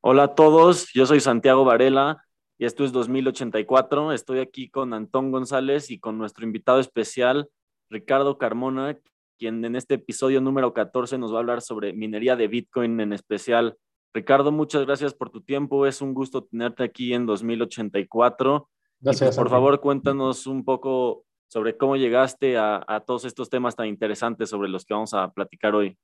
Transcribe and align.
Hola 0.00 0.22
a 0.22 0.34
todos, 0.34 0.90
yo 0.94 1.04
soy 1.04 1.20
Santiago 1.20 1.64
Varela 1.64 2.24
y 2.56 2.64
esto 2.64 2.84
es 2.84 2.92
2084. 2.92 4.12
Estoy 4.12 4.38
aquí 4.38 4.70
con 4.70 4.94
Antón 4.94 5.30
González 5.30 5.90
y 5.90 5.98
con 5.98 6.16
nuestro 6.16 6.46
invitado 6.46 6.80
especial, 6.80 7.50
Ricardo 7.90 8.38
Carmona, 8.38 8.98
quien 9.38 9.64
en 9.64 9.76
este 9.76 9.94
episodio 9.94 10.40
número 10.40 10.72
14 10.72 11.18
nos 11.18 11.32
va 11.32 11.36
a 11.36 11.40
hablar 11.40 11.60
sobre 11.60 11.92
minería 11.92 12.36
de 12.36 12.48
Bitcoin 12.48 13.00
en 13.00 13.12
especial. 13.12 13.76
Ricardo, 14.14 14.50
muchas 14.50 14.86
gracias 14.86 15.12
por 15.12 15.30
tu 15.30 15.42
tiempo. 15.42 15.86
Es 15.86 16.00
un 16.00 16.14
gusto 16.14 16.44
tenerte 16.44 16.84
aquí 16.84 17.12
en 17.12 17.26
2084. 17.26 18.68
Gracias. 19.00 19.28
Pues, 19.28 19.36
por 19.36 19.50
favor, 19.50 19.80
cuéntanos 19.80 20.46
un 20.46 20.64
poco 20.64 21.26
sobre 21.48 21.76
cómo 21.76 21.96
llegaste 21.96 22.56
a, 22.56 22.84
a, 22.86 23.00
todos 23.00 23.24
estos 23.24 23.50
temas 23.50 23.74
tan 23.74 23.86
interesantes 23.86 24.50
sobre 24.50 24.68
los 24.68 24.84
que 24.84 24.94
vamos 24.94 25.14
a 25.14 25.30
platicar 25.32 25.74
hoy. 25.74 25.96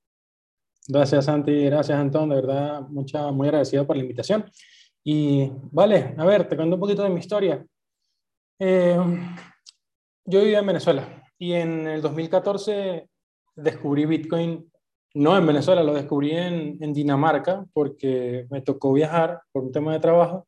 Gracias, 0.86 1.26
Santi. 1.26 1.64
Gracias, 1.64 1.98
Antón. 1.98 2.28
De 2.30 2.36
verdad, 2.36 2.82
mucha, 2.88 3.30
muy 3.30 3.48
agradecido 3.48 3.86
por 3.86 3.96
la 3.96 4.02
invitación. 4.02 4.44
Y 5.02 5.50
vale, 5.70 6.14
a 6.16 6.24
ver, 6.24 6.48
te 6.48 6.56
cuento 6.56 6.76
un 6.76 6.80
poquito 6.80 7.02
de 7.02 7.10
mi 7.10 7.20
historia. 7.20 7.64
Eh, 8.58 8.98
yo 10.24 10.40
vivía 10.40 10.60
en 10.60 10.66
Venezuela 10.66 11.22
y 11.38 11.52
en 11.52 11.86
el 11.86 12.00
2014 12.00 13.08
descubrí 13.56 14.06
Bitcoin, 14.06 14.70
no 15.14 15.36
en 15.36 15.46
Venezuela, 15.46 15.82
lo 15.82 15.92
descubrí 15.94 16.32
en, 16.32 16.78
en 16.82 16.92
Dinamarca 16.92 17.64
porque 17.72 18.46
me 18.50 18.62
tocó 18.62 18.92
viajar 18.92 19.42
por 19.52 19.64
un 19.64 19.72
tema 19.72 19.92
de 19.92 20.00
trabajo 20.00 20.46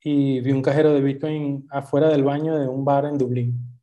y 0.00 0.40
vi 0.40 0.52
un 0.52 0.62
cajero 0.62 0.92
de 0.92 1.00
Bitcoin 1.00 1.66
afuera 1.70 2.08
del 2.08 2.24
baño 2.24 2.58
de 2.58 2.68
un 2.68 2.84
bar 2.84 3.06
en 3.06 3.18
Dublín. 3.18 3.73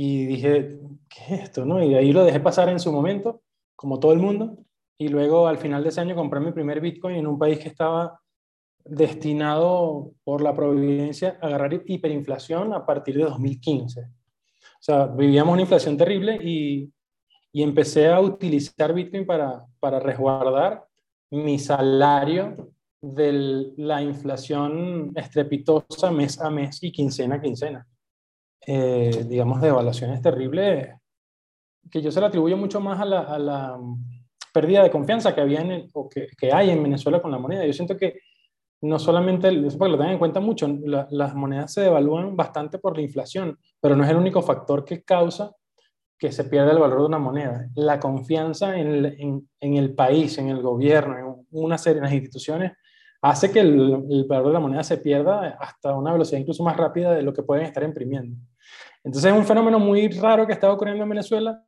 Y 0.00 0.26
dije, 0.26 0.78
¿qué 1.08 1.34
es 1.34 1.42
esto? 1.42 1.64
No? 1.64 1.82
Y 1.82 1.96
ahí 1.96 2.12
lo 2.12 2.22
dejé 2.22 2.38
pasar 2.38 2.68
en 2.68 2.78
su 2.78 2.92
momento, 2.92 3.42
como 3.74 3.98
todo 3.98 4.12
el 4.12 4.20
mundo. 4.20 4.56
Y 4.96 5.08
luego 5.08 5.48
al 5.48 5.58
final 5.58 5.82
de 5.82 5.88
ese 5.88 6.00
año 6.00 6.14
compré 6.14 6.38
mi 6.38 6.52
primer 6.52 6.80
Bitcoin 6.80 7.16
en 7.16 7.26
un 7.26 7.36
país 7.36 7.58
que 7.58 7.66
estaba 7.66 8.20
destinado 8.84 10.12
por 10.22 10.40
la 10.40 10.54
providencia 10.54 11.36
a 11.42 11.48
agarrar 11.48 11.82
hiperinflación 11.84 12.74
a 12.74 12.86
partir 12.86 13.16
de 13.16 13.24
2015. 13.24 14.02
O 14.02 14.06
sea, 14.78 15.06
vivíamos 15.06 15.54
una 15.54 15.62
inflación 15.62 15.96
terrible 15.96 16.38
y, 16.44 16.92
y 17.50 17.64
empecé 17.64 18.06
a 18.06 18.20
utilizar 18.20 18.94
Bitcoin 18.94 19.26
para, 19.26 19.66
para 19.80 19.98
resguardar 19.98 20.86
mi 21.28 21.58
salario 21.58 22.72
de 23.00 23.72
la 23.76 24.00
inflación 24.00 25.10
estrepitosa 25.16 26.12
mes 26.12 26.40
a 26.40 26.50
mes 26.50 26.84
y 26.84 26.92
quincena 26.92 27.34
a 27.34 27.40
quincena. 27.40 27.84
Eh, 28.70 29.24
digamos, 29.26 29.62
de 29.62 29.68
evaluaciones 29.68 30.20
terribles 30.20 30.90
que 31.90 32.02
yo 32.02 32.12
se 32.12 32.20
la 32.20 32.26
atribuyo 32.26 32.54
mucho 32.54 32.80
más 32.82 33.00
a 33.00 33.06
la, 33.06 33.38
la 33.38 33.78
pérdida 34.52 34.82
de 34.82 34.90
confianza 34.90 35.34
que, 35.34 35.40
había 35.40 35.62
en 35.62 35.88
o 35.94 36.06
que, 36.06 36.26
que, 36.38 36.52
hay 36.52 36.68
en 36.68 36.82
Venezuela 36.82 37.22
con 37.22 37.30
la 37.30 37.38
moneda. 37.38 37.64
Yo 37.64 37.72
siento 37.72 37.96
que 37.96 38.20
no 38.82 38.98
solamente, 38.98 39.48
eso 39.48 39.78
para 39.78 39.88
que 39.88 39.92
lo 39.92 39.96
tengan 39.96 40.12
en 40.12 40.18
cuenta 40.18 40.40
mucho, 40.40 40.68
las 40.84 41.34
monedas 41.34 41.72
se 41.72 41.80
devalúan 41.80 42.36
bastante 42.36 42.78
por 42.78 42.94
la 42.94 43.00
inflación, 43.02 43.58
pero 43.80 43.96
no 43.96 44.04
es 44.04 44.10
el 44.10 44.16
único 44.16 44.42
factor 44.42 44.84
que 44.84 45.02
causa 45.02 45.50
que 46.18 46.30
se 46.30 46.44
pierda 46.44 46.72
el 46.72 46.78
valor 46.78 47.00
de 47.00 47.06
una 47.06 47.18
moneda. 47.18 47.70
La 47.74 47.98
confianza 47.98 48.78
en 48.78 48.88
el, 48.88 49.46
en, 49.60 49.76
el 49.78 49.94
país, 49.94 50.36
en 50.36 50.50
el 50.50 50.60
gobierno, 50.60 51.16
en 51.16 51.46
una 51.52 51.78
serie 51.78 52.02
de 52.02 52.14
instituciones, 52.14 52.72
hace 53.22 53.50
que 53.50 53.60
el, 53.60 54.26
valor 54.28 54.48
de 54.48 54.52
la 54.52 54.60
moneda 54.60 54.84
se 54.84 54.98
pierda 54.98 55.56
hasta 55.58 55.94
una 55.94 56.12
velocidad 56.12 56.40
incluso 56.40 56.62
más 56.62 56.76
rápida 56.76 57.12
de 57.12 57.22
lo 57.22 57.32
que 57.32 57.42
pueden 57.42 57.64
estar 57.64 57.82
imprimiendo. 57.82 58.36
Entonces 59.08 59.32
es 59.32 59.38
un 59.38 59.46
fenómeno 59.46 59.78
muy 59.78 60.06
raro 60.08 60.46
que 60.46 60.52
estaba 60.52 60.74
ocurriendo 60.74 61.02
en 61.02 61.08
Venezuela 61.08 61.64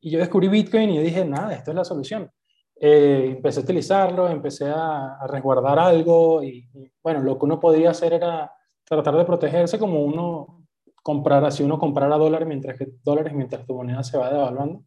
y 0.00 0.10
yo 0.10 0.18
descubrí 0.18 0.48
Bitcoin 0.48 0.88
y 0.88 0.96
yo 0.96 1.02
dije, 1.02 1.26
nada, 1.26 1.52
esto 1.52 1.72
es 1.72 1.76
la 1.76 1.84
solución. 1.84 2.30
Eh, 2.74 3.34
empecé 3.36 3.60
a 3.60 3.64
utilizarlo, 3.64 4.26
empecé 4.30 4.70
a, 4.74 5.18
resguardar 5.28 5.78
algo 5.78 6.42
y, 6.42 6.70
bueno, 7.02 7.20
lo 7.20 7.38
que 7.38 7.44
uno 7.44 7.60
podía 7.60 7.90
hacer 7.90 8.14
era 8.14 8.50
tratar 8.82 9.14
de 9.14 9.26
protegerse 9.26 9.78
como 9.78 10.02
uno 10.02 10.64
comprara, 11.02 11.50
si 11.50 11.62
uno 11.62 11.78
comprara 11.78 12.16
dólares 12.16 12.48
mientras, 12.48 12.78
dólares 13.04 13.34
mientras 13.34 13.66
tu 13.66 13.74
moneda 13.74 14.02
se 14.02 14.16
va 14.16 14.32
devaluando, 14.32 14.82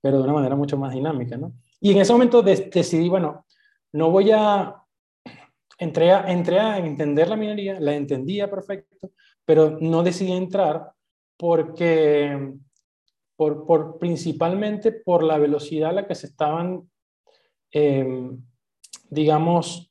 pero 0.00 0.18
de 0.18 0.22
una 0.22 0.34
manera 0.34 0.54
mucho 0.54 0.78
más 0.78 0.94
dinámica, 0.94 1.36
¿no? 1.36 1.52
Y 1.80 1.90
en 1.90 1.98
ese 1.98 2.12
momento 2.12 2.42
de, 2.42 2.70
decidí, 2.72 3.08
bueno, 3.08 3.44
no 3.90 4.12
voy 4.12 4.30
a 4.30 4.81
entré 5.82 6.12
a, 6.12 6.30
entré 6.30 6.58
a 6.58 6.78
entender 6.78 7.28
la 7.28 7.36
minería, 7.36 7.80
la 7.80 7.94
entendía 7.94 8.48
perfecto, 8.48 9.10
pero 9.44 9.78
no 9.80 10.02
decidí 10.02 10.32
entrar 10.32 10.92
porque, 11.36 12.52
por, 13.36 13.66
por 13.66 13.98
principalmente 13.98 14.92
por 14.92 15.22
la 15.22 15.38
velocidad 15.38 15.90
a 15.90 15.94
la 15.94 16.06
que 16.06 16.14
se 16.14 16.28
estaban, 16.28 16.88
eh, 17.72 18.30
digamos, 19.10 19.90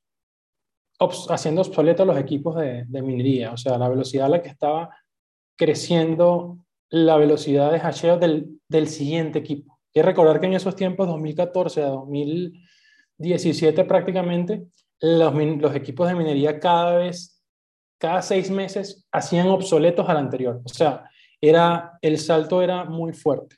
obs, 0.99 1.27
haciendo 1.29 1.61
obsoletos 1.61 2.07
los 2.07 2.17
equipos 2.17 2.55
de, 2.55 2.85
de, 2.87 3.01
minería, 3.01 3.51
o 3.51 3.57
sea, 3.57 3.77
la 3.77 3.89
velocidad 3.89 4.27
a 4.27 4.29
la 4.29 4.41
que 4.41 4.49
estaba 4.49 4.89
creciendo 5.57 6.57
la 6.89 7.17
velocidad 7.17 7.71
de 7.71 7.79
hasheo 7.79 8.17
del, 8.17 8.59
del 8.67 8.87
siguiente 8.87 9.39
equipo. 9.39 9.79
Que 9.93 10.03
recordar 10.03 10.39
que 10.39 10.45
en 10.45 10.53
esos 10.53 10.75
tiempos, 10.75 11.07
2014 11.07 11.83
a 11.83 11.87
2017 11.87 13.83
prácticamente, 13.85 14.67
los, 15.01 15.75
equipos 15.75 16.07
de 16.07 16.15
minería 16.15 16.59
cada 16.59 16.97
vez, 16.97 17.41
cada 17.97 18.21
seis 18.21 18.49
meses, 18.49 19.07
hacían 19.11 19.47
obsoletos 19.47 20.07
al 20.07 20.17
anterior. 20.17 20.61
O 20.63 20.69
sea, 20.69 21.09
era, 21.39 21.97
el 22.01 22.17
salto 22.17 22.61
era 22.61 22.85
muy 22.85 23.13
fuerte, 23.13 23.57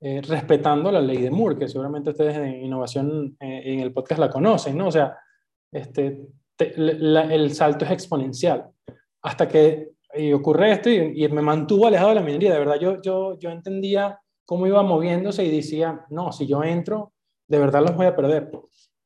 eh, 0.00 0.22
respetando 0.22 0.90
la 0.90 1.00
ley 1.00 1.18
de 1.18 1.30
Moore, 1.30 1.58
que 1.58 1.68
seguramente 1.68 2.10
ustedes 2.10 2.36
en 2.36 2.64
innovación 2.64 3.36
eh, 3.40 3.62
en 3.64 3.80
el 3.80 3.92
podcast 3.92 4.20
la 4.20 4.30
conocen, 4.30 4.76
¿no? 4.76 4.88
O 4.88 4.92
sea, 4.92 5.16
este, 5.70 6.26
el 6.58 7.52
salto 7.52 7.84
es 7.84 7.90
exponencial. 7.90 8.70
Hasta 9.22 9.46
que 9.48 9.90
y 10.14 10.32
ocurre 10.32 10.72
esto 10.72 10.90
y, 10.90 11.24
y, 11.24 11.28
me 11.28 11.42
mantuvo 11.42 11.86
alejado 11.86 12.10
de 12.10 12.14
la 12.16 12.22
minería. 12.22 12.52
De 12.52 12.58
verdad, 12.58 12.78
yo, 12.80 13.00
yo, 13.02 13.38
yo 13.38 13.50
entendía 13.50 14.18
cómo 14.44 14.66
iba 14.66 14.82
moviéndose 14.82 15.44
y 15.44 15.54
decía, 15.54 16.06
no, 16.10 16.32
si 16.32 16.46
yo 16.46 16.64
entro, 16.64 17.12
de 17.46 17.58
verdad 17.58 17.82
los 17.82 17.94
voy 17.94 18.06
a 18.06 18.16
perder. 18.16 18.50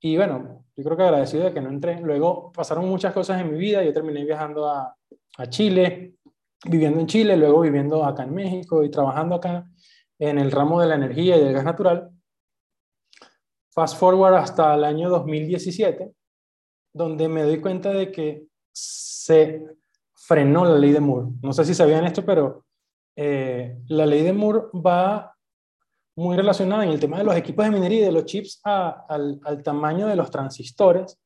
Y 0.00 0.16
bueno, 0.16 0.61
yo 0.76 0.84
creo 0.84 0.96
que 0.96 1.02
agradecido 1.02 1.44
de 1.44 1.52
que 1.52 1.60
no 1.60 1.68
entré. 1.68 2.00
Luego 2.00 2.52
pasaron 2.52 2.88
muchas 2.88 3.12
cosas 3.12 3.40
en 3.40 3.52
mi 3.52 3.58
vida. 3.58 3.82
Yo 3.82 3.92
terminé 3.92 4.24
viajando 4.24 4.68
a, 4.68 4.96
a 5.38 5.46
Chile, 5.48 6.14
viviendo 6.64 7.00
en 7.00 7.06
Chile, 7.06 7.36
luego 7.36 7.60
viviendo 7.60 8.04
acá 8.04 8.22
en 8.24 8.34
México 8.34 8.82
y 8.82 8.90
trabajando 8.90 9.34
acá 9.34 9.66
en 10.18 10.38
el 10.38 10.50
ramo 10.50 10.80
de 10.80 10.86
la 10.86 10.94
energía 10.94 11.36
y 11.36 11.44
del 11.44 11.52
gas 11.52 11.64
natural. 11.64 12.10
Fast 13.70 13.98
forward 13.98 14.34
hasta 14.34 14.74
el 14.74 14.84
año 14.84 15.08
2017, 15.08 16.12
donde 16.92 17.28
me 17.28 17.42
doy 17.42 17.60
cuenta 17.60 17.90
de 17.92 18.12
que 18.12 18.46
se 18.72 19.66
frenó 20.14 20.64
la 20.64 20.78
ley 20.78 20.92
de 20.92 21.00
Moore. 21.00 21.28
No 21.42 21.52
sé 21.52 21.64
si 21.64 21.74
sabían 21.74 22.04
esto, 22.04 22.24
pero 22.24 22.64
eh, 23.16 23.78
la 23.88 24.06
ley 24.06 24.22
de 24.22 24.32
Moore 24.32 24.66
va 24.74 25.31
muy 26.16 26.36
relacionada 26.36 26.84
en 26.84 26.90
el 26.90 27.00
tema 27.00 27.18
de 27.18 27.24
los 27.24 27.36
equipos 27.36 27.64
de 27.64 27.70
minería 27.70 28.00
y 28.00 28.04
de 28.04 28.12
los 28.12 28.24
chips 28.24 28.60
a, 28.64 29.06
al, 29.08 29.40
al, 29.44 29.62
tamaño 29.62 30.06
de 30.06 30.16
los 30.16 30.30
transistores 30.30 31.18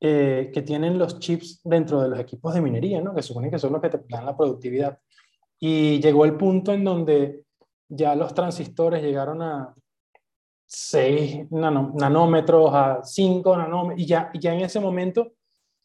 eh, 0.00 0.50
que 0.52 0.62
tienen 0.62 0.98
los 0.98 1.18
chips 1.18 1.60
dentro 1.64 2.00
de 2.00 2.08
los 2.08 2.18
equipos 2.18 2.54
de 2.54 2.60
minería, 2.60 3.00
¿no? 3.00 3.14
que 3.14 3.22
supone 3.22 3.50
que 3.50 3.58
son 3.58 3.72
los 3.72 3.82
que 3.82 3.90
te 3.90 4.00
dan 4.08 4.26
la 4.26 4.36
productividad. 4.36 4.98
Y 5.58 6.00
llegó 6.00 6.24
el 6.24 6.36
punto 6.36 6.72
en 6.72 6.84
donde 6.84 7.42
ya 7.88 8.14
los 8.14 8.34
transistores 8.34 9.02
llegaron 9.02 9.42
a 9.42 9.74
6 10.66 11.50
nano, 11.50 11.92
nanómetros, 11.96 12.70
a 12.72 13.00
5 13.02 13.56
nanómetros, 13.56 14.00
y 14.00 14.06
ya, 14.06 14.30
ya 14.38 14.54
en 14.54 14.60
ese 14.60 14.78
momento 14.78 15.32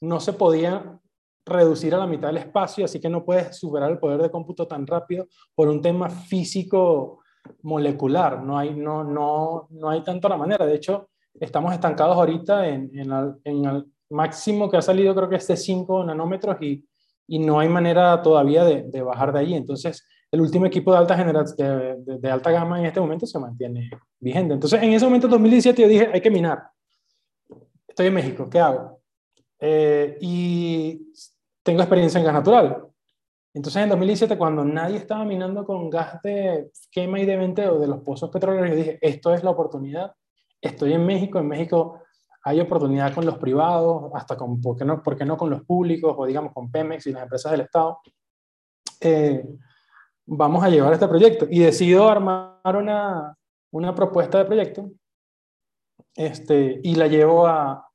no 0.01 0.19
se 0.19 0.33
podía 0.33 1.00
reducir 1.45 1.95
a 1.95 1.97
la 1.97 2.07
mitad 2.07 2.27
del 2.27 2.38
espacio, 2.38 2.85
así 2.85 3.00
que 3.00 3.09
no 3.09 3.25
puedes 3.25 3.57
superar 3.57 3.91
el 3.91 4.00
poder 4.00 4.21
de 4.21 4.31
cómputo 4.31 4.67
tan 4.67 4.85
rápido 4.85 5.27
por 5.55 5.69
un 5.69 5.81
tema 5.81 6.09
físico 6.09 7.22
molecular, 7.63 8.44
no 8.44 8.57
hay, 8.57 8.74
no, 8.74 9.03
no, 9.03 9.68
no 9.71 9.89
hay 9.89 10.04
tanto 10.04 10.30
la 10.30 10.38
manera. 10.38 10.65
De 10.65 10.75
hecho, 10.75 11.10
estamos 11.39 11.74
estancados 11.74 12.15
ahorita 12.15 12.68
en, 12.68 12.92
el, 12.94 13.86
máximo 14.10 14.69
que 14.69 14.77
ha 14.77 14.81
salido, 14.81 15.15
creo 15.15 15.27
que 15.27 15.38
es 15.38 15.48
de 15.48 15.57
5 15.57 16.04
nanómetros 16.04 16.57
y, 16.62 16.86
y 17.27 17.39
no 17.39 17.60
hay 17.60 17.68
manera 17.68 18.21
todavía 18.21 18.63
de, 18.63 19.01
bajar 19.01 19.33
de 19.33 19.39
ahí. 19.39 19.54
Entonces, 19.56 20.06
el 20.31 20.42
último 20.42 20.68
equipo 20.68 20.92
de 20.92 20.98
alta, 21.00 21.15
de, 21.15 21.95
de, 22.19 22.31
alta 22.31 22.51
gama 22.51 22.80
en 22.80 22.86
este 22.86 23.00
momento 23.00 23.25
se 23.25 23.39
mantiene 23.39 23.89
vigente. 24.19 24.54
Entonces, 24.54 24.83
en 24.83 24.94
ese 24.94 25.06
momento, 25.06 25.27
2017, 25.27 25.81
yo 25.81 25.88
dije, 25.88 26.10
hay 26.13 26.21
que 26.21 26.30
minar. 26.30 26.62
Estoy 27.88 28.07
en 28.07 28.13
México, 28.13 28.48
¿qué 28.50 28.60
hago? 28.60 29.00
Eh, 29.60 30.18
y 30.21 31.13
tengo 31.63 31.81
experiencia 31.81 32.19
en 32.19 32.25
gas 32.25 32.33
natural. 32.33 32.93
Entonces 33.53 33.83
en 33.83 33.89
2017, 33.89 34.38
cuando 34.38 34.65
nadie 34.65 34.97
estaba 34.97 35.23
minando 35.25 35.63
con 35.63 35.89
gas 35.89 36.21
de 36.23 36.71
quema 36.91 37.19
y 37.19 37.25
de 37.25 37.38
venteo 37.38 37.79
de 37.79 37.88
los 37.88 38.01
pozos 38.01 38.29
petroleros, 38.29 38.69
yo 38.69 38.75
dije, 38.75 39.00
esto 39.01 39.33
es 39.33 39.44
la 39.44 39.51
oportunidad. 39.51 40.13
Estoy 40.59 40.94
en 40.94 41.05
México, 41.05 41.39
en 41.39 41.47
México 41.47 42.00
hay 42.45 42.59
oportunidad 42.59 43.13
con 43.13 43.25
los 43.25 43.38
privados, 43.38 44.11
hasta 44.13 44.35
con, 44.35 44.59
¿por 44.59 44.77
qué 44.77 44.83
no, 44.83 45.01
por 45.01 45.17
qué 45.17 45.23
no 45.23 45.38
con 45.38 45.50
los 45.50 45.63
públicos 45.63 46.13
o 46.17 46.25
digamos 46.25 46.51
con 46.53 46.69
Pemex 46.69 47.07
y 47.07 47.13
las 47.13 47.23
empresas 47.23 47.51
del 47.51 47.61
Estado? 47.61 48.00
Eh, 49.00 49.45
vamos 50.25 50.63
a 50.63 50.69
llevar 50.69 50.94
este 50.94 51.07
proyecto. 51.07 51.47
Y 51.50 51.59
decido 51.59 52.09
armar 52.09 52.75
una, 52.75 53.35
una 53.71 53.95
propuesta 53.95 54.39
de 54.39 54.45
proyecto 54.45 54.91
este, 56.15 56.79
y 56.83 56.95
la 56.95 57.07
llevo 57.07 57.47
a, 57.47 57.89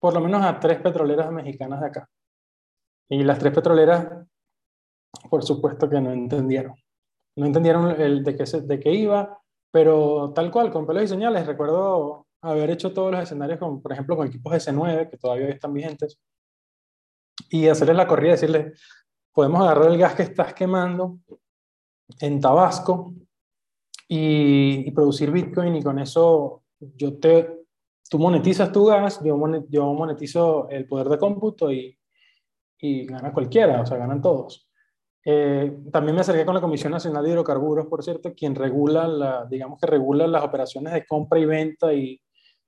por 0.00 0.14
lo 0.14 0.20
menos 0.20 0.42
a 0.44 0.58
tres 0.58 0.80
petroleras 0.80 1.30
mexicanas 1.30 1.80
de 1.80 1.86
acá. 1.86 2.08
Y 3.08 3.22
las 3.22 3.38
tres 3.38 3.52
petroleras, 3.52 4.26
por 5.28 5.42
supuesto 5.42 5.88
que 5.88 6.00
no 6.00 6.12
entendieron. 6.12 6.74
No 7.36 7.46
entendieron 7.46 8.00
el 8.00 8.24
de 8.24 8.36
qué, 8.36 8.44
de 8.44 8.80
qué 8.80 8.92
iba, 8.92 9.38
pero 9.70 10.32
tal 10.34 10.50
cual, 10.50 10.70
con 10.70 10.86
pelos 10.86 11.04
y 11.04 11.08
señales. 11.08 11.46
Recuerdo 11.46 12.26
haber 12.42 12.70
hecho 12.70 12.92
todos 12.92 13.12
los 13.12 13.22
escenarios, 13.22 13.58
con, 13.58 13.80
por 13.80 13.92
ejemplo, 13.92 14.16
con 14.16 14.26
equipos 14.26 14.52
S9, 14.52 15.10
que 15.10 15.16
todavía 15.16 15.48
están 15.48 15.72
vigentes, 15.72 16.18
y 17.48 17.68
hacerles 17.68 17.96
la 17.96 18.06
corrida 18.06 18.30
y 18.30 18.32
decirles, 18.32 18.80
podemos 19.32 19.62
agarrar 19.62 19.90
el 19.90 19.98
gas 19.98 20.14
que 20.14 20.22
estás 20.22 20.54
quemando 20.54 21.18
en 22.20 22.40
Tabasco 22.40 23.14
y, 24.08 24.90
producir 24.90 25.30
Bitcoin 25.30 25.76
y 25.76 25.82
con 25.82 25.98
eso 25.98 26.64
yo 26.78 27.18
te, 27.18 27.64
tú 28.08 28.18
monetizas 28.18 28.72
tu 28.72 28.86
gas, 28.86 29.22
yo, 29.22 29.38
yo 29.68 29.92
monetizo 29.92 30.68
el 30.68 30.86
poder 30.86 31.08
de 31.08 31.18
cómputo 31.18 31.70
y, 31.70 31.96
y 32.78 33.06
gana 33.06 33.32
cualquiera, 33.32 33.80
o 33.80 33.86
sea, 33.86 33.98
ganan 33.98 34.20
todos. 34.20 34.69
Eh, 35.24 35.76
también 35.92 36.14
me 36.14 36.22
acerqué 36.22 36.44
con 36.44 36.54
la 36.54 36.60
Comisión 36.60 36.92
Nacional 36.92 37.24
de 37.24 37.30
Hidrocarburos, 37.30 37.86
por 37.86 38.02
cierto, 38.02 38.32
quien 38.34 38.54
regula, 38.54 39.06
la, 39.06 39.46
digamos 39.46 39.78
que 39.78 39.86
regula 39.86 40.26
las 40.26 40.42
operaciones 40.42 40.92
de 40.92 41.06
compra 41.06 41.38
y 41.38 41.44
venta 41.44 41.92
y, 41.92 42.20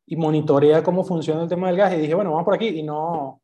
y 0.06 0.16
monitorea 0.16 0.82
cómo 0.82 1.04
funciona 1.04 1.42
el 1.42 1.48
tema 1.48 1.68
del 1.68 1.76
gas. 1.76 1.94
Y 1.94 1.98
dije, 1.98 2.14
bueno, 2.14 2.30
vamos 2.30 2.44
por 2.44 2.54
aquí. 2.54 2.68
Y 2.68 2.82
no, 2.82 3.42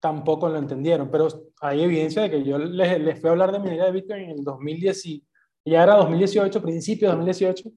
tampoco 0.00 0.48
lo 0.48 0.58
entendieron. 0.58 1.10
Pero 1.10 1.28
hay 1.60 1.82
evidencia 1.82 2.22
de 2.22 2.30
que 2.30 2.44
yo 2.44 2.58
les, 2.58 3.00
les 3.00 3.20
fui 3.20 3.28
a 3.28 3.32
hablar 3.32 3.52
de 3.52 3.60
minería 3.60 3.84
de 3.84 3.92
Bitcoin 3.92 4.22
en 4.24 4.30
el 4.30 4.44
2010, 4.44 5.06
y 5.06 5.24
ya 5.64 5.82
era 5.82 5.96
2018, 5.96 6.62
principio 6.62 7.08
de 7.08 7.16
2018, 7.16 7.70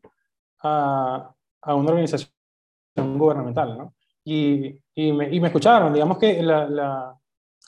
a, 0.64 1.34
a 1.62 1.76
una 1.76 1.90
organización 1.90 2.32
gubernamental, 2.96 3.78
¿no? 3.78 3.96
Y, 4.24 4.80
y, 4.94 5.12
me, 5.12 5.34
y 5.34 5.40
me 5.40 5.48
escucharon, 5.48 5.94
digamos 5.94 6.18
que 6.18 6.44
la, 6.44 6.68
la, 6.68 7.18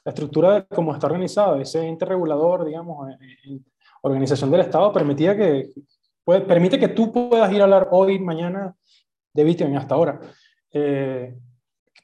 la, 0.04 0.10
estructura 0.10 0.54
de 0.54 0.66
cómo 0.68 0.94
está 0.94 1.08
organizado, 1.08 1.56
ese 1.56 1.86
ente 1.86 2.06
regulador, 2.06 2.66
digamos, 2.66 3.08
organización 4.02 4.52
del 4.52 4.62
Estado, 4.62 4.92
permitía 4.92 5.36
que, 5.36 5.70
puede, 6.24 6.42
permite 6.42 6.80
que 6.80 6.90
tú 6.90 7.12
puedas 7.12 7.52
ir 7.52 7.62
a 7.62 7.64
hablar 7.64 7.90
hoy, 7.92 8.20
mañana, 8.20 8.76
de 9.34 9.44
Bitcoin 9.44 9.76
hasta 9.78 9.96
ahora. 9.96 10.20
Eh, 10.72 11.36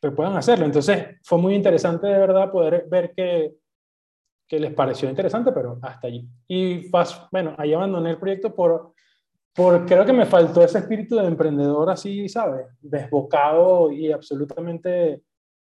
que 0.02 0.12
puedan 0.12 0.38
hacerlo. 0.38 0.66
Entonces 0.66 1.18
fue 1.24 1.38
muy 1.38 1.56
interesante 1.56 2.08
de 2.08 2.18
verdad 2.18 2.52
poder 2.52 2.86
ver 2.90 3.14
que, 3.14 3.54
que 4.48 4.60
les 4.60 4.74
pareció 4.74 5.10
interesante, 5.10 5.52
pero 5.52 5.78
hasta 5.82 6.08
allí. 6.08 6.28
Y 6.48 6.90
bueno, 7.32 7.56
ahí 7.58 7.74
abandoné 7.74 8.12
el 8.12 8.18
proyecto 8.18 8.54
por, 8.54 8.94
por 9.54 9.86
creo 9.86 10.06
que 10.06 10.14
me 10.14 10.26
faltó 10.26 10.64
ese 10.64 10.80
espíritu 10.80 11.18
de 11.18 11.26
emprendedor 11.26 11.90
así, 11.90 12.30
¿sabes? 12.30 12.68
Desbocado 12.80 13.92
y 13.92 14.12
absolutamente 14.12 15.24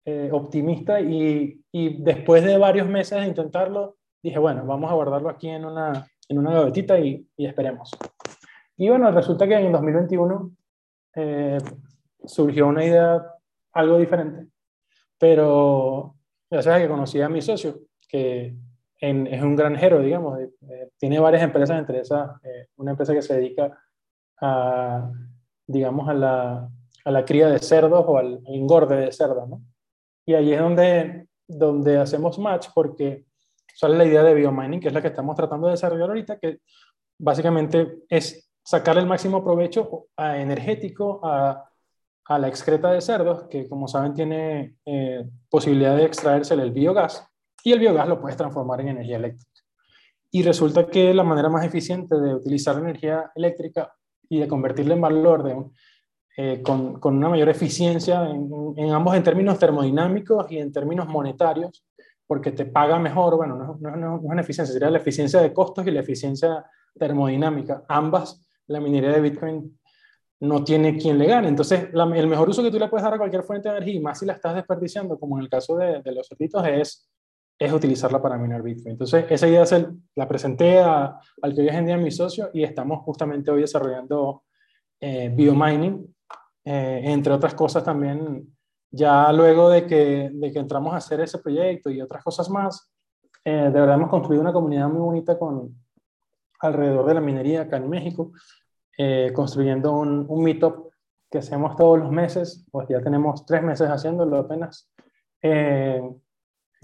eh, 0.07 0.29
optimista. 0.31 1.01
Y, 1.01 1.61
y, 1.69 2.01
después 2.01 2.41
de 2.41 2.57
varios 2.57 2.87
meses 2.87 3.19
de 3.19 3.27
intentarlo, 3.27 3.97
dije, 4.23 4.39
bueno, 4.39 4.65
vamos 4.65 4.89
a 4.89 4.93
guardarlo 4.93 5.29
aquí 5.29 5.49
en 5.49 5.65
una, 5.65 6.07
en 6.29 6.39
una 6.39 6.53
gavetita 6.53 6.97
y, 6.97 7.27
y 7.35 7.45
esperemos. 7.45 7.91
Y 8.77 8.87
bueno, 8.87 9.11
resulta 9.11 9.45
que 9.45 9.55
en 9.55 9.71
2021 9.71 10.51
eh, 11.15 11.57
surgió 12.23 12.67
una 12.67 12.85
idea 12.85 13.21
algo 13.73 13.97
diferente, 13.97 14.47
pero 15.17 16.15
ya 16.49 16.61
sabes 16.61 16.83
que 16.83 16.87
conocí 16.87 17.19
a 17.19 17.27
mi 17.27 17.41
socio, 17.41 17.79
que 18.07 18.55
es 18.99 19.43
un 19.43 19.55
granjero, 19.57 19.99
digamos, 19.99 20.39
eh, 20.39 20.89
tiene 20.97 21.19
varias 21.19 21.43
empresas, 21.43 21.77
entre 21.77 21.99
esas 21.99 22.31
eh, 22.45 22.67
una 22.77 22.91
empresa 22.91 23.13
que 23.13 23.21
se 23.21 23.35
dedica 23.35 23.77
a, 24.39 25.11
digamos, 25.65 26.07
a 26.07 26.13
la, 26.13 26.69
a 27.03 27.11
la 27.11 27.25
cría 27.25 27.49
de 27.49 27.59
cerdos 27.59 28.05
o 28.07 28.17
al 28.17 28.39
engorde 28.45 28.95
de 28.95 29.11
cerdos, 29.11 29.49
¿no? 29.49 29.61
Y 30.27 30.33
ahí 30.33 30.53
es 30.53 30.59
donde, 30.59 31.25
donde 31.47 31.97
hacemos 31.97 32.37
match 32.37 32.67
porque 32.75 33.25
sale 33.73 33.97
la 33.97 34.05
idea 34.05 34.23
de 34.23 34.33
biomining, 34.33 34.81
que 34.81 34.89
es 34.89 34.93
la 34.93 35.01
que 35.01 35.07
estamos 35.07 35.37
tratando 35.37 35.67
de 35.67 35.71
desarrollar 35.71 36.09
ahorita, 36.09 36.37
que 36.37 36.59
básicamente 37.17 37.99
es 38.09 38.51
sacar 38.61 38.97
el 38.97 39.07
máximo 39.07 39.41
provecho 39.41 40.07
a 40.17 40.37
energético 40.37 41.21
a, 41.23 41.63
a, 42.25 42.39
la 42.39 42.49
excreta 42.49 42.91
de 42.91 42.99
cerdos, 42.99 43.43
que 43.47 43.69
como 43.69 43.87
saben 43.87 44.13
tiene 44.13 44.75
eh, 44.85 45.25
posibilidad 45.49 45.95
de 45.95 46.03
extraerse 46.03 46.55
el 46.55 46.71
biogás, 46.73 47.25
y 47.63 47.71
el 47.71 47.79
biogás 47.79 48.09
lo 48.09 48.19
puedes 48.19 48.35
transformar 48.35 48.81
en 48.81 48.89
energía 48.89 49.15
eléctrica. 49.15 49.61
Y 50.29 50.43
resulta 50.43 50.87
que 50.87 51.13
la 51.13 51.23
manera 51.23 51.47
más 51.47 51.65
eficiente 51.65 52.19
de 52.19 52.35
utilizar 52.35 52.77
energía 52.77 53.31
eléctrica 53.33 53.93
y 54.27 54.41
de 54.41 54.47
convertirla 54.49 54.93
en 54.93 55.01
valor 55.01 55.43
de 55.43 55.55
eh, 56.39 56.61
con, 56.61 56.99
con, 56.99 57.17
una 57.17 57.29
mayor 57.29 57.49
eficiencia, 57.49 58.29
en, 58.29 58.49
en, 58.77 58.91
ambos 58.91 59.15
en 59.15 59.23
términos 59.23 59.57
termodinámicos 59.57 60.51
y 60.51 60.59
en 60.59 60.71
términos 60.71 61.07
monetarios, 61.07 61.83
porque 62.27 62.51
te 62.51 62.65
paga 62.65 62.99
mejor, 62.99 63.37
bueno, 63.37 63.55
no, 63.55 63.77
no, 63.79 63.95
no, 63.95 63.97
no 63.97 64.17
es 64.17 64.23
una 64.23 64.41
eficiencia, 64.41 64.71
sería 64.71 64.91
la 64.91 64.99
eficiencia 64.99 65.41
de 65.41 65.51
costos 65.51 65.87
y 65.87 65.91
la 65.91 66.01
eficiencia 66.01 66.63
termodinámica. 66.97 67.83
Ambas 67.87 68.47
la 68.67 68.79
minería 68.79 69.11
de 69.11 69.21
Bitcoin 69.21 69.79
no 70.41 70.63
tiene 70.63 70.97
quien 70.97 71.17
le 71.17 71.25
gane. 71.25 71.47
Entonces, 71.47 71.89
el 71.91 72.27
mejor 72.27 72.49
uso 72.49 72.61
que 72.61 72.69
tú 72.69 72.77
le 72.77 72.87
puedes 72.87 73.03
dar 73.03 73.13
a 73.13 73.17
cualquier 73.17 73.43
fuente 73.43 73.69
de 73.69 73.77
energía, 73.77 73.95
y 73.95 73.99
más 73.99 74.19
si 74.19 74.25
la 74.25 74.33
estás 74.33 74.55
desperdiciando, 74.55 75.17
como 75.19 75.37
en 75.37 75.43
el 75.43 75.49
caso 75.49 75.75
de, 75.77 76.01
los 76.11 76.27
cerditos, 76.27 76.65
es, 76.67 77.09
es 77.57 77.73
utilizarla 77.73 78.21
para 78.21 78.37
minar 78.37 78.61
Bitcoin. 78.61 78.91
Entonces, 78.91 79.25
esa 79.29 79.47
idea 79.47 79.63
la 80.15 80.27
presenté 80.27 80.79
a, 80.79 81.19
al 81.41 81.55
que 81.55 81.61
hoy 81.61 81.69
es 81.69 81.75
en 81.75 81.85
día 81.87 81.97
mi 81.97 82.11
socio 82.11 82.49
y 82.53 82.63
estamos 82.63 82.99
justamente 83.03 83.49
hoy 83.49 83.61
desarrollando 83.61 84.43
eh, 84.99 85.31
biomining, 85.33 86.15
eh, 86.69 87.01
entre 87.05 87.31
otras 87.31 87.55
cosas 87.55 87.81
también, 87.81 88.53
ya 88.91 89.31
luego 89.31 89.69
de 89.69 89.87
que, 89.87 90.29
de 90.33 90.51
que 90.51 90.59
entramos 90.59 90.93
a 90.93 90.97
hacer 90.97 91.21
ese 91.21 91.37
proyecto 91.39 91.89
y 91.89 92.01
otras 92.01 92.21
cosas 92.21 92.49
más, 92.49 92.91
eh, 93.45 93.69
de 93.71 93.79
verdad 93.79 93.95
hemos 93.95 94.09
construido 94.09 94.41
una 94.41 94.51
comunidad 94.51 94.89
muy 94.89 94.99
bonita 94.99 95.39
con, 95.39 95.73
alrededor 96.59 97.05
de 97.05 97.13
la 97.13 97.21
minería 97.21 97.61
acá 97.61 97.77
en 97.77 97.89
México, 97.89 98.33
eh, 98.97 99.31
construyendo 99.33 99.93
un, 99.93 100.25
un 100.27 100.43
meetup 100.43 100.91
que 101.31 101.37
hacemos 101.37 101.77
todos 101.77 101.99
los 101.99 102.11
meses, 102.11 102.65
pues 102.69 102.89
ya 102.89 102.99
tenemos 102.99 103.45
tres 103.45 103.63
meses 103.63 103.87
haciéndolo 103.89 104.35
apenas, 104.37 104.91
eh, 105.41 106.01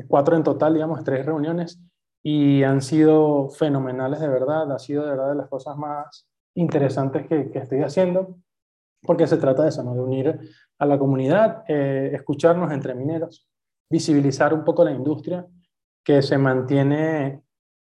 cuatro 0.07 0.37
en 0.37 0.43
total, 0.43 0.75
digamos, 0.75 1.03
tres 1.03 1.25
reuniones, 1.25 1.81
y 2.23 2.63
han 2.63 2.81
sido 2.81 3.49
fenomenales 3.49 4.21
de 4.21 4.29
verdad, 4.29 4.71
ha 4.71 4.79
sido 4.79 5.03
de 5.03 5.09
verdad 5.09 5.29
de 5.29 5.35
las 5.35 5.49
cosas 5.49 5.75
más 5.75 6.25
interesantes 6.55 7.27
que, 7.27 7.51
que 7.51 7.59
estoy 7.59 7.81
haciendo, 7.81 8.37
porque 9.03 9.27
se 9.27 9.37
trata 9.37 9.63
de 9.63 9.69
eso, 9.69 9.83
¿no? 9.83 9.93
de 9.93 10.01
unir 10.01 10.39
a 10.79 10.85
la 10.85 10.97
comunidad, 10.97 11.63
eh, 11.67 12.11
escucharnos 12.13 12.71
entre 12.71 12.95
mineros, 12.95 13.47
visibilizar 13.89 14.53
un 14.53 14.63
poco 14.63 14.83
la 14.83 14.91
industria 14.91 15.45
que 16.03 16.21
se 16.21 16.37
mantiene 16.37 17.43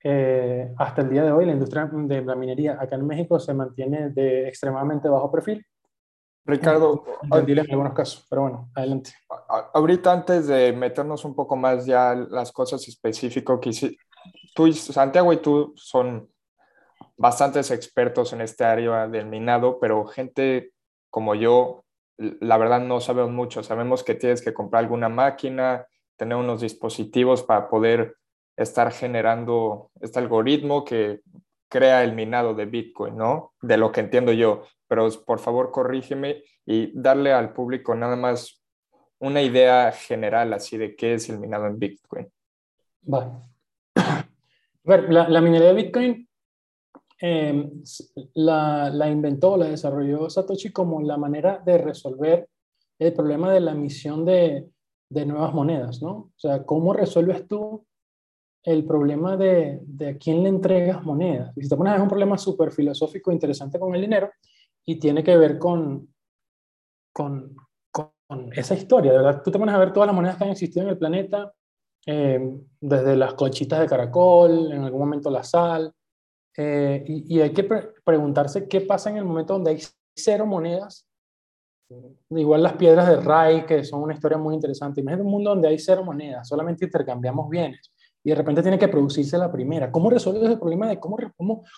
eh, 0.04 0.75
hasta 0.78 1.02
el 1.02 1.11
día 1.11 1.23
de 1.23 1.31
hoy 1.31 1.47
la 1.47 1.52
industria 1.52 1.88
de 1.92 2.23
la 2.23 2.35
minería 2.35 2.76
acá 2.81 2.97
en 2.97 3.07
México 3.07 3.38
se 3.38 3.54
mantiene 3.54 4.11
de 4.11 4.49
extremadamente 4.49 5.09
bajo 5.09 5.31
perfil. 5.31 5.64
Ricardo, 6.45 7.04
en 7.23 7.59
algunos 7.71 7.92
casos, 7.92 8.26
pero 8.28 8.42
bueno, 8.42 8.69
adelante. 8.75 9.12
Ahorita 9.75 10.12
antes 10.12 10.49
de 10.49 10.73
meternos 10.73 11.25
un 11.25 11.37
poco 11.37 11.54
más 11.54 11.87
ya 11.87 12.16
las 12.16 12.50
cosas 12.50 12.87
específicas 12.88 13.61
que 13.61 13.97
tú 14.52 14.66
y 14.66 14.73
Santiago 14.73 15.33
y 15.33 15.37
tú 15.37 15.73
son 15.76 16.28
bastantes 17.16 17.71
expertos 17.71 18.33
en 18.33 18.40
este 18.40 18.64
área 18.64 19.07
del 19.07 19.26
minado, 19.26 19.78
pero 19.78 20.04
gente 20.07 20.72
como 21.12 21.35
yo, 21.35 21.85
la 22.16 22.57
verdad 22.57 22.81
no 22.81 23.00
sabemos 23.00 23.31
mucho. 23.31 23.62
Sabemos 23.62 24.02
que 24.02 24.14
tienes 24.14 24.40
que 24.42 24.54
comprar 24.54 24.83
alguna 24.83 25.11
máquina, 25.11 25.87
tener 26.16 26.38
unos 26.38 26.62
dispositivos 26.62 27.42
para 27.42 27.69
poder 27.69 28.16
estar 28.57 28.90
generando 28.92 29.90
este 30.00 30.19
algoritmo 30.19 30.85
que 30.85 31.21
crea 31.69 32.02
el 32.02 32.14
minado 32.14 32.54
de 32.54 32.64
Bitcoin, 32.64 33.16
¿no? 33.16 33.52
De 33.61 33.76
lo 33.76 33.92
que 33.92 34.00
entiendo 34.00 34.33
yo. 34.33 34.62
Pero 34.88 35.07
por 35.26 35.38
favor, 35.38 35.71
corrígeme 35.71 36.42
y 36.64 36.99
darle 36.99 37.33
al 37.33 37.52
público 37.52 37.95
nada 37.95 38.16
más 38.16 38.62
una 39.19 39.42
idea 39.42 39.92
general 39.92 40.54
así 40.54 40.78
de 40.78 40.97
qué 40.97 41.14
es 41.14 41.28
el 41.28 41.38
minado 41.38 41.66
en 41.66 41.78
Bitcoin. 41.78 42.33
Vale. 43.02 43.33
A 43.97 44.25
ver, 44.85 45.12
la, 45.12 45.40
minería 45.42 45.69
de 45.69 45.75
Bitcoin 45.75 46.28
em, 47.23 47.71
la, 48.35 48.91
la, 48.91 49.09
inventó, 49.09 49.57
la 49.57 49.69
desarrolló 49.69 50.29
Satoshi 50.29 50.73
como 50.73 51.00
la 51.00 51.17
manera 51.17 51.62
de 51.64 51.79
resolver 51.79 52.49
el 52.99 53.12
problema 53.14 53.52
de 53.52 53.61
la 53.61 53.73
emisión 53.73 54.25
de, 54.25 54.69
de 55.09 55.26
nuevas 55.26 55.55
monedas, 55.55 56.02
¿no? 56.02 56.12
O 56.12 56.33
sea, 56.37 56.64
¿cómo 56.64 56.93
resuelves 56.93 57.47
tú 57.47 57.87
el 58.62 58.85
problema 58.85 59.37
de, 59.37 59.81
de 59.83 60.11
a 60.11 60.19
quién 60.19 60.43
le 60.43 60.49
entregas 60.49 61.02
monedas. 61.05 61.52
Y 61.57 61.62
si 61.62 61.69
te 61.69 61.76
pones, 61.76 61.95
es 61.95 62.00
un 62.00 62.09
problema 62.09 62.38
súper 62.38 62.71
filosófico 62.71 63.33
interesante 63.33 63.79
con 63.79 63.95
el 63.95 64.00
dinero 64.00 64.31
y 64.85 64.97
tiene 64.97 65.25
que 65.25 65.37
ver 65.37 65.59
con, 65.59 66.14
con, 67.12 67.57
con, 67.91 68.12
esa 68.55 68.75
historia, 68.75 69.12
de 69.12 69.19
verdad. 69.19 69.43
Tú 69.43 69.50
te 69.50 69.59
pones 69.59 69.75
a 69.75 69.79
ver 69.79 69.93
todas 69.93 70.07
las 70.07 70.14
monedas 70.14 70.37
que 70.37 70.45
han 70.45 70.50
existido 70.50 70.85
en 70.85 70.91
el 70.91 70.99
planeta, 70.99 71.52
eh, 72.07 72.41
desde 72.81 73.17
las 73.17 73.35
colchitas 73.35 73.81
de 73.81 73.87
caracol, 73.87 74.73
en 74.73 74.83
algún 74.83 75.00
momento 75.00 75.31
la 75.31 75.43
sal, 75.43 75.93
Eh, 76.56 77.04
y, 77.06 77.40
hay 77.40 77.52
que 77.52 77.64
preguntarse 78.04 78.68
qué 78.68 78.82
pasa 78.82 79.11
en 79.11 79.16
el 79.16 79.25
momento 79.25 79.54
donde 79.54 79.71
hay 79.71 79.78
cero 80.14 80.47
monedas. 80.47 81.06
Igual 82.30 82.62
las 82.62 82.75
piedras 82.75 83.09
de 83.09 83.16
Rai, 83.16 83.66
que 83.66 83.85
son 83.85 84.02
una 84.02 84.14
historia 84.14 84.38
muy 84.38 84.54
interesante. 84.54 85.00
Imagínate 85.00 85.25
un 85.25 85.32
mundo 85.32 85.50
donde 85.50 85.68
hay 85.68 85.78
cero 85.78 86.02
monedas, 86.04 86.49
solamente 86.49 86.87
intercambiamos 86.87 87.49
bienes 87.50 87.92
y 88.25 88.30
de 88.30 88.37
repente 88.37 88.62
tiene 88.62 88.78
que 88.78 88.88
producirse 88.88 89.37
la 89.37 89.50
primera. 89.50 89.90
¿Cómo 89.90 90.09
resuelves 90.09 90.50
el 90.50 90.59
problema 90.59 90.88
de 90.88 90.99
cómo, 91.00 91.16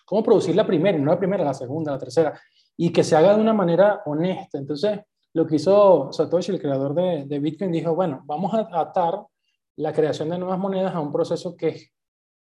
cómo, 0.05 0.23
producir 0.23 0.55
la 0.55 0.67
primera, 0.67 0.97
y 0.97 1.01
no 1.01 1.11
la 1.11 1.19
primera, 1.19 1.45
la 1.45 1.55
segunda, 1.55 1.93
la 1.93 1.99
tercera? 1.99 2.39
Y 2.77 2.93
que 2.93 3.03
se 3.03 3.17
haga 3.17 3.35
de 3.35 3.41
una 3.41 3.55
manera 3.55 4.03
honesta. 4.05 4.59
Entonces, 4.59 5.01
lo 5.33 5.47
que 5.47 5.57
hizo 5.57 6.13
Satoshi, 6.13 6.53
el 6.53 6.61
creador 6.61 6.95
de, 6.95 7.25
de 7.27 7.39
Bitcoin, 7.39 7.73
dijo, 7.73 7.95
bueno, 7.95 8.23
vamos 8.27 8.53
a 8.53 8.69
atar 8.79 9.25
la 9.77 9.93
creación 9.93 10.29
de 10.29 10.39
nuevas 10.39 10.59
monedas 10.59 10.95
a 10.95 11.01
un 11.01 11.13
proceso 11.13 11.57
que, 11.57 11.89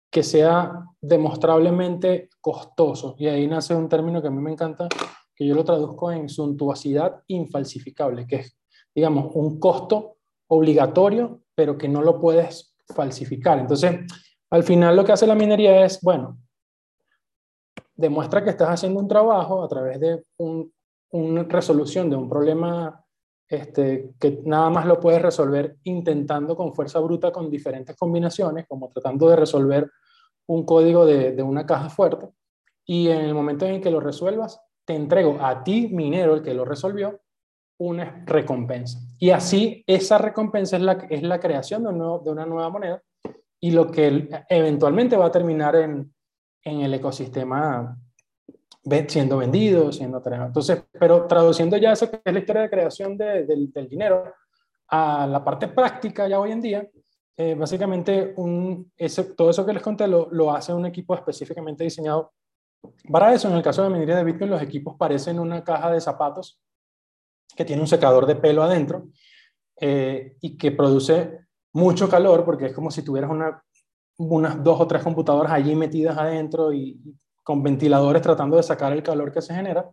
que 0.09 0.23
sea 0.23 0.85
demostrablemente 1.01 2.29
costoso. 2.41 3.15
Y 3.17 3.27
ahí 3.27 3.47
nace 3.47 3.75
un 3.75 3.89
término 3.89 4.21
que 4.21 4.27
a 4.27 4.31
mí 4.31 4.41
me 4.41 4.51
encanta, 4.51 4.87
que 5.35 5.45
yo 5.45 5.53
lo 5.53 5.63
traduzco 5.63 6.11
en 6.11 6.29
suntuosidad 6.29 7.23
infalsificable, 7.27 8.25
que 8.25 8.37
es, 8.37 8.57
digamos, 8.95 9.31
un 9.35 9.59
costo 9.59 10.17
obligatorio, 10.47 11.41
pero 11.53 11.77
que 11.77 11.89
no 11.89 12.01
lo 12.01 12.19
puedes 12.19 12.75
falsificar. 12.95 13.59
Entonces, 13.59 13.99
al 14.49 14.63
final 14.63 14.95
lo 14.95 15.03
que 15.03 15.11
hace 15.11 15.27
la 15.27 15.35
minería 15.35 15.85
es, 15.85 16.01
bueno, 16.01 16.37
demuestra 17.95 18.43
que 18.43 18.51
estás 18.51 18.69
haciendo 18.69 18.99
un 18.99 19.07
trabajo 19.07 19.63
a 19.63 19.67
través 19.67 19.99
de 19.99 20.23
una 21.11 21.43
resolución 21.43 22.09
de 22.09 22.15
un 22.15 22.29
problema 22.29 23.03
este, 23.49 24.11
que 24.19 24.41
nada 24.45 24.69
más 24.69 24.85
lo 24.85 24.99
puedes 24.99 25.21
resolver 25.21 25.77
intentando 25.83 26.55
con 26.55 26.73
fuerza 26.73 26.99
bruta 26.99 27.31
con 27.31 27.49
diferentes 27.49 27.95
combinaciones, 27.95 28.65
como 28.67 28.89
tratando 28.89 29.29
de 29.29 29.35
resolver 29.35 29.89
un 30.47 30.65
código 30.65 31.05
de, 31.05 31.31
de 31.33 31.43
una 31.43 31.65
caja 31.65 31.89
fuerte. 31.89 32.27
Y 32.85 33.09
en 33.09 33.21
el 33.21 33.33
momento 33.33 33.65
en 33.65 33.81
que 33.81 33.91
lo 33.91 33.99
resuelvas, 33.99 34.61
te 34.85 34.95
entrego 34.95 35.37
a 35.41 35.63
ti, 35.63 35.89
minero, 35.91 36.35
el 36.35 36.41
que 36.41 36.53
lo 36.53 36.65
resolvió, 36.65 37.19
una 37.79 38.23
recompensa. 38.25 38.99
Y 39.19 39.29
así 39.31 39.83
esa 39.85 40.17
recompensa 40.17 40.77
es 40.77 40.81
la, 40.81 40.93
es 41.09 41.23
la 41.23 41.39
creación 41.39 41.83
de, 41.83 41.91
de 41.91 42.31
una 42.31 42.45
nueva 42.45 42.69
moneda 42.69 43.01
y 43.59 43.71
lo 43.71 43.91
que 43.91 44.29
eventualmente 44.49 45.17
va 45.17 45.27
a 45.27 45.31
terminar 45.31 45.75
en, 45.75 46.13
en 46.63 46.81
el 46.81 46.93
ecosistema 46.93 47.97
siendo 49.07 49.37
vendido, 49.37 49.91
siendo 49.91 50.21
Entonces, 50.25 50.83
pero 50.99 51.25
traduciendo 51.25 51.77
ya 51.77 51.91
eso 51.91 52.09
que 52.09 52.21
es 52.23 52.33
la 52.33 52.39
historia 52.39 52.61
de 52.63 52.69
creación 52.69 53.17
del, 53.17 53.47
del, 53.47 53.89
dinero 53.89 54.33
a 54.89 55.27
la 55.27 55.43
parte 55.43 55.67
práctica 55.67 56.27
ya 56.27 56.39
hoy 56.39 56.51
en 56.51 56.61
día, 56.61 56.87
eh, 57.35 57.55
básicamente 57.55 58.33
un, 58.37 58.91
ese, 58.95 59.23
todo 59.35 59.49
eso 59.49 59.65
que 59.65 59.73
les 59.73 59.83
conté 59.83 60.07
lo, 60.07 60.29
lo 60.31 60.51
hace 60.51 60.73
un 60.73 60.85
equipo 60.85 61.13
específicamente 61.15 61.83
diseñado 61.83 62.33
para 63.11 63.33
eso. 63.33 63.49
En 63.49 63.55
el 63.55 63.63
caso 63.63 63.83
de 63.83 63.89
minería 63.89 64.15
de 64.15 64.23
Bitcoin, 64.23 64.49
los 64.49 64.61
equipos 64.61 64.95
parecen 64.97 65.39
una 65.39 65.63
caja 65.63 65.91
de 65.91 66.01
zapatos 66.01 66.59
que 67.55 67.65
tiene 67.65 67.81
un 67.81 67.87
secador 67.87 68.25
de 68.25 68.35
pelo 68.35 68.63
adentro 68.63 69.07
eh, 69.79 70.37
y 70.41 70.57
que 70.57 70.71
produce 70.71 71.39
mucho 71.73 72.09
calor 72.09 72.45
porque 72.45 72.67
es 72.67 72.73
como 72.73 72.89
si 72.89 73.03
tuvieras 73.03 73.29
una, 73.29 73.63
unas 74.17 74.63
dos 74.63 74.79
o 74.79 74.87
tres 74.87 75.03
computadoras 75.03 75.51
allí 75.51 75.75
metidas 75.75 76.17
adentro 76.17 76.73
y, 76.73 76.99
con 77.47 77.63
ventiladores 77.63 78.21
tratando 78.21 78.57
de 78.57 78.63
sacar 78.63 78.91
el 78.91 79.01
calor 79.01 79.31
que 79.31 79.41
se 79.41 79.55
genera. 79.55 79.89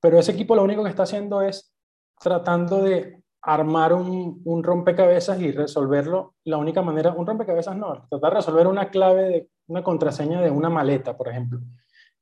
Pero 0.00 0.18
ese 0.18 0.32
equipo 0.32 0.56
lo 0.56 0.64
único 0.64 0.82
que 0.82 0.90
está 0.90 1.04
haciendo 1.04 1.40
es 1.40 1.72
tratando 2.20 2.82
de 2.82 3.22
armar 3.40 3.92
un, 3.92 4.42
un, 4.44 4.64
rompecabezas 4.64 5.40
y 5.40 5.52
resolverlo. 5.52 6.34
La 6.42 6.56
única 6.56 6.82
manera, 6.82 7.12
un 7.12 7.24
rompecabezas 7.24 7.76
no, 7.76 8.08
tratar 8.10 8.32
de 8.32 8.36
resolver 8.38 8.66
una 8.66 8.90
clave 8.90 9.22
de 9.28 9.48
una 9.68 9.84
contraseña 9.84 10.42
de 10.42 10.50
una 10.50 10.70
maleta, 10.70 11.16
por 11.16 11.28
ejemplo, 11.28 11.60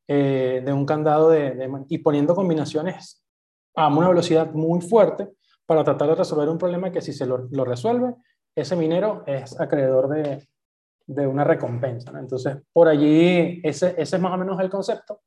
eh, 0.07 0.61
de 0.62 0.73
un 0.75 0.85
candado 0.85 1.31
de, 1.31 1.67
y 1.88 1.97
poniendo 1.97 2.35
combinaciones 2.35 3.25
a 3.75 3.88
una 3.88 4.11
velocidad 4.11 4.52
muy 4.52 4.83
fuerte 4.83 5.31
para 5.64 5.85
tratar 5.85 6.11
de 6.11 6.17
resolver 6.17 6.50
un 6.50 6.59
problema 6.59 6.93
que 6.93 7.00
si 7.00 7.14
se 7.14 7.25
lo, 7.25 7.64
resuelve, 7.64 8.14
ese 8.55 8.76
minero 8.76 9.25
es 9.26 9.59
acreedor 9.59 10.11
de, 10.11 10.47
de 11.11 11.26
una 11.26 11.45
recompensa. 11.45 12.12
Entonces, 12.19 12.59
por 12.73 12.87
allí, 12.88 13.61
ese, 13.64 13.95
ese 13.99 14.17
es 14.17 14.23
más 14.23 14.33
o 14.33 14.38
menos 14.38 14.61
el 14.61 14.71
concepto. 14.71 15.21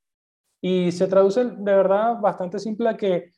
Y 0.62 0.92
se 0.94 1.08
traduce 1.08 1.44
de 1.44 1.76
verdad 1.76 2.20
bastante 2.22 2.58
simple 2.58 2.90
a 2.90 2.96
que 2.96 3.32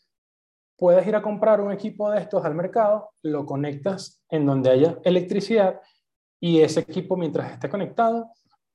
puedes 0.78 1.08
ir 1.08 1.16
a 1.16 1.24
comprar 1.24 1.60
un 1.60 1.72
equipo 1.72 2.12
de 2.12 2.20
estos 2.20 2.46
al 2.46 2.54
mercado, 2.54 3.10
lo 3.24 3.46
conectas 3.46 4.24
en 4.30 4.46
donde 4.46 4.70
haya 4.70 5.00
electricidad 5.04 5.82
y 6.40 6.62
ese 6.62 6.82
equipo 6.82 7.18
mientras 7.18 7.52
esté 7.52 7.68
conectado 7.68 8.30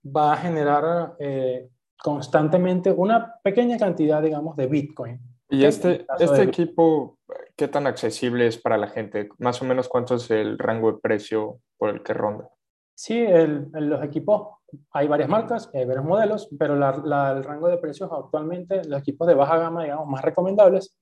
va 0.05 0.33
a 0.33 0.37
generar 0.37 1.15
eh, 1.21 1.69
constantemente 2.03 2.91
una 2.91 3.37
pequeña 3.45 3.79
cantidad, 3.79 4.21
digamos, 4.21 4.57
de 4.57 4.67
Bitcoin. 4.67 5.21
¿Y 5.49 5.65
este, 5.65 6.07
este 6.19 6.43
equipo 6.43 7.19
qué 7.57 7.69
tan 7.69 7.87
accesible 7.87 8.47
es 8.47 8.57
para 8.57 8.79
la 8.79 8.89
gente? 8.89 9.29
Más 9.39 9.61
o 9.63 9.65
menos 9.65 9.89
cuánto 9.89 10.17
es 10.17 10.31
el 10.31 10.59
rango 10.59 10.93
de 10.93 10.99
precio 10.99 11.61
por 11.77 11.91
el 11.91 12.03
que 12.03 12.15
ronda. 12.15 12.49
Sí, 13.03 13.17
el, 13.17 13.71
los 13.73 14.05
equipos, 14.05 14.59
hay 14.91 15.09
varias 15.09 15.31
marcas, 15.31 15.71
hay 15.73 15.87
varios 15.87 16.05
modelos, 16.05 16.51
pero 16.59 16.75
el 16.75 17.45
rango 17.45 17.69
de 17.69 17.79
precios 17.79 18.11
actualmente, 18.13 18.85
los 18.85 19.01
equipos 19.01 19.27
de 19.27 19.33
baja 19.33 19.57
gama, 19.57 19.85
digamos, 19.85 20.07
más 20.07 20.23
recomendables, 20.23 20.95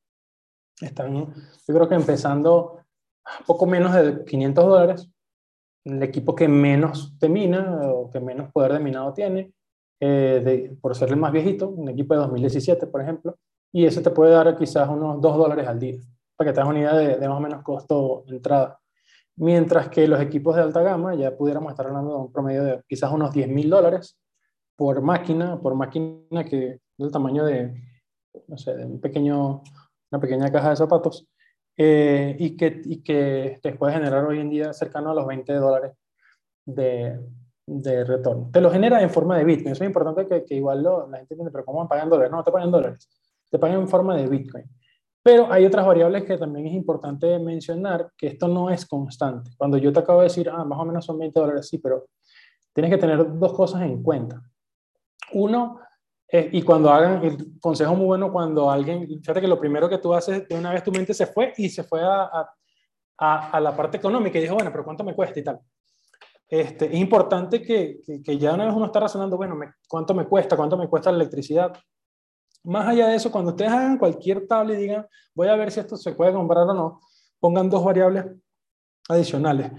están, 0.81 1.13
yo 1.17 1.75
creo 1.75 1.89
que 1.89 1.97
empezando 1.97 2.79
poco 3.49 3.67
menos 3.67 3.95
de 3.95 4.25
500 4.25 4.65
dólares. 4.65 5.11
El 5.85 6.01
equipo 6.01 6.37
que 6.37 6.47
menos 6.47 7.19
te 7.19 7.29
mina 7.29 7.81
o 7.91 8.09
que 8.13 8.21
menos 8.21 8.53
poder 8.53 8.75
de 8.75 8.79
minado 8.79 9.13
tiene, 9.13 9.53
eh, 9.99 10.41
de, 10.45 10.77
por 10.81 10.95
ser 10.95 11.09
el 11.09 11.17
más 11.17 11.33
viejito, 11.33 11.69
un 11.69 11.89
equipo 11.89 12.15
de 12.15 12.21
2017, 12.21 12.87
por 12.87 13.03
ejemplo, 13.03 13.37
y 13.73 13.87
ese 13.87 14.03
te 14.03 14.11
puede 14.11 14.31
dar 14.31 14.57
quizás 14.57 14.89
unos 14.89 15.21
2 15.21 15.37
dólares 15.37 15.67
al 15.67 15.81
día, 15.81 15.99
para 16.37 16.49
que 16.49 16.55
te 16.55 16.61
hagas 16.61 16.71
una 16.71 16.79
idea 16.79 16.95
de, 16.95 17.29
más 17.29 17.39
o 17.39 17.41
menos 17.41 17.65
costo 17.65 18.23
de 18.29 18.37
entrada. 18.37 18.79
Mientras 19.39 19.89
que 19.89 20.07
los 20.09 20.21
equipos 20.21 20.57
de 20.57 20.63
alta 20.63 20.83
gama 20.83 21.15
ya 21.15 21.37
pudiéramos 21.37 21.71
estar 21.71 21.87
hablando 21.87 22.11
de 22.11 22.17
un 22.17 22.33
promedio 22.33 22.65
de 22.65 22.83
quizás 22.89 23.13
unos 23.13 23.33
10 23.33 23.49
mil 23.49 23.71
dólares 23.71 24.19
por 24.77 25.01
máquina, 25.01 25.61
por 25.61 25.75
máquina 25.75 26.45
que 26.45 26.81
del 26.97 27.13
tamaño 27.13 27.45
de, 27.45 27.75
no 28.49 28.59
sé, 28.59 28.75
de 28.75 28.85
un 28.85 29.01
pequeño, 29.01 29.63
una 30.11 30.21
pequeña 30.21 30.51
caja 30.51 30.71
de 30.71 30.77
zapatos, 30.77 31.29
eh, 31.77 32.37
y, 32.39 32.57
que, 32.57 32.81
y 32.85 33.03
que 33.03 33.61
te 33.63 33.75
puede 33.75 33.95
generar 33.95 34.25
hoy 34.25 34.41
en 34.41 34.51
día 34.51 34.73
cercano 34.73 35.13
a 35.13 35.15
los 35.15 35.27
20 35.27 35.53
dólares 35.55 35.93
de, 36.65 37.21
de 37.67 38.05
retorno. 38.05 38.51
Te 38.53 38.61
lo 38.61 38.71
genera 38.71 39.01
en 39.01 39.11
forma 39.11 39.39
de 39.39 39.45
Bitcoin. 39.45 39.73
Eso 39.73 39.85
es 39.85 39.89
importante 39.89 40.27
que, 40.27 40.45
que 40.45 40.57
igual 40.57 40.83
lo, 40.83 41.09
la 41.09 41.19
gente 41.19 41.35
entiende, 41.35 41.53
pero 41.53 41.65
¿cómo 41.65 41.79
van 41.79 41.89
pagando 41.89 42.17
dólares? 42.17 42.33
No, 42.33 42.43
te 42.43 42.51
pagan 42.51 42.71
dólares 42.73 43.09
te 43.51 43.59
pagan 43.59 43.81
en 43.81 43.89
forma 43.89 44.17
de 44.17 44.29
Bitcoin. 44.29 44.65
Pero 45.29 45.53
hay 45.53 45.67
otras 45.67 45.85
variables 45.85 46.25
que 46.25 46.39
también 46.39 46.69
es 46.69 46.73
importante 46.73 47.39
mencionar, 47.39 48.13
que 48.17 48.29
esto 48.29 48.49
no 48.49 48.71
es 48.71 48.87
constante. 48.87 49.51
Cuando 49.59 49.77
yo 49.77 49.93
te 49.93 49.99
acabo 49.99 50.21
de 50.21 50.29
decir, 50.29 50.49
ah, 50.49 50.65
más 50.65 50.79
o 50.79 50.87
menos 50.87 51.05
son 51.05 51.19
20 51.19 51.39
dólares, 51.39 51.69
sí, 51.69 51.77
pero 51.77 52.07
tienes 52.73 52.91
que 52.91 52.97
tener 52.97 53.39
dos 53.39 53.53
cosas 53.53 53.83
en 53.83 54.03
cuenta. 54.03 54.43
Uno, 55.35 55.81
y 56.33 56.63
cuando 56.63 56.91
hagan, 56.91 57.23
el 57.23 57.61
consejo 57.61 57.95
muy 57.95 58.07
bueno 58.07 58.33
cuando 58.33 58.71
alguien, 58.71 59.07
fíjate 59.07 59.43
que 59.43 59.49
lo 59.49 59.61
primero 59.61 59.87
que 59.87 59.99
tú 59.99 60.15
haces, 60.15 60.49
de 60.49 60.59
una 60.59 60.73
vez 60.73 60.83
tu 60.83 60.93
mente 60.93 61.13
se 61.13 61.27
fue 61.27 61.53
y 61.59 61.69
se 61.69 61.85
fue 61.85 62.01
a, 62.03 62.49
a, 63.19 63.51
a 63.51 63.61
la 63.61 63.77
parte 63.77 63.99
económica 63.99 64.39
y 64.39 64.41
dijo, 64.41 64.55
bueno, 64.55 64.71
pero 64.73 64.83
¿cuánto 64.83 65.05
me 65.05 65.15
cuesta 65.15 65.41
y 65.41 65.45
tal? 65.45 65.61
Este, 66.49 66.87
es 66.87 66.95
importante 66.95 67.61
que, 67.61 68.01
que, 68.03 68.23
que, 68.23 68.39
ya 68.39 68.55
una 68.55 68.65
vez 68.65 68.73
uno 68.75 68.87
está 68.87 69.01
razonando, 69.01 69.37
bueno, 69.37 69.55
me, 69.57 69.75
¿cuánto 69.87 70.15
me 70.15 70.25
cuesta? 70.25 70.57
¿Cuánto 70.57 70.79
me 70.79 70.89
cuesta 70.89 71.13
la 71.13 71.17
electricidad? 71.17 71.77
Más 72.69 72.87
allá 72.87 73.09
de 73.09 73.17
eso, 73.17 73.33
cuando 73.33 73.53
ustedes 73.53 73.73
hagan 73.73 73.97
cualquier 73.97 74.47
tabla 74.47 74.75
y 74.75 74.77
digan, 74.77 75.07
voy 75.35 75.49
a 75.49 75.57
ver 75.57 75.71
si 75.71 75.81
esto 75.81 75.97
se 75.97 76.13
puede 76.13 76.35
comprar 76.35 76.65
o 76.65 76.75
no, 76.75 77.01
pongan 77.41 77.71
dos 77.71 77.83
variables 77.83 78.27
adicionales, 79.09 79.73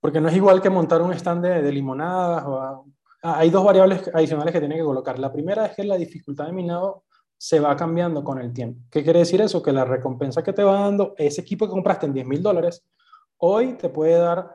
porque 0.00 0.20
no 0.20 0.28
es 0.28 0.34
igual 0.34 0.60
que 0.60 0.68
montar 0.68 1.02
un 1.02 1.12
stand 1.12 1.44
de, 1.44 1.70
limonadas. 1.70 2.42
O 2.44 2.84
hay 3.22 3.48
dos 3.48 3.64
variables 3.64 4.10
adicionales 4.12 4.52
que 4.52 4.58
tienen 4.58 4.76
que 4.76 4.84
colocar. 4.84 5.20
La 5.20 5.32
primera 5.32 5.66
es 5.66 5.76
que 5.76 5.84
la 5.84 5.96
dificultad 5.96 6.46
de 6.46 6.52
minado 6.52 7.04
se 7.38 7.60
va 7.60 7.76
cambiando 7.76 8.24
con 8.24 8.40
el 8.40 8.52
tiempo. 8.52 8.80
¿Qué 8.90 9.04
quiere 9.04 9.20
decir 9.20 9.40
eso? 9.40 9.62
Que 9.62 9.70
la 9.70 9.84
recompensa 9.84 10.42
que 10.42 10.52
te 10.52 10.64
va 10.64 10.80
dando 10.80 11.14
ese 11.18 11.42
equipo 11.42 11.66
que 11.66 11.70
compraste 11.70 12.06
en 12.06 12.12
10 12.12 12.26
mil 12.26 12.42
dólares, 12.42 12.84
hoy 13.36 13.74
te 13.74 13.88
puede 13.88 14.18
dar, 14.18 14.52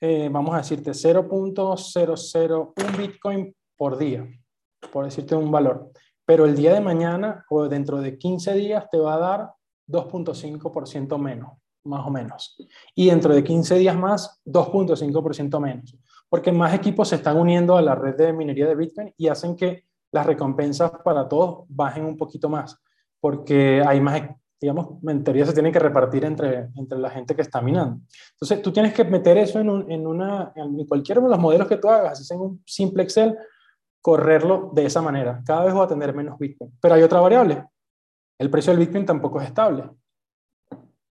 eh, 0.00 0.28
vamos 0.28 0.56
a 0.56 0.58
decirte, 0.58 0.90
0.001 0.90 2.98
Bitcoin 2.98 3.54
por 3.76 3.96
día, 3.96 4.26
por 4.90 5.04
decirte 5.04 5.36
un 5.36 5.52
valor 5.52 5.92
pero 6.28 6.44
el 6.44 6.54
día 6.54 6.74
de 6.74 6.82
mañana 6.82 7.46
o 7.48 7.66
dentro 7.70 8.02
de 8.02 8.18
15 8.18 8.52
días 8.52 8.84
te 8.92 8.98
va 8.98 9.14
a 9.14 9.18
dar 9.18 9.50
2.5% 9.88 11.18
menos, 11.18 11.52
más 11.84 12.06
o 12.06 12.10
menos. 12.10 12.54
Y 12.94 13.06
dentro 13.06 13.34
de 13.34 13.42
15 13.42 13.76
días 13.76 13.96
más, 13.96 14.38
2.5% 14.44 15.58
menos. 15.58 15.96
Porque 16.28 16.52
más 16.52 16.74
equipos 16.74 17.08
se 17.08 17.14
están 17.14 17.38
uniendo 17.38 17.78
a 17.78 17.80
la 17.80 17.94
red 17.94 18.14
de 18.14 18.34
minería 18.34 18.66
de 18.66 18.74
Bitcoin 18.74 19.14
y 19.16 19.28
hacen 19.28 19.56
que 19.56 19.84
las 20.12 20.26
recompensas 20.26 20.90
para 21.02 21.26
todos 21.26 21.64
bajen 21.66 22.04
un 22.04 22.18
poquito 22.18 22.50
más. 22.50 22.78
Porque 23.18 23.82
hay 23.82 23.98
más, 23.98 24.20
digamos, 24.60 25.02
en 25.02 25.24
se 25.24 25.54
tienen 25.54 25.72
que 25.72 25.78
repartir 25.78 26.26
entre, 26.26 26.68
entre 26.76 26.98
la 26.98 27.08
gente 27.08 27.34
que 27.34 27.40
está 27.40 27.62
minando. 27.62 28.02
Entonces, 28.32 28.60
tú 28.60 28.70
tienes 28.70 28.92
que 28.92 29.04
meter 29.04 29.38
eso 29.38 29.60
en, 29.60 29.70
un, 29.70 29.90
en, 29.90 30.06
una, 30.06 30.52
en 30.54 30.84
cualquiera 30.84 31.22
de 31.22 31.28
los 31.30 31.38
modelos 31.38 31.68
que 31.68 31.78
tú 31.78 31.88
hagas, 31.88 32.30
en 32.30 32.38
un 32.38 32.62
simple 32.66 33.04
Excel, 33.04 33.34
correrlo 34.00 34.70
de 34.74 34.86
esa 34.86 35.02
manera. 35.02 35.42
Cada 35.44 35.64
vez 35.64 35.74
voy 35.74 35.84
a 35.84 35.88
tener 35.88 36.14
menos 36.14 36.38
Bitcoin. 36.38 36.72
Pero 36.80 36.94
hay 36.94 37.02
otra 37.02 37.20
variable. 37.20 37.64
El 38.38 38.50
precio 38.50 38.72
del 38.72 38.80
Bitcoin 38.80 39.04
tampoco 39.04 39.40
es 39.40 39.48
estable. 39.48 39.90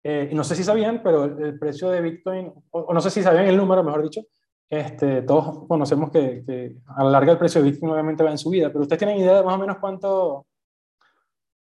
Eh, 0.03 0.29
y 0.31 0.35
no 0.35 0.43
sé 0.43 0.55
si 0.55 0.63
sabían, 0.63 1.01
pero 1.01 1.23
el, 1.23 1.57
precio 1.57 1.89
de 1.89 1.99
Bitcoin, 1.99 2.53
o, 2.69 2.93
no 2.93 3.01
sé 3.01 3.09
si 3.09 3.23
sabían 3.23 3.47
el 3.47 3.57
número, 3.57 3.83
mejor 3.83 4.03
dicho, 4.03 4.21
este, 4.69 5.23
todos 5.23 5.67
conocemos 5.67 6.11
que, 6.11 6.75
a 6.85 7.03
la 7.03 7.09
larga 7.09 7.31
el 7.31 7.39
precio 7.39 7.61
de 7.61 7.71
Bitcoin 7.71 7.91
obviamente 7.91 8.23
va 8.23 8.29
en 8.29 8.37
subida, 8.37 8.67
pero 8.69 8.81
ustedes 8.81 8.99
tienen 8.99 9.17
idea 9.17 9.37
de 9.37 9.43
más 9.43 9.55
o 9.55 9.57
menos 9.57 9.77
cuánto, 9.79 10.45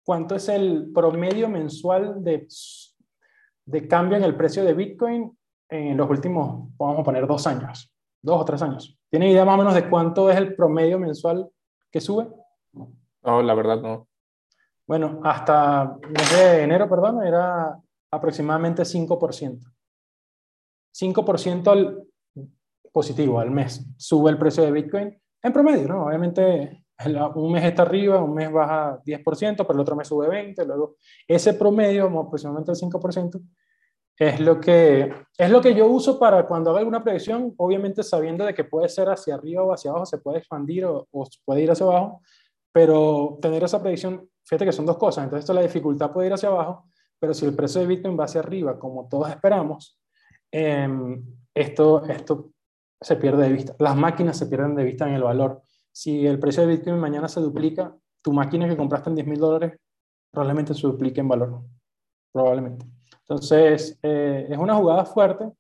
cuánto 0.03 0.37
es 0.37 0.49
el 0.49 0.91
promedio 0.91 1.51
mensual 1.51 2.25
de, 2.25 2.47
de 3.67 3.89
cambio 3.89 4.17
en 4.17 4.25
el 4.25 4.35
precio 4.35 4.65
de 4.65 4.73
Bitcoin 4.73 5.37
en 5.69 5.97
los 5.97 6.09
últimos, 6.09 6.71
vamos 6.79 7.01
a 7.01 7.05
poner, 7.05 7.27
dos 7.27 7.47
años, 7.47 7.95
dos 8.23 8.41
o 8.41 8.45
tres 8.47 8.63
años. 8.63 9.00
¿Tienen 9.11 9.31
idea 9.31 9.45
más 9.45 9.57
o 9.57 9.59
menos 9.59 9.75
de 9.75 9.89
cuánto 9.89 10.31
es 10.31 10.37
el 10.37 10.55
promedio 10.55 10.99
mensual 10.99 11.51
que 11.91 12.01
sube? 12.01 12.29
No, 13.23 13.43
la 13.43 13.55
verdad 13.55 13.81
no. 13.81 14.09
Bueno, 14.87 15.21
hasta 15.25 15.99
mes 16.09 16.33
de 16.33 16.63
enero, 16.63 16.89
perdón, 16.89 17.27
era 17.27 17.79
aproximadamente 18.11 18.83
5%. 18.83 19.61
5% 20.93 21.69
al 21.71 22.05
positivo 22.93 23.39
al 23.39 23.51
mes 23.51 23.87
sube 23.97 24.31
el 24.31 24.39
precio 24.39 24.65
de 24.65 24.73
Bitcoin 24.73 25.21
en 25.43 25.53
promedio, 25.53 25.87
¿no? 25.89 26.07
Obviamente 26.07 26.85
un 27.35 27.53
mes 27.53 27.65
está 27.65 27.83
arriba, 27.83 28.23
un 28.23 28.35
mes 28.35 28.53
baja 28.53 29.01
10%, 29.05 29.57
pero 29.57 29.73
el 29.73 29.81
otro 29.81 29.97
mes 29.97 30.09
sube 30.09 30.29
20%, 30.29 30.67
luego 30.67 30.97
ese 31.27 31.55
promedio, 31.55 32.07
aproximadamente 32.07 32.73
el 32.73 32.79
5%, 32.79 33.41
es 34.21 34.39
lo 34.39 34.61
que 34.61 35.13
es 35.39 35.51
lo 35.51 35.63
que 35.63 35.75
yo 35.75 35.87
uso 35.87 36.19
para 36.19 36.47
cuando 36.47 36.71
hago 36.71 36.79
alguna 36.79 37.03
predicción, 37.03 37.55
obviamente 37.57 38.03
sabiendo 38.03 38.45
de 38.45 38.53
que 38.53 38.65
puede 38.65 38.89
ser 38.91 39.09
hacia 39.09 39.35
arriba 39.35 39.63
o 39.63 39.73
hacia 39.73 39.91
abajo, 39.91 40.05
se 40.05 40.19
puede 40.19 40.39
expandir 40.39 40.85
o, 40.85 41.09
o 41.11 41.27
puede 41.45 41.63
ir 41.63 41.71
hacia 41.71 41.87
abajo, 41.87 42.21
pero 42.71 43.39
tener 43.41 43.65
esa 43.65 43.81
predicción, 43.81 44.29
fíjate 44.45 44.67
que 44.67 44.73
son 44.73 44.85
dos 44.85 44.99
cosas, 44.99 45.25
entonces 45.25 45.45
esto, 45.45 45.55
la 45.55 45.63
dificultad 45.63 46.13
puede 46.13 46.27
ir 46.27 46.35
hacia 46.35 46.51
abajo, 46.51 46.85
pero 47.19 47.33
si 47.33 47.47
el 47.47 47.57
precio 47.57 47.81
de 47.81 47.87
Bitcoin 47.87 48.19
va 48.19 48.25
hacia 48.25 48.41
arriba, 48.41 48.79
como 48.79 49.09
todos 49.09 49.31
esperamos, 49.31 49.99
eh, 50.53 50.89
esto, 51.55 52.05
esto 52.05 52.51
se 53.01 53.17
pierde 53.17 53.45
de 53.45 53.53
vista. 53.53 53.75
Las 53.79 53.97
máquinas 53.97 54.37
se 54.37 54.47
pierden 54.47 54.75
de 54.75 54.85
vista 54.85 55.09
en 55.09 55.15
el 55.15 55.23
valor. 55.23 55.63
Si 55.93 56.27
el 56.27 56.39
precio 56.39 56.67
de 56.67 56.77
Bitcoin 56.77 56.99
mañana 56.99 57.29
se 57.29 57.41
duplica, 57.41 57.97
tu 58.23 58.33
máquina 58.33 58.69
que 58.69 58.77
compraste 58.77 59.09
en 59.09 59.17
10 59.17 59.27
mil 59.27 59.39
dólares 59.39 59.79
probablemente 60.31 60.75
se 60.75 60.87
duplique 60.87 61.21
en 61.21 61.29
valor. 61.29 61.63
Probablemente. 62.33 62.87
Entonces, 63.31 63.97
eh, 64.03 64.49
es 64.51 64.59
una 64.59 64.75
jugada 64.75 65.05
fuerte 65.05 65.53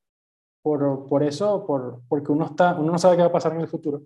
por, 0.61 1.07
por 1.07 1.23
eso, 1.23 1.65
por, 1.65 2.03
porque 2.09 2.33
uno, 2.33 2.47
está, 2.47 2.75
uno 2.75 2.91
no 2.91 2.99
sabe 2.99 3.15
qué 3.15 3.23
va 3.23 3.29
a 3.29 3.33
pasar 3.33 3.53
en 3.55 3.61
el 3.61 3.69
futuro. 3.69 4.03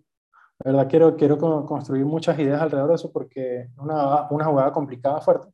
La 0.58 0.72
verdad, 0.72 0.90
quiero, 0.90 1.16
quiero 1.16 1.38
construir 1.38 2.04
muchas 2.04 2.38
ideas 2.38 2.60
alrededor 2.60 2.90
de 2.90 2.96
eso 2.96 3.10
porque 3.10 3.60
es 3.62 3.78
una, 3.78 4.28
una 4.30 4.44
jugada 4.44 4.70
complicada, 4.70 5.22
fuerte, 5.22 5.48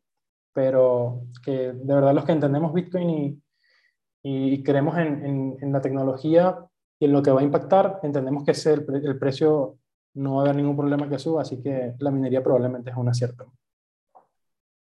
pero 0.52 1.22
que 1.44 1.72
de 1.72 1.94
verdad 1.94 2.12
los 2.12 2.24
que 2.24 2.32
entendemos 2.32 2.74
Bitcoin 2.74 3.10
y, 3.10 3.42
y 4.24 4.62
creemos 4.64 4.98
en, 4.98 5.56
en, 5.60 5.72
la 5.72 5.80
tecnología 5.80 6.58
y 6.98 7.04
en 7.04 7.12
lo 7.12 7.22
que 7.22 7.30
va 7.30 7.42
a 7.42 7.44
impactar, 7.44 8.00
entendemos 8.02 8.42
que 8.42 8.50
ese, 8.50 8.72
el, 8.72 9.06
el 9.06 9.18
precio 9.20 9.78
no 10.14 10.34
va 10.34 10.40
a 10.40 10.44
haber 10.46 10.56
ningún 10.56 10.76
problema 10.76 11.08
que 11.08 11.20
suba, 11.20 11.42
así 11.42 11.62
que 11.62 11.94
la 12.00 12.10
minería 12.10 12.42
probablemente 12.42 12.90
es 12.90 12.96
un 12.96 13.08
acierto. 13.08 13.52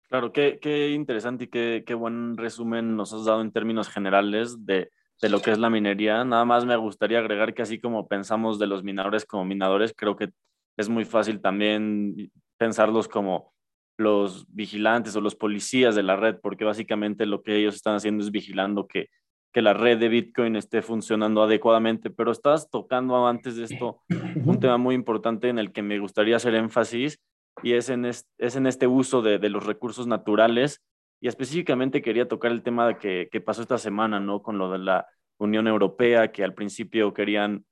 Claro, 0.10 0.34
qué, 0.34 0.58
qué 0.60 0.90
interesante 0.90 1.44
y 1.44 1.48
qué, 1.48 1.84
qué, 1.86 1.94
buen 1.94 2.36
resumen 2.36 2.96
nos 2.96 3.14
has 3.14 3.26
dado 3.26 3.42
en 3.42 3.52
términos 3.52 3.90
generales 3.90 4.66
de, 4.66 4.90
de, 5.22 5.30
lo 5.30 5.40
que 5.40 5.52
es 5.52 5.60
la 5.60 5.70
minería. 5.70 6.24
Nada 6.24 6.46
más 6.46 6.66
me 6.66 6.76
gustaría 6.78 7.20
agregar 7.20 7.54
que 7.54 7.62
así 7.62 7.80
como 7.80 8.08
pensamos 8.08 8.58
de 8.58 8.66
los 8.66 8.84
minadores 8.84 9.26
como 9.26 9.46
minadores, 9.46 9.94
creo 9.96 10.16
que 10.16 10.32
es 10.78 10.90
muy 10.90 11.06
fácil 11.06 11.42
también 11.42 12.32
pensarlos 12.58 13.08
como 13.08 13.54
los 13.98 14.48
vigilantes 14.52 15.16
o 15.16 15.22
los 15.22 15.36
policías 15.36 15.94
de 15.94 16.02
la 16.02 16.16
red, 16.16 16.38
porque 16.42 16.66
básicamente 16.66 17.28
lo 17.28 17.44
que 17.44 17.58
ellos 17.58 17.76
están 17.76 17.96
haciendo 17.96 18.24
es 18.24 18.32
vigilando 18.32 18.88
que, 18.88 19.10
que 19.54 19.62
la 19.62 19.74
red 19.74 20.00
de 20.00 20.10
Bitcoin 20.10 20.56
esté 20.56 20.82
funcionando 20.82 21.44
adecuadamente. 21.44 22.10
Pero 22.10 22.32
estás 22.32 22.68
tocando 22.72 23.28
antes 23.28 23.58
de 23.58 23.66
esto 23.66 24.02
un 24.44 24.60
tema 24.60 24.78
muy 24.78 24.96
importante 24.96 25.50
en 25.50 25.60
el 25.60 25.72
que 25.72 25.84
me 25.84 26.00
gustaría 26.00 26.38
hacer 26.38 26.56
énfasis 26.56 27.20
y 27.64 27.74
es 27.74 27.90
en, 27.90 28.06
es 28.06 28.26
en 28.38 28.68
este 28.68 28.88
uso 28.88 29.22
de, 29.22 29.40
de, 29.40 29.50
los 29.50 29.66
recursos 29.66 30.08
naturales. 30.08 30.82
Y 31.22 31.28
específicamente 31.28 32.02
quería 32.02 32.28
tocar 32.28 32.52
el 32.52 32.64
tema 32.64 32.88
de 32.88 32.98
que, 32.98 33.30
que, 33.32 33.42
pasó 33.42 33.62
esta 33.62 33.78
semana, 33.78 34.20
¿no? 34.20 34.42
Con 34.42 34.58
lo 34.58 34.72
de 34.72 34.80
la 34.80 35.08
Unión 35.38 35.68
Europea, 35.68 36.32
que 36.32 36.44
al 36.44 36.54
principio 36.54 37.14
querían 37.14 37.66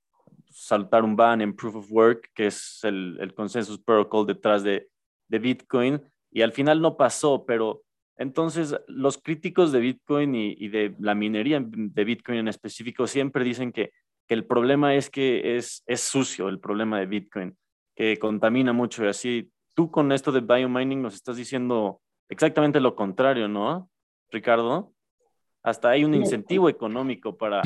saltar 0.50 1.04
un 1.04 1.16
ban 1.16 1.40
en 1.40 1.54
Proof 1.54 1.76
of 1.76 1.92
Work, 1.92 2.30
que 2.34 2.46
es 2.46 2.80
el, 2.82 3.16
el 3.20 3.34
Consensus 3.34 3.78
Protocol 3.78 4.26
detrás 4.26 4.62
de, 4.62 4.88
de 5.28 5.38
Bitcoin, 5.38 6.02
y 6.30 6.42
al 6.42 6.52
final 6.52 6.80
no 6.80 6.96
pasó, 6.96 7.44
pero 7.46 7.82
entonces 8.16 8.76
los 8.86 9.18
críticos 9.18 9.72
de 9.72 9.80
Bitcoin 9.80 10.34
y, 10.34 10.56
y 10.58 10.68
de 10.68 10.94
la 10.98 11.14
minería 11.14 11.62
de 11.64 12.04
Bitcoin 12.04 12.38
en 12.38 12.48
específico 12.48 13.06
siempre 13.06 13.44
dicen 13.44 13.72
que, 13.72 13.92
que 14.26 14.34
el 14.34 14.44
problema 14.44 14.94
es 14.94 15.08
que 15.08 15.56
es, 15.56 15.82
es 15.86 16.00
sucio, 16.00 16.48
el 16.48 16.60
problema 16.60 16.98
de 16.98 17.06
Bitcoin, 17.06 17.56
que 17.94 18.18
contamina 18.18 18.72
mucho 18.72 19.04
y 19.04 19.08
así 19.08 19.50
tú 19.78 19.92
con 19.92 20.10
esto 20.10 20.32
de 20.32 20.40
biomining 20.40 21.00
nos 21.00 21.14
estás 21.14 21.36
diciendo 21.36 22.00
exactamente 22.28 22.80
lo 22.80 22.96
contrario, 22.96 23.46
¿no, 23.46 23.88
Ricardo? 24.28 24.92
Hasta 25.62 25.90
hay 25.90 26.04
un 26.04 26.14
incentivo 26.14 26.68
económico 26.68 27.36
para, 27.36 27.62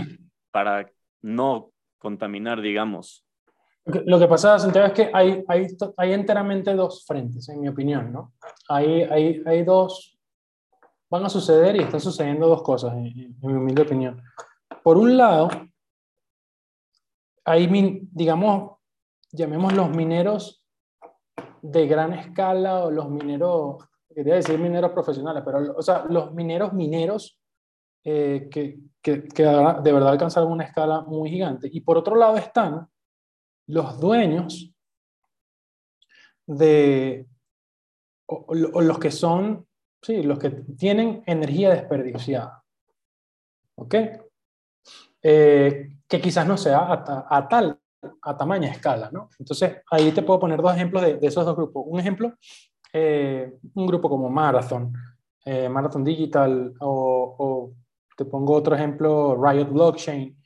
para 0.50 0.92
no 1.22 1.70
contaminar, 1.98 2.60
digamos. 2.60 3.24
Lo 3.86 4.18
que 4.18 4.26
pasa, 4.26 4.58
Santiago, 4.58 4.88
es 4.88 4.92
que 4.92 5.10
hay, 5.10 5.42
hay, 5.48 5.68
hay 5.96 6.12
enteramente 6.12 6.74
dos 6.74 7.06
frentes, 7.06 7.48
en 7.48 7.62
mi 7.62 7.68
opinión, 7.68 8.12
¿no? 8.12 8.34
Hay, 8.68 9.04
hay, 9.04 9.42
hay 9.46 9.64
dos, 9.64 10.18
van 11.08 11.24
a 11.24 11.30
suceder 11.30 11.76
y 11.76 11.78
están 11.80 12.00
sucediendo 12.00 12.46
dos 12.46 12.62
cosas, 12.62 12.92
en, 12.92 13.06
en 13.06 13.36
mi 13.40 13.54
humilde 13.54 13.80
opinión. 13.80 14.22
Por 14.82 14.98
un 14.98 15.16
lado, 15.16 15.48
hay, 17.46 17.66
digamos, 18.12 18.72
llamemos 19.30 19.72
los 19.72 19.88
mineros 19.96 20.61
de 21.62 21.86
gran 21.86 22.12
escala 22.12 22.84
o 22.84 22.90
los 22.90 23.08
mineros, 23.08 23.76
quería 24.12 24.34
decir 24.34 24.58
mineros 24.58 24.90
profesionales, 24.90 25.42
pero 25.46 25.74
o 25.76 25.82
sea, 25.82 26.04
los 26.08 26.34
mineros 26.34 26.72
mineros 26.72 27.40
eh, 28.04 28.48
que, 28.50 28.80
que, 29.00 29.28
que, 29.28 29.44
de 29.44 29.92
verdad 29.92 30.08
alcanzaron 30.08 30.50
una 30.50 30.64
escala 30.64 31.02
muy 31.02 31.30
gigante. 31.30 31.68
Y 31.72 31.80
por 31.80 31.96
otro 31.96 32.16
lado 32.16 32.36
están 32.36 32.88
los 33.68 34.00
dueños 34.00 34.74
de, 36.46 37.28
o, 38.26 38.54
los 38.54 38.98
que 38.98 39.12
son, 39.12 39.66
sí, 40.02 40.24
los 40.24 40.40
que 40.40 40.50
tienen 40.50 41.22
energía 41.26 41.70
desperdiciada. 41.70 42.64
¿Ok? 43.76 43.94
Eh, 45.22 45.96
que 46.08 46.20
quizás 46.20 46.46
no 46.46 46.56
sea 46.56 47.04
a 47.30 47.48
tal 47.48 47.81
a 48.22 48.36
tamaña 48.36 48.70
escala, 48.70 49.10
¿no? 49.12 49.28
Entonces, 49.38 49.76
ahí 49.90 50.10
te 50.12 50.22
puedo 50.22 50.40
poner 50.40 50.60
dos 50.60 50.74
ejemplos 50.74 51.02
de, 51.02 51.16
de 51.16 51.26
esos 51.26 51.44
dos 51.44 51.56
grupos. 51.56 51.84
Un 51.86 52.00
ejemplo, 52.00 52.34
eh, 52.92 53.52
un 53.74 53.86
grupo 53.86 54.08
como 54.08 54.28
Marathon, 54.28 54.92
eh, 55.44 55.68
Marathon 55.68 56.04
Digital, 56.04 56.74
o, 56.80 57.36
o, 57.38 57.72
te 58.16 58.24
pongo 58.24 58.54
otro 58.54 58.74
ejemplo, 58.74 59.36
Riot 59.42 59.70
Blockchain, 59.70 60.36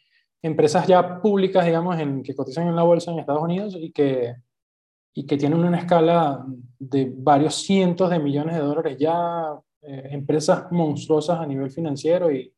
empresas 0.42 0.87
ya 0.87 1.21
públicas, 1.21 1.64
digamos, 1.64 1.99
en, 1.99 2.23
que 2.23 2.35
cotizan 2.35 2.69
en 2.69 2.77
la 2.77 2.83
bolsa 2.83 3.11
en 3.11 3.19
Estados 3.19 3.42
Unidos 3.42 3.77
y 3.79 3.90
que, 3.90 4.37
y 5.14 5.27
que 5.27 5.37
tienen 5.37 5.59
una 5.64 5.79
escala 5.79 6.45
de 6.79 7.12
varios 7.16 7.55
cientos 7.57 8.11
de 8.11 8.19
millones 8.19 8.55
de 8.55 8.62
dólares 8.62 8.97
ya, 8.99 9.55
eh, 9.83 10.09
empresas 10.12 10.71
monstruosas 10.71 11.40
a 11.40 11.47
nivel 11.47 11.71
financiero 11.71 12.31
y, 12.31 12.53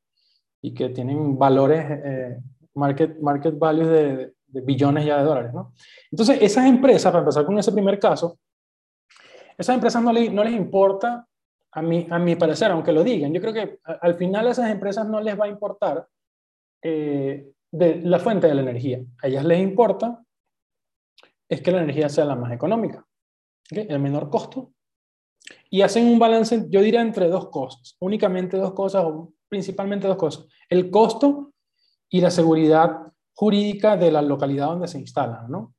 y 0.61 0.75
que 0.75 0.91
tienen 0.91 1.39
valores, 1.39 1.85
eh, 2.05 2.39
market, 2.75 3.19
market 3.21 3.59
values 3.59 3.89
de, 3.89 4.33
de 4.49 4.61
billones 4.63 5.05
ya 5.05 5.19
de 5.19 5.25
dólares, 5.25 5.53
¿no? 5.53 5.73
Entonces, 6.11 6.39
esas 6.41 6.67
empresas, 6.67 7.13
para 7.13 7.21
empezar 7.21 7.45
con 7.45 7.59
ese 7.59 7.73
primer 7.73 7.99
caso, 7.99 8.39
esas 9.57 9.75
empresas 9.75 10.03
no, 10.03 10.13
le, 10.13 10.31
no 10.31 10.43
les 10.45 10.55
importa, 10.55 11.27
a 11.73 11.83
mi, 11.83 12.07
a 12.11 12.19
mi 12.19 12.35
parecer, 12.35 12.71
aunque 12.71 12.93
lo 12.93 13.05
digan, 13.05 13.33
yo 13.33 13.41
creo 13.41 13.53
que 13.53 13.81
al 13.85 14.15
final 14.15 14.47
a 14.47 14.51
esas 14.51 14.71
empresas 14.71 15.07
no 15.07 15.21
les 15.21 15.39
va 15.39 15.45
a 15.45 15.49
importar 15.49 16.09
eh, 16.83 17.53
de 17.71 18.01
la 18.03 18.19
fuente 18.19 18.47
de 18.47 18.55
la 18.55 18.63
energía. 18.63 19.01
A 19.23 19.29
ellas 19.29 19.45
les 19.45 19.61
importa 19.61 20.25
es 21.49 21.61
que 21.61 21.71
la 21.71 21.83
energía 21.83 22.09
sea 22.09 22.25
la 22.25 22.37
más 22.37 22.53
económica, 22.53 23.07
¿okay? 23.71 23.87
el 23.89 23.99
menor 23.99 24.31
costo, 24.31 24.73
y 25.71 25.83
hacen 25.83 26.07
un 26.07 26.19
balance, 26.19 26.67
yo 26.69 26.81
diría, 26.81 27.01
entre 27.01 27.29
dos 27.29 27.49
cosas, 27.49 27.97
únicamente 28.01 28.57
dos 28.57 28.73
cosas, 28.73 29.05
o 29.05 29.33
principalmente 29.49 30.07
dos 30.07 30.17
cosas, 30.17 30.47
el 30.69 30.91
costo 30.91 31.53
y 32.11 32.21
la 32.21 32.31
seguridad 32.31 33.13
jurídica 33.39 33.97
de 33.97 34.11
la 34.11 34.21
localidad 34.21 34.67
donde 34.67 34.89
se 34.89 34.99
instalan, 34.99 35.49
¿no? 35.49 35.73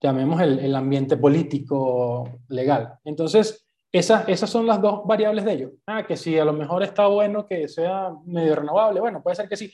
Llamemos 0.00 0.40
el, 0.40 0.58
el 0.58 0.74
ambiente 0.74 1.18
político 1.18 2.26
legal. 2.48 2.98
Entonces, 3.04 3.66
esas, 3.92 4.26
esas 4.26 4.48
son 4.48 4.66
las 4.66 4.80
dos 4.80 5.02
variables 5.04 5.44
de 5.44 5.52
ello. 5.52 5.72
Ah, 5.86 6.06
que 6.06 6.16
si 6.16 6.38
a 6.38 6.46
lo 6.46 6.54
mejor 6.54 6.82
está 6.82 7.06
bueno 7.06 7.44
que 7.44 7.68
sea 7.68 8.10
medio 8.24 8.56
renovable, 8.56 9.00
bueno, 9.00 9.22
puede 9.22 9.36
ser 9.36 9.50
que 9.50 9.56
sí. 9.56 9.70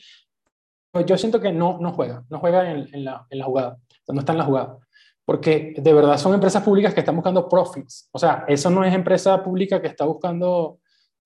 Pues 0.91 1.05
yo 1.05 1.17
siento 1.17 1.39
que 1.39 1.53
no, 1.53 1.77
no 1.79 1.93
juega, 1.93 2.25
no 2.29 2.37
juega 2.37 2.69
en, 2.69 3.05
la, 3.05 3.25
en 3.29 3.39
la 3.39 3.45
jugada, 3.45 3.77
no 4.09 4.19
está 4.19 4.33
en 4.33 4.37
la 4.37 4.45
jugada. 4.45 4.77
porque 5.23 5.73
de 5.77 5.93
verdad 5.93 6.17
son 6.17 6.33
empresas 6.33 6.61
públicas 6.61 6.93
que 6.93 6.99
están 6.99 7.15
buscando 7.15 7.47
profits. 7.47 8.09
O 8.11 8.19
sea, 8.19 8.43
eso 8.45 8.69
no 8.69 8.83
es 8.83 8.93
empresa 8.93 9.41
pública 9.41 9.81
que 9.81 9.87
está 9.87 10.03
buscando, 10.03 10.79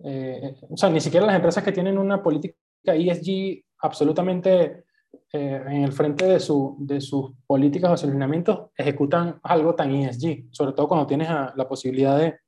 eh, 0.04 0.56
o 0.70 0.78
sea, 0.78 0.91
ni 0.91 1.02
siquiera 1.02 1.26
las 1.26 1.36
empresas 1.36 1.63
que 1.63 1.72
tienen 1.72 1.98
una 1.98 2.22
política 2.22 2.56
ESG 2.86 3.63
absolutamente 3.80 4.85
eh, 5.32 5.63
en 5.67 5.84
el 5.84 5.91
frente 5.91 6.25
de, 6.25 6.39
su, 6.39 6.75
de 6.80 7.01
sus 7.01 7.32
políticas 7.45 8.04
o 8.04 8.08
alineamientos 8.08 8.69
ejecutan 8.78 9.39
algo 9.43 9.75
tan 9.75 9.93
ESG, 9.93 10.45
sobre 10.51 10.73
todo 10.73 10.88
cuando 10.88 11.08
tienes 11.08 11.30
la 11.30 11.67
posibilidad 11.67 12.17
de, 12.17 12.39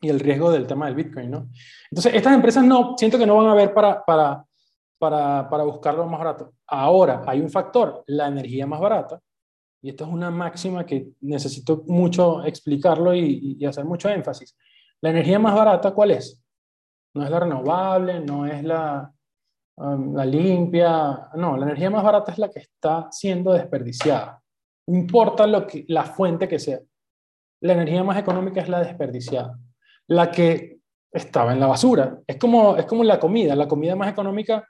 y 0.00 0.08
el 0.08 0.20
riesgo 0.20 0.50
del 0.50 0.66
tema 0.66 0.86
del 0.86 0.94
Bitcoin, 0.94 1.30
¿no? 1.30 1.48
Entonces, 1.90 2.14
estas 2.14 2.34
empresas 2.34 2.64
no, 2.64 2.94
siento 2.96 3.18
que 3.18 3.26
no 3.26 3.36
van 3.36 3.48
a 3.48 3.54
ver 3.54 3.74
para, 3.74 4.04
para, 4.04 4.44
para, 4.98 5.48
para 5.48 5.64
buscarlo 5.64 6.06
más 6.06 6.18
barato. 6.18 6.52
Ahora, 6.66 7.22
hay 7.26 7.40
un 7.40 7.50
factor, 7.50 8.02
la 8.06 8.28
energía 8.28 8.66
más 8.66 8.80
barata, 8.80 9.20
y 9.82 9.90
esto 9.90 10.04
es 10.04 10.10
una 10.10 10.30
máxima 10.30 10.84
que 10.84 11.10
necesito 11.20 11.84
mucho 11.86 12.44
explicarlo 12.44 13.14
y 13.14 13.64
hacer 13.64 13.84
mucho 13.84 14.08
énfasis. 14.08 14.54
La 15.00 15.10
energía 15.10 15.38
más 15.38 15.54
barata, 15.54 15.92
¿cuál 15.92 16.10
es? 16.10 16.42
No 17.14 17.24
es 17.24 17.30
la 17.30 17.40
renovable, 17.40 18.20
no 18.20 18.46
es 18.46 18.62
la, 18.62 19.10
la 20.14 20.24
limpia, 20.24 21.28
no, 21.34 21.56
la 21.56 21.64
energía 21.64 21.90
más 21.90 22.04
barata 22.04 22.32
es 22.32 22.38
la 22.38 22.50
que 22.50 22.60
está 22.60 23.08
siendo 23.10 23.52
desperdiciada. 23.52 24.40
Importa 24.86 25.46
lo 25.46 25.66
que, 25.66 25.84
la 25.88 26.04
fuente 26.04 26.48
que 26.48 26.58
sea. 26.58 26.80
La 27.62 27.74
energía 27.74 28.02
más 28.04 28.18
económica 28.18 28.60
es 28.60 28.68
la 28.68 28.80
desperdiciada 28.80 29.58
la 30.10 30.30
que 30.30 30.80
estaba 31.12 31.52
en 31.52 31.60
la 31.60 31.68
basura. 31.68 32.20
Es 32.26 32.36
como, 32.36 32.76
es 32.76 32.84
como 32.84 33.04
la 33.04 33.20
comida. 33.20 33.54
La 33.54 33.68
comida 33.68 33.94
más 33.94 34.10
económica 34.10 34.66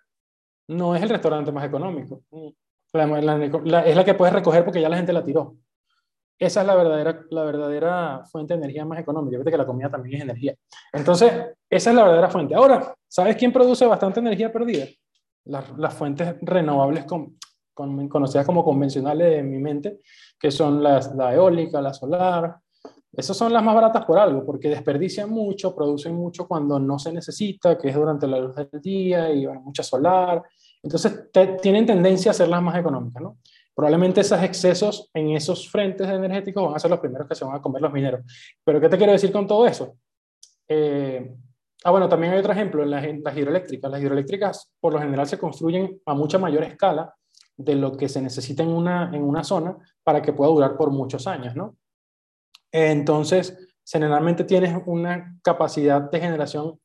no 0.68 0.94
es 0.94 1.02
el 1.02 1.08
restaurante 1.08 1.50
más 1.50 1.64
económico. 1.64 2.22
es 2.32 3.96
la 3.96 4.04
que 4.04 4.14
puedes 4.14 4.34
recoger 4.34 4.64
porque 4.64 4.82
ya 4.82 4.88
la 4.88 4.96
gente 4.96 5.14
la 5.14 5.24
tiró. 5.24 5.56
Esa 6.40 6.62
es 6.62 6.66
la 6.66 6.74
verdadera, 6.74 7.26
la 7.30 7.44
verdadera 7.44 8.22
fuente 8.24 8.54
de 8.54 8.60
energía 8.60 8.86
más 8.86 8.98
económica. 8.98 9.36
Fíjate 9.36 9.50
que 9.50 9.58
la 9.58 9.66
comida 9.66 9.90
también 9.90 10.16
es 10.16 10.22
energía. 10.22 10.54
Entonces, 10.92 11.30
esa 11.68 11.90
es 11.90 11.96
la 11.96 12.02
verdadera 12.02 12.30
fuente. 12.30 12.54
Ahora, 12.54 12.94
¿sabes 13.06 13.36
quién 13.36 13.52
produce 13.52 13.84
bastante 13.84 14.20
energía 14.20 14.50
perdida? 14.50 14.86
Las, 15.44 15.70
las 15.78 15.92
fuentes 15.92 16.36
renovables 16.40 17.04
con, 17.04 17.36
conocidas 17.74 18.46
como 18.46 18.64
convencionales 18.64 19.38
en 19.38 19.50
mi 19.50 19.58
mente, 19.58 20.00
que 20.38 20.50
son 20.50 20.82
las, 20.82 21.14
la 21.14 21.34
eólica, 21.34 21.82
la 21.82 21.92
solar, 21.92 22.56
esas 23.12 23.36
son 23.36 23.52
las 23.52 23.62
más 23.62 23.74
baratas 23.74 24.04
por 24.04 24.18
algo, 24.18 24.44
porque 24.46 24.68
desperdician 24.68 25.28
mucho, 25.30 25.74
producen 25.74 26.14
mucho 26.14 26.46
cuando 26.46 26.78
no 26.78 26.98
se 26.98 27.12
necesita, 27.12 27.76
que 27.76 27.88
es 27.88 27.94
durante 27.94 28.26
la 28.26 28.38
luz 28.38 28.54
del 28.54 28.80
día 28.80 29.30
y 29.30 29.46
bueno, 29.46 29.62
mucha 29.62 29.82
solar. 29.82 30.42
Entonces 30.82 31.28
tienen 31.60 31.86
tendencia 31.86 32.30
a 32.30 32.34
ser 32.34 32.48
las 32.48 32.62
más 32.62 32.78
económicas, 32.78 33.22
¿no? 33.22 33.36
Probablemente 33.74 34.20
esos 34.20 34.42
excesos 34.42 35.10
en 35.14 35.30
esos 35.30 35.70
frentes 35.70 36.08
energéticos 36.08 36.64
van 36.64 36.76
a 36.76 36.78
ser 36.78 36.90
los 36.90 37.00
primeros 37.00 37.28
que 37.28 37.34
se 37.34 37.44
van 37.44 37.56
a 37.56 37.62
comer 37.62 37.82
los 37.82 37.92
mineros. 37.92 38.20
Pero 38.64 38.80
¿qué 38.80 38.88
te 38.88 38.96
quiero 38.96 39.12
decir 39.12 39.32
con 39.32 39.46
todo 39.46 39.66
eso? 39.66 39.96
Eh, 40.68 41.34
ah, 41.84 41.90
bueno, 41.90 42.08
también 42.08 42.32
hay 42.32 42.40
otro 42.40 42.52
ejemplo, 42.52 42.84
las, 42.84 43.04
las 43.22 43.36
hidroeléctricas. 43.36 43.90
Las 43.90 44.00
hidroeléctricas 44.00 44.72
por 44.80 44.92
lo 44.92 45.00
general 45.00 45.26
se 45.26 45.38
construyen 45.38 46.00
a 46.06 46.14
mucha 46.14 46.38
mayor 46.38 46.64
escala 46.64 47.14
de 47.56 47.74
lo 47.74 47.96
que 47.96 48.08
se 48.08 48.22
necesita 48.22 48.62
en 48.62 48.70
una, 48.70 49.10
en 49.14 49.22
una 49.22 49.44
zona 49.44 49.76
para 50.02 50.22
que 50.22 50.32
pueda 50.32 50.50
durar 50.50 50.76
por 50.76 50.90
muchos 50.90 51.26
años, 51.26 51.54
¿no? 51.54 51.76
Entonces, 52.72 53.56
generalmente 53.84 54.44
tienes 54.44 54.74
una 54.86 55.38
capacidad 55.42 56.10
de 56.10 56.20
generación, 56.20 56.80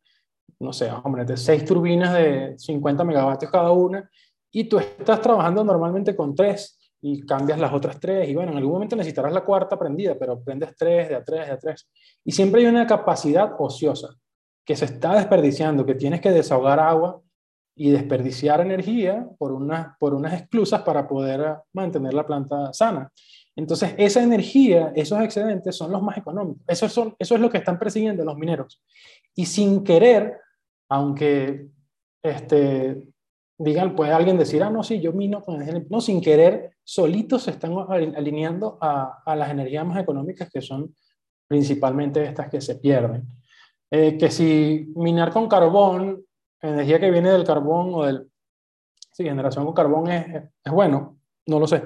no 0.60 0.74
sé, 0.74 0.91
hombre, 1.04 1.26
de 1.26 1.38
seis 1.38 1.63
turbinas 1.63 2.13
de 2.13 2.56
50 2.58 3.04
megavatios 3.04 3.52
cada 3.52 3.71
una, 3.71 4.10
y 4.57 4.63
tú 4.69 4.79
estás 4.79 5.19
trabajando 5.19 5.65
normalmente 5.65 6.15
con 6.15 6.33
tres 6.33 6.79
y 7.01 7.25
cambias 7.25 7.59
las 7.59 7.73
otras 7.73 7.99
tres, 7.99 8.29
y 8.29 8.33
bueno, 8.33 8.53
en 8.53 8.57
algún 8.57 8.71
momento 8.71 8.95
necesitarás 8.95 9.33
la 9.33 9.43
cuarta 9.43 9.77
prendida, 9.77 10.15
pero 10.17 10.41
prendes 10.41 10.73
tres, 10.77 11.09
de 11.09 11.15
a 11.15 11.23
tres, 11.25 11.47
de 11.47 11.51
a 11.51 11.59
tres. 11.59 11.89
Y 12.23 12.31
siempre 12.31 12.61
hay 12.61 12.67
una 12.67 12.87
capacidad 12.87 13.53
ociosa 13.59 14.15
que 14.63 14.77
se 14.77 14.85
está 14.85 15.13
desperdiciando, 15.15 15.85
que 15.85 15.95
tienes 15.95 16.21
que 16.21 16.31
desahogar 16.31 16.79
agua 16.79 17.21
y 17.75 17.89
desperdiciar 17.91 18.61
energía 18.61 19.27
por, 19.37 19.51
una, 19.51 19.97
por 19.99 20.13
unas 20.13 20.33
exclusas 20.33 20.83
para 20.83 21.05
poder 21.05 21.57
mantener 21.73 22.13
la 22.13 22.25
planta 22.25 22.71
sana. 22.71 23.11
Entonces, 23.57 23.93
esa 23.97 24.23
energía, 24.23 24.93
esos 24.95 25.19
excedentes 25.21 25.75
son 25.75 25.91
los 25.91 26.01
más 26.01 26.17
económicos. 26.17 26.63
Eso, 26.65 26.87
son, 26.87 27.13
eso 27.19 27.35
es 27.35 27.41
lo 27.41 27.49
que 27.49 27.57
están 27.57 27.77
persiguiendo 27.77 28.23
los 28.23 28.37
mineros. 28.37 28.81
Y 29.35 29.47
sin 29.47 29.83
querer, 29.83 30.39
aunque 30.87 31.67
este, 32.23 33.14
digan, 33.57 33.95
puede 33.95 34.11
alguien 34.11 34.37
decir, 34.37 34.63
ah, 34.63 34.69
no, 34.69 34.83
sí, 34.83 34.99
yo 34.99 35.13
mino 35.13 35.41
con. 35.41 35.63
No, 35.89 36.01
sin 36.01 36.21
querer, 36.21 36.77
solitos 36.83 37.43
se 37.43 37.51
están 37.51 37.73
alineando 37.89 38.77
a, 38.81 39.21
a 39.25 39.35
las 39.35 39.49
energías 39.49 39.85
más 39.85 40.01
económicas, 40.01 40.49
que 40.49 40.61
son 40.61 40.95
principalmente 41.47 42.23
estas 42.23 42.49
que 42.49 42.61
se 42.61 42.75
pierden. 42.75 43.27
Eh, 43.91 44.17
que 44.17 44.29
si 44.31 44.91
minar 44.95 45.31
con 45.31 45.47
carbón, 45.47 46.25
energía 46.61 46.99
que 46.99 47.11
viene 47.11 47.31
del 47.31 47.43
carbón 47.43 47.91
o 47.93 48.03
del... 48.03 48.29
Sí, 49.11 49.23
generación 49.23 49.63
con 49.65 49.73
carbón 49.73 50.09
es, 50.09 50.43
es 50.63 50.71
bueno, 50.73 51.19
no 51.45 51.59
lo 51.59 51.67
sé 51.67 51.81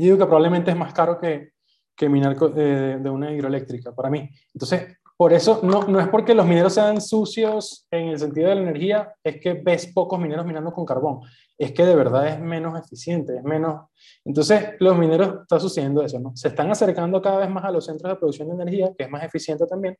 digo 0.00 0.18
que 0.18 0.24
probablemente 0.24 0.70
es 0.70 0.76
más 0.76 0.92
caro 0.92 1.18
que, 1.18 1.52
que 1.94 2.08
minar 2.08 2.36
de, 2.36 2.98
de, 2.98 3.10
una 3.10 3.32
hidroeléctrica 3.32 3.94
para 3.94 4.10
mí. 4.10 4.28
Entonces, 4.54 4.98
por 5.20 5.34
eso 5.34 5.60
no, 5.62 5.82
no 5.82 6.00
es 6.00 6.08
porque 6.08 6.34
los 6.34 6.46
mineros 6.46 6.72
sean 6.72 6.98
sucios 6.98 7.86
en 7.90 8.08
el 8.08 8.18
sentido 8.18 8.48
de 8.48 8.54
la 8.54 8.62
energía, 8.62 9.14
es 9.22 9.38
que 9.38 9.52
ves 9.52 9.92
pocos 9.92 10.18
mineros 10.18 10.46
minando 10.46 10.72
con 10.72 10.86
carbón. 10.86 11.20
Es 11.58 11.72
que 11.72 11.84
de 11.84 11.94
verdad 11.94 12.26
es 12.26 12.40
menos 12.40 12.78
eficiente, 12.78 13.36
es 13.36 13.44
menos. 13.44 13.84
Entonces, 14.24 14.76
los 14.78 14.96
mineros 14.96 15.42
está 15.42 15.60
sucediendo 15.60 16.02
eso, 16.02 16.18
¿no? 16.18 16.34
Se 16.34 16.48
están 16.48 16.70
acercando 16.70 17.20
cada 17.20 17.36
vez 17.36 17.50
más 17.50 17.66
a 17.66 17.70
los 17.70 17.84
centros 17.84 18.10
de 18.10 18.16
producción 18.16 18.48
de 18.48 18.54
energía, 18.54 18.94
que 18.96 19.04
es 19.04 19.10
más 19.10 19.22
eficiente 19.22 19.66
también, 19.66 19.94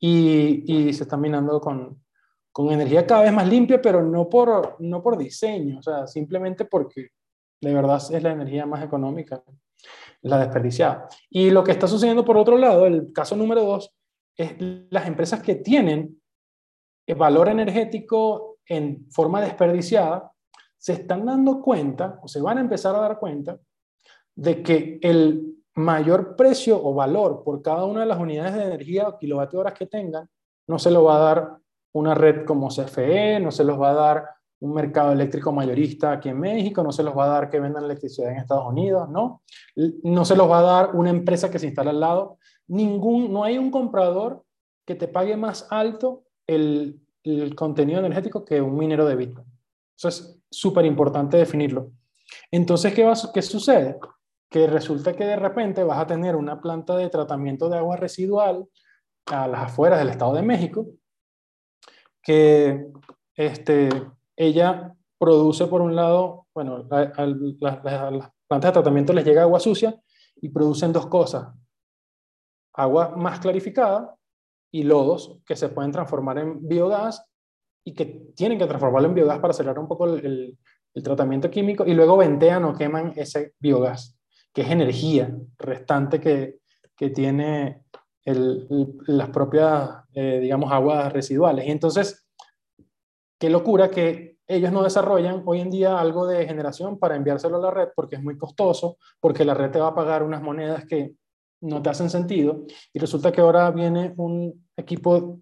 y, 0.00 0.64
y 0.66 0.90
se 0.94 1.02
están 1.02 1.20
minando 1.20 1.60
con, 1.60 2.02
con 2.50 2.70
energía 2.70 3.06
cada 3.06 3.24
vez 3.24 3.34
más 3.34 3.46
limpia, 3.46 3.82
pero 3.82 4.02
no 4.02 4.26
por, 4.26 4.76
no 4.78 5.02
por 5.02 5.18
diseño, 5.18 5.80
o 5.80 5.82
sea, 5.82 6.06
simplemente 6.06 6.64
porque 6.64 7.08
de 7.60 7.74
verdad 7.74 8.02
es 8.10 8.22
la 8.22 8.32
energía 8.32 8.64
más 8.64 8.82
económica, 8.82 9.42
la 10.22 10.38
desperdiciada. 10.38 11.10
Y 11.28 11.50
lo 11.50 11.62
que 11.62 11.72
está 11.72 11.86
sucediendo 11.86 12.24
por 12.24 12.38
otro 12.38 12.56
lado, 12.56 12.86
el 12.86 13.12
caso 13.12 13.36
número 13.36 13.62
dos, 13.62 13.92
es 14.36 14.54
las 14.90 15.06
empresas 15.06 15.42
que 15.42 15.56
tienen 15.56 16.20
valor 17.14 17.48
energético 17.48 18.58
en 18.66 19.06
forma 19.10 19.40
desperdiciada, 19.40 20.32
se 20.76 20.94
están 20.94 21.24
dando 21.24 21.62
cuenta, 21.62 22.18
o 22.22 22.28
se 22.28 22.40
van 22.40 22.58
a 22.58 22.60
empezar 22.60 22.94
a 22.94 23.00
dar 23.00 23.18
cuenta, 23.18 23.58
de 24.34 24.62
que 24.62 24.98
el 25.02 25.56
mayor 25.74 26.36
precio 26.36 26.80
o 26.82 26.94
valor 26.94 27.42
por 27.44 27.62
cada 27.62 27.84
una 27.84 28.00
de 28.00 28.06
las 28.06 28.18
unidades 28.18 28.54
de 28.54 28.64
energía 28.64 29.08
o 29.08 29.18
kilovatio 29.18 29.60
horas 29.60 29.74
que 29.74 29.86
tengan, 29.86 30.28
no 30.66 30.78
se 30.78 30.90
lo 30.90 31.04
va 31.04 31.16
a 31.16 31.34
dar 31.34 31.56
una 31.92 32.14
red 32.14 32.44
como 32.44 32.68
CFE, 32.68 33.40
no 33.40 33.50
se 33.50 33.64
los 33.64 33.80
va 33.80 33.90
a 33.90 33.94
dar 33.94 34.28
un 34.60 34.72
mercado 34.72 35.12
eléctrico 35.12 35.52
mayorista 35.52 36.12
aquí 36.12 36.30
en 36.30 36.40
México, 36.40 36.82
no 36.82 36.92
se 36.92 37.02
los 37.02 37.16
va 37.16 37.24
a 37.24 37.28
dar 37.28 37.50
que 37.50 37.60
vendan 37.60 37.84
electricidad 37.84 38.30
en 38.30 38.38
Estados 38.38 38.66
Unidos, 38.66 39.08
¿no? 39.08 39.42
No 40.02 40.24
se 40.24 40.34
los 40.34 40.50
va 40.50 40.60
a 40.60 40.62
dar 40.62 40.94
una 40.94 41.10
empresa 41.10 41.50
que 41.50 41.58
se 41.58 41.66
instala 41.66 41.90
al 41.90 42.00
lado. 42.00 42.38
Ningún, 42.68 43.32
no 43.32 43.44
hay 43.44 43.58
un 43.58 43.70
comprador 43.70 44.44
que 44.84 44.94
te 44.94 45.08
pague 45.08 45.36
más 45.36 45.66
alto 45.70 46.24
el, 46.46 47.02
contenido 47.56 47.98
energético 47.98 48.44
que 48.44 48.60
un 48.60 48.76
minero 48.76 49.04
de 49.04 49.16
Bitcoin. 49.16 49.46
Eso 49.96 50.08
es 50.08 50.40
súper 50.48 50.84
importante 50.84 51.36
definirlo. 51.36 51.90
Entonces, 52.52 52.94
¿qué, 52.94 53.02
va, 53.04 53.14
¿qué 53.34 53.42
sucede? 53.42 53.98
Que 54.48 54.68
resulta 54.68 55.14
que 55.14 55.24
de 55.24 55.36
repente 55.36 55.82
vas 55.82 55.98
a 55.98 56.06
tener 56.06 56.36
una 56.36 56.60
planta 56.60 56.96
de 56.96 57.08
tratamiento 57.08 57.68
de 57.68 57.78
agua 57.78 57.96
residual 57.96 58.68
a 59.26 59.48
las 59.48 59.62
afueras 59.62 59.98
del 59.98 60.10
Estado 60.10 60.34
de 60.34 60.42
México, 60.42 60.86
que 62.22 62.86
este, 63.34 63.88
ella 64.36 64.94
produce 65.18 65.66
por 65.66 65.80
un 65.80 65.96
lado, 65.96 66.46
bueno, 66.54 66.86
a, 66.90 67.26
las 67.26 67.78
plantas 68.46 68.70
de 68.70 68.72
tratamiento 68.72 69.12
les 69.12 69.24
llega 69.24 69.42
agua 69.42 69.60
sucia 69.60 70.00
y 70.36 70.48
producen 70.50 70.92
dos 70.92 71.06
cosas, 71.06 71.48
agua 72.76 73.14
más 73.16 73.40
clarificada 73.40 74.14
y 74.70 74.82
lodos 74.82 75.40
que 75.46 75.56
se 75.56 75.68
pueden 75.70 75.92
transformar 75.92 76.38
en 76.38 76.66
biogás 76.66 77.24
y 77.84 77.94
que 77.94 78.32
tienen 78.34 78.58
que 78.58 78.66
transformarlo 78.66 79.08
en 79.08 79.14
biogás 79.14 79.38
para 79.38 79.52
acelerar 79.52 79.78
un 79.78 79.88
poco 79.88 80.06
el, 80.06 80.58
tratamiento 81.02 81.50
químico 81.50 81.84
y 81.86 81.92
luego 81.92 82.16
ventean 82.16 82.64
o 82.64 82.74
queman 82.74 83.12
ese 83.16 83.52
biogás, 83.58 84.18
que 84.54 84.62
es 84.62 84.70
energía 84.70 85.30
restante 85.58 86.18
que, 86.18 86.60
que 86.96 87.10
tiene 87.10 87.82
las 88.24 89.28
propias, 89.28 89.90
eh, 90.14 90.38
digamos, 90.40 90.72
aguas 90.72 91.12
residuales. 91.12 91.66
Y 91.66 91.70
entonces, 91.70 92.26
qué 93.38 93.50
locura 93.50 93.90
que 93.90 94.38
ellos 94.46 94.72
no 94.72 94.82
desarrollan 94.82 95.42
hoy 95.44 95.60
en 95.60 95.70
día 95.70 95.98
algo 95.98 96.26
de 96.26 96.46
generación 96.46 96.98
para 96.98 97.16
enviárselo 97.16 97.56
a 97.58 97.60
la 97.60 97.70
red 97.70 97.88
porque 97.94 98.16
es 98.16 98.22
muy 98.22 98.38
costoso, 98.38 98.96
porque 99.20 99.44
la 99.44 99.52
red 99.52 99.70
te 99.70 99.78
va 99.78 99.88
a 99.88 99.94
pagar 99.94 100.22
unas 100.22 100.42
monedas 100.42 100.86
que 100.86 101.14
no 101.66 101.82
te 101.82 101.90
hacen 101.90 102.10
sentido 102.10 102.64
y 102.92 102.98
resulta 102.98 103.32
que 103.32 103.40
ahora 103.40 103.70
viene 103.70 104.14
un 104.16 104.66
equipo, 104.76 105.40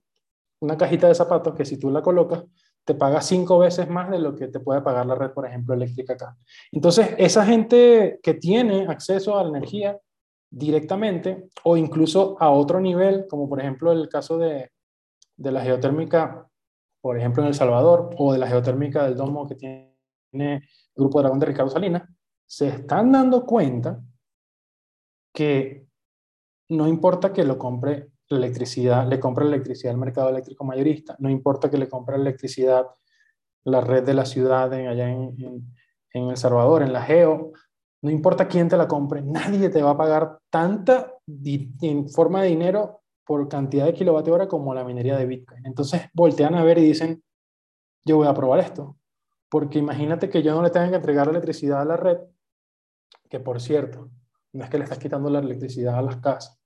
una 0.61 0.77
cajita 0.77 1.09
de 1.09 1.15
zapatos 1.15 1.55
que 1.55 1.65
si 1.65 1.79
tú 1.79 1.91
la 1.91 2.03
colocas 2.03 2.45
te 2.85 2.95
paga 2.95 3.21
cinco 3.23 3.59
veces 3.59 3.89
más 3.89 4.11
de 4.11 4.19
lo 4.19 4.35
que 4.35 4.49
te 4.49 4.61
puede 4.61 4.83
pagar 4.83 5.07
la 5.07 5.15
red, 5.15 5.31
por 5.31 5.47
ejemplo, 5.47 5.75
eléctrica 5.75 6.13
acá. 6.15 6.37
Entonces, 6.71 7.15
esa 7.17 7.45
gente 7.47 8.21
que 8.23 8.35
tiene 8.35 8.87
acceso 8.87 9.39
a 9.39 9.43
la 9.43 9.49
energía 9.49 9.99
directamente 10.51 11.49
o 11.65 11.77
incluso 11.77 12.37
a 12.39 12.51
otro 12.51 12.81
nivel, 12.81 13.27
como 13.29 13.49
por 13.49 13.61
ejemplo 13.61 13.91
el 13.91 14.09
caso 14.09 14.39
de, 14.39 14.71
de 15.37 15.53
la 15.53 15.63
geotérmica, 15.63 16.47
por 17.01 17.19
ejemplo 17.19 17.43
en 17.43 17.49
El 17.49 17.55
Salvador, 17.55 18.11
o 18.19 18.33
de 18.33 18.39
la 18.39 18.47
geotérmica 18.47 19.05
del 19.05 19.17
domo 19.17 19.49
que 19.49 19.55
tiene 19.55 19.95
el 20.33 20.63
Grupo 20.95 21.21
Dragón 21.21 21.41
de 21.41 21.47
Ricardo 21.47 21.71
Salinas, 21.71 22.03
se 22.47 22.69
están 22.69 23.11
dando 23.11 23.45
cuenta 23.45 24.01
que 25.33 25.87
no 26.69 26.89
importa 26.89 27.33
que 27.33 27.45
lo 27.45 27.59
compre 27.59 28.11
la 28.29 28.39
electricidad, 28.39 29.07
le 29.07 29.21
compre 29.21 29.45
la 29.45 29.55
electricidad 29.55 29.93
al 29.93 30.01
mercado 30.01 30.31
eléctrico 30.31 30.65
mayorista, 30.65 31.17
no 31.19 31.29
importa 31.29 31.71
que 31.71 31.79
le 31.79 31.89
compre 31.89 32.17
la 32.17 32.23
electricidad 32.23 32.87
la 33.65 33.81
red 33.81 34.05
de 34.05 34.15
la 34.15 34.27
ciudad 34.27 34.73
allá 34.73 35.11
en, 35.11 35.35
en, 36.13 36.31
El 36.31 36.37
Salvador, 36.37 36.83
en 36.83 36.93
la 36.93 37.03
Geo, 37.03 37.53
no 38.03 38.11
importa 38.11 38.47
quién 38.47 38.69
te 38.69 38.77
la 38.77 38.87
compre, 38.87 39.23
nadie 39.23 39.71
te 39.71 39.83
va 39.83 39.91
a 39.91 39.97
pagar 39.97 40.39
tanta 40.51 41.15
en 41.27 42.09
forma 42.11 42.43
de 42.43 42.49
dinero 42.49 43.01
por 43.27 43.49
cantidad 43.49 43.87
de 43.87 43.95
kilovatio 43.95 44.35
hora 44.35 44.47
como 44.47 44.75
la 44.75 44.85
minería 44.85 45.17
de 45.17 45.25
Bitcoin. 45.25 45.65
Entonces 45.65 46.03
voltean 46.13 46.55
a 46.55 46.63
ver 46.63 46.79
y 46.79 46.83
dicen, 46.83 47.23
yo 48.05 48.19
voy 48.19 48.27
a 48.27 48.35
probar 48.35 48.61
esto, 48.61 48.99
porque 49.49 49.79
imagínate 49.79 50.29
que 50.29 50.43
yo 50.43 50.55
no 50.55 50.63
le 50.63 50.71
tenga 50.71 50.91
que 50.91 50.97
entregar 50.97 51.29
electricidad 51.29 51.81
a 51.81 51.87
la 51.87 51.97
red, 51.97 52.19
que 53.31 53.41
por 53.41 53.63
cierto, 53.63 54.11
no 54.55 54.65
es 54.65 54.71
que 54.71 54.79
le 54.79 54.85
estás 54.85 54.99
quitando 54.99 55.29
la 55.29 55.41
electricidad 55.41 55.99
a 55.99 56.03
las 56.03 56.17
casas. 56.17 56.59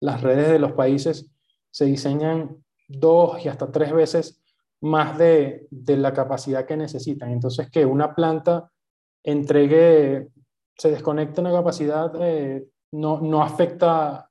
Las 0.00 0.20
redes 0.20 0.50
de 0.50 0.58
los 0.58 0.72
países 0.72 1.30
se 1.70 1.84
diseñan 1.84 2.62
dos 2.88 3.44
y 3.44 3.48
hasta 3.48 3.70
tres 3.70 3.92
veces 3.92 4.42
más 4.80 5.16
de, 5.16 5.66
de 5.70 5.96
la 5.96 6.12
capacidad 6.12 6.66
que 6.66 6.76
necesitan. 6.76 7.30
Entonces, 7.30 7.70
que 7.70 7.86
una 7.86 8.14
planta 8.14 8.70
entregue, 9.22 10.28
se 10.76 10.90
desconecte 10.90 11.40
una 11.40 11.52
capacidad, 11.52 12.12
eh, 12.20 12.66
no, 12.92 13.20
no 13.20 13.42
afecta 13.42 14.28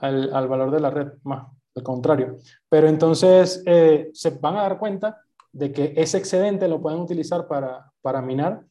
al, 0.00 0.32
al, 0.32 0.48
valor 0.48 0.70
de 0.70 0.80
la 0.80 0.90
red, 0.90 1.12
más 1.24 1.46
al 1.74 1.82
contrario. 1.82 2.36
Pero 2.68 2.88
entonces 2.88 3.62
eh, 3.66 4.10
se 4.12 4.30
van 4.30 4.56
a 4.56 4.62
dar 4.62 4.78
cuenta 4.78 5.20
de 5.52 5.72
que 5.72 5.92
ese 5.96 6.18
excedente 6.18 6.68
lo 6.68 6.80
pueden 6.80 7.00
utilizar 7.00 7.46
para, 7.46 7.92
para 8.00 8.22
minar 8.22 8.64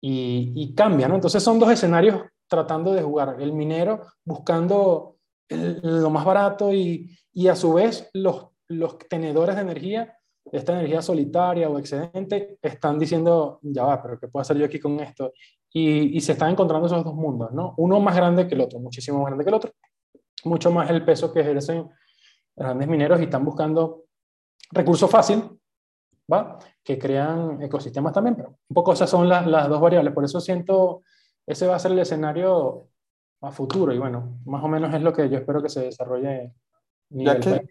y, 0.00 0.52
y 0.54 0.74
cambia, 0.74 1.08
¿no? 1.08 1.14
Entonces 1.14 1.42
son 1.42 1.58
dos 1.58 1.70
escenarios 1.70 2.22
tratando 2.50 2.92
de 2.92 3.02
jugar. 3.02 3.36
El 3.40 3.54
minero 3.54 4.02
buscando 4.24 5.16
lo 5.48 6.10
más 6.10 6.24
barato 6.24 6.72
y, 6.72 7.16
y, 7.32 7.48
a 7.48 7.56
su 7.56 7.72
vez 7.72 8.10
los, 8.12 8.48
los 8.68 8.98
tenedores 8.98 9.56
de 9.56 9.62
energía, 9.62 10.16
esta 10.52 10.72
energía 10.74 11.00
solitaria 11.00 11.70
o 11.70 11.78
excedente, 11.78 12.58
están 12.60 12.98
diciendo, 12.98 13.58
ya 13.62 13.84
va, 13.84 14.02
pero 14.02 14.18
¿qué 14.18 14.28
puedo 14.28 14.42
hacer 14.42 14.58
yo 14.58 14.66
aquí 14.66 14.78
con 14.78 15.00
esto? 15.00 15.32
Y, 15.72 16.16
y, 16.16 16.20
se 16.20 16.32
están 16.32 16.50
encontrando 16.50 16.86
esos 16.86 17.04
dos 17.04 17.14
mundos, 17.14 17.52
¿no? 17.52 17.74
Uno 17.78 18.00
más 18.00 18.14
grande 18.14 18.46
que 18.46 18.54
el 18.54 18.60
otro, 18.60 18.78
muchísimo 18.80 19.18
más 19.18 19.28
grande 19.28 19.44
que 19.44 19.50
el 19.50 19.54
otro, 19.54 19.72
mucho 20.44 20.70
más 20.70 20.90
el 20.90 21.04
peso 21.04 21.32
que 21.32 21.40
ejercen 21.40 21.88
grandes 22.56 22.88
mineros 22.88 23.20
y 23.20 23.24
están 23.24 23.44
buscando 23.44 24.04
recursos 24.72 25.10
fácil, 25.10 25.42
¿va? 26.30 26.58
Que 26.82 26.98
crean 26.98 27.62
ecosistemas 27.62 28.12
también, 28.12 28.36
pero 28.36 28.48
un 28.50 28.74
poco 28.74 28.92
esas 28.92 29.08
son 29.08 29.28
las, 29.28 29.46
las 29.46 29.68
dos 29.68 29.80
variables. 29.80 30.12
Por 30.12 30.24
eso 30.24 30.40
siento 30.40 31.02
ese 31.50 31.66
va 31.66 31.76
a 31.76 31.78
ser 31.78 31.92
el 31.92 31.98
escenario 31.98 32.88
a 33.40 33.50
futuro 33.50 33.92
y 33.92 33.98
bueno, 33.98 34.38
más 34.44 34.62
o 34.62 34.68
menos 34.68 34.94
es 34.94 35.02
lo 35.02 35.12
que 35.12 35.28
yo 35.28 35.38
espero 35.38 35.62
que 35.62 35.68
se 35.68 35.80
desarrolle. 35.80 36.52
¿A 37.26 37.40
qué, 37.40 37.66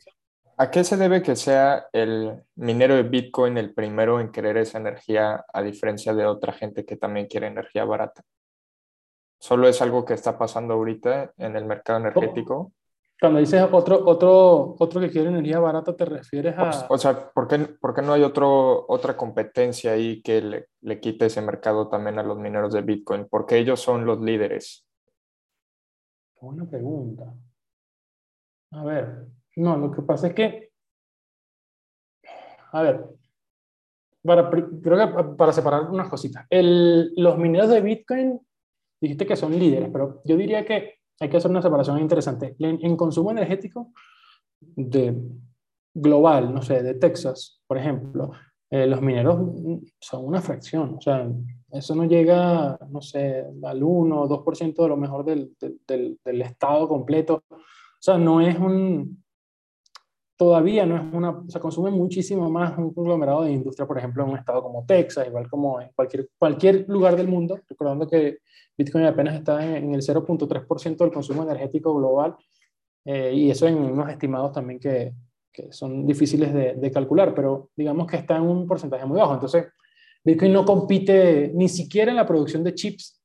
¿A 0.57 0.71
qué 0.71 0.83
se 0.83 0.97
debe 0.97 1.21
que 1.21 1.37
sea 1.37 1.87
el 1.93 2.43
minero 2.55 2.95
de 2.95 3.03
Bitcoin 3.03 3.57
el 3.57 3.73
primero 3.73 4.19
en 4.19 4.31
querer 4.31 4.57
esa 4.57 4.79
energía 4.79 5.45
a 5.53 5.61
diferencia 5.61 6.13
de 6.13 6.25
otra 6.25 6.51
gente 6.51 6.85
que 6.85 6.97
también 6.97 7.27
quiere 7.27 7.47
energía 7.47 7.85
barata? 7.85 8.23
¿Solo 9.39 9.69
es 9.69 9.81
algo 9.81 10.03
que 10.03 10.13
está 10.13 10.37
pasando 10.37 10.73
ahorita 10.73 11.31
en 11.37 11.55
el 11.55 11.63
mercado 11.63 11.99
energético? 11.99 12.73
Cuando 13.19 13.39
dices 13.39 13.62
otro, 13.69 14.01
otro, 14.05 14.75
otro 14.79 15.01
que 15.01 15.10
quiere 15.10 15.27
energía 15.27 15.60
barata, 15.60 15.93
¿te 15.93 16.05
refieres 16.05 16.55
a...? 16.58 16.88
O, 16.89 16.97
sea, 16.97 17.32
¿por 17.32 17.49
qué, 17.49 17.60
¿por 17.60 17.93
qué, 17.93 18.01
no 18.01 18.13
hay 18.13 18.23
otro, 18.23 18.86
otra 18.88 19.17
competencia 19.17 19.91
ahí 19.91 20.21
que 20.21 20.41
le, 20.41 20.67
le, 20.82 21.01
quite 21.01 21.25
ese 21.25 21.41
mercado 21.41 21.89
también 21.89 22.17
a 22.17 22.23
los 22.23 22.38
mineros 22.38 22.71
de 22.71 22.82
Bitcoin? 22.82 23.27
Porque 23.29 23.58
ellos 23.58 23.82
son 23.82 24.05
los 24.05 24.21
líderes. 24.21 24.88
Buena 26.39 26.65
pregunta. 26.65 27.34
A 28.71 28.84
ver, 28.86 29.27
no, 29.58 29.75
lo 29.77 29.91
que 29.91 30.01
pasa 30.01 30.27
es 30.27 30.34
que... 30.34 30.71
A 32.71 32.82
ver, 32.84 33.05
para, 34.23 34.49
creo 34.49 34.82
que 34.82 35.23
para 35.36 35.51
separar 35.51 35.89
unas 35.89 36.08
cositas. 36.08 36.45
El, 36.49 37.13
los 37.15 37.38
mineros 37.38 37.69
de 37.69 37.82
Bitcoin, 37.82 38.39
dijiste 39.01 39.25
que 39.25 39.36
son 39.36 39.58
líderes, 39.58 39.89
pero 39.91 40.21
yo 40.23 40.38
diría 40.38 40.63
que 40.63 40.98
hay 41.19 41.29
que 41.29 41.38
hacer 41.38 41.51
una 41.51 41.62
separación 41.62 41.99
interesante. 41.99 42.55
En, 42.60 42.79
en 42.82 42.95
consumo 42.95 43.32
energético 43.32 43.91
de 44.60 45.15
global, 45.93 46.53
no 46.53 46.62
sé, 46.62 46.82
de 46.84 46.93
Texas, 46.95 47.62
por 47.67 47.77
ejemplo, 47.77 48.32
eh, 48.69 48.86
los 48.86 49.01
mineros 49.01 49.38
son 49.99 50.25
una 50.25 50.41
fracción, 50.41 50.95
o 50.95 51.01
sea, 51.01 51.27
eso 51.71 51.95
no 51.95 52.05
llega, 52.05 52.77
no 52.89 53.01
sé, 53.01 53.45
al 53.63 53.84
1 53.84 54.21
o 54.21 54.27
2% 54.27 54.84
de 54.84 54.89
lo 54.89 54.97
mejor 54.97 55.25
del, 55.25 55.55
del, 55.88 56.19
del, 56.23 56.41
estado 56.41 56.88
completo. 56.88 57.43
O 57.51 58.01
sea, 58.01 58.17
no 58.17 58.41
es 58.41 58.58
un, 58.58 59.23
todavía 60.39 60.86
no 60.86 60.95
es 60.95 61.04
una, 61.13 61.32
o 61.32 61.49
sea, 61.49 61.60
consume 61.60 61.91
muchísimo 61.91 62.49
más 62.49 62.78
un 62.78 62.93
conglomerado 62.93 63.43
de 63.43 63.52
industria, 63.52 63.86
por 63.86 63.97
ejemplo, 63.97 64.23
en 64.23 64.30
un 64.30 64.38
estado 64.38 64.63
como 64.63 64.86
Texas, 64.86 65.28
igual 65.28 65.49
como 65.49 65.82
en 65.82 65.89
cualquier, 65.93 66.30
cualquier 66.38 66.86
lugar 66.88 67.17
del 67.17 67.28
mundo, 67.28 67.60
recordando 67.67 68.08
que 68.08 68.38
Bitcoin 68.78 69.04
apenas 69.04 69.36
está 69.36 69.62
en, 69.75 69.93
el 69.93 70.02
0.3% 70.02 70.95
del 70.95 71.12
consumo 71.12 71.43
energético 71.43 71.93
global, 71.93 72.38
eh, 73.04 73.34
y 73.36 73.52
eso 73.52 73.67
en 73.67 73.80
unos 73.80 74.10
estimados 74.10 74.54
también 74.54 74.80
que, 74.80 75.13
que 75.52 75.73
son 75.73 76.06
difíciles 76.06 76.54
de, 76.54 76.75
de, 76.75 76.89
calcular, 76.89 77.36
pero 77.36 77.71
digamos 77.75 78.08
que 78.08 78.15
está 78.15 78.38
en 78.38 78.43
un 78.43 78.65
porcentaje 78.65 79.06
muy 79.06 79.17
bajo. 79.17 79.34
Entonces, 79.34 79.65
Bitcoin 80.23 80.54
no 80.54 80.63
compite 80.63 81.52
ni 81.54 81.67
siquiera 81.67 82.12
en 82.12 82.15
la 82.15 82.25
producción 82.25 82.63
de 82.63 82.75
chips, 82.75 83.18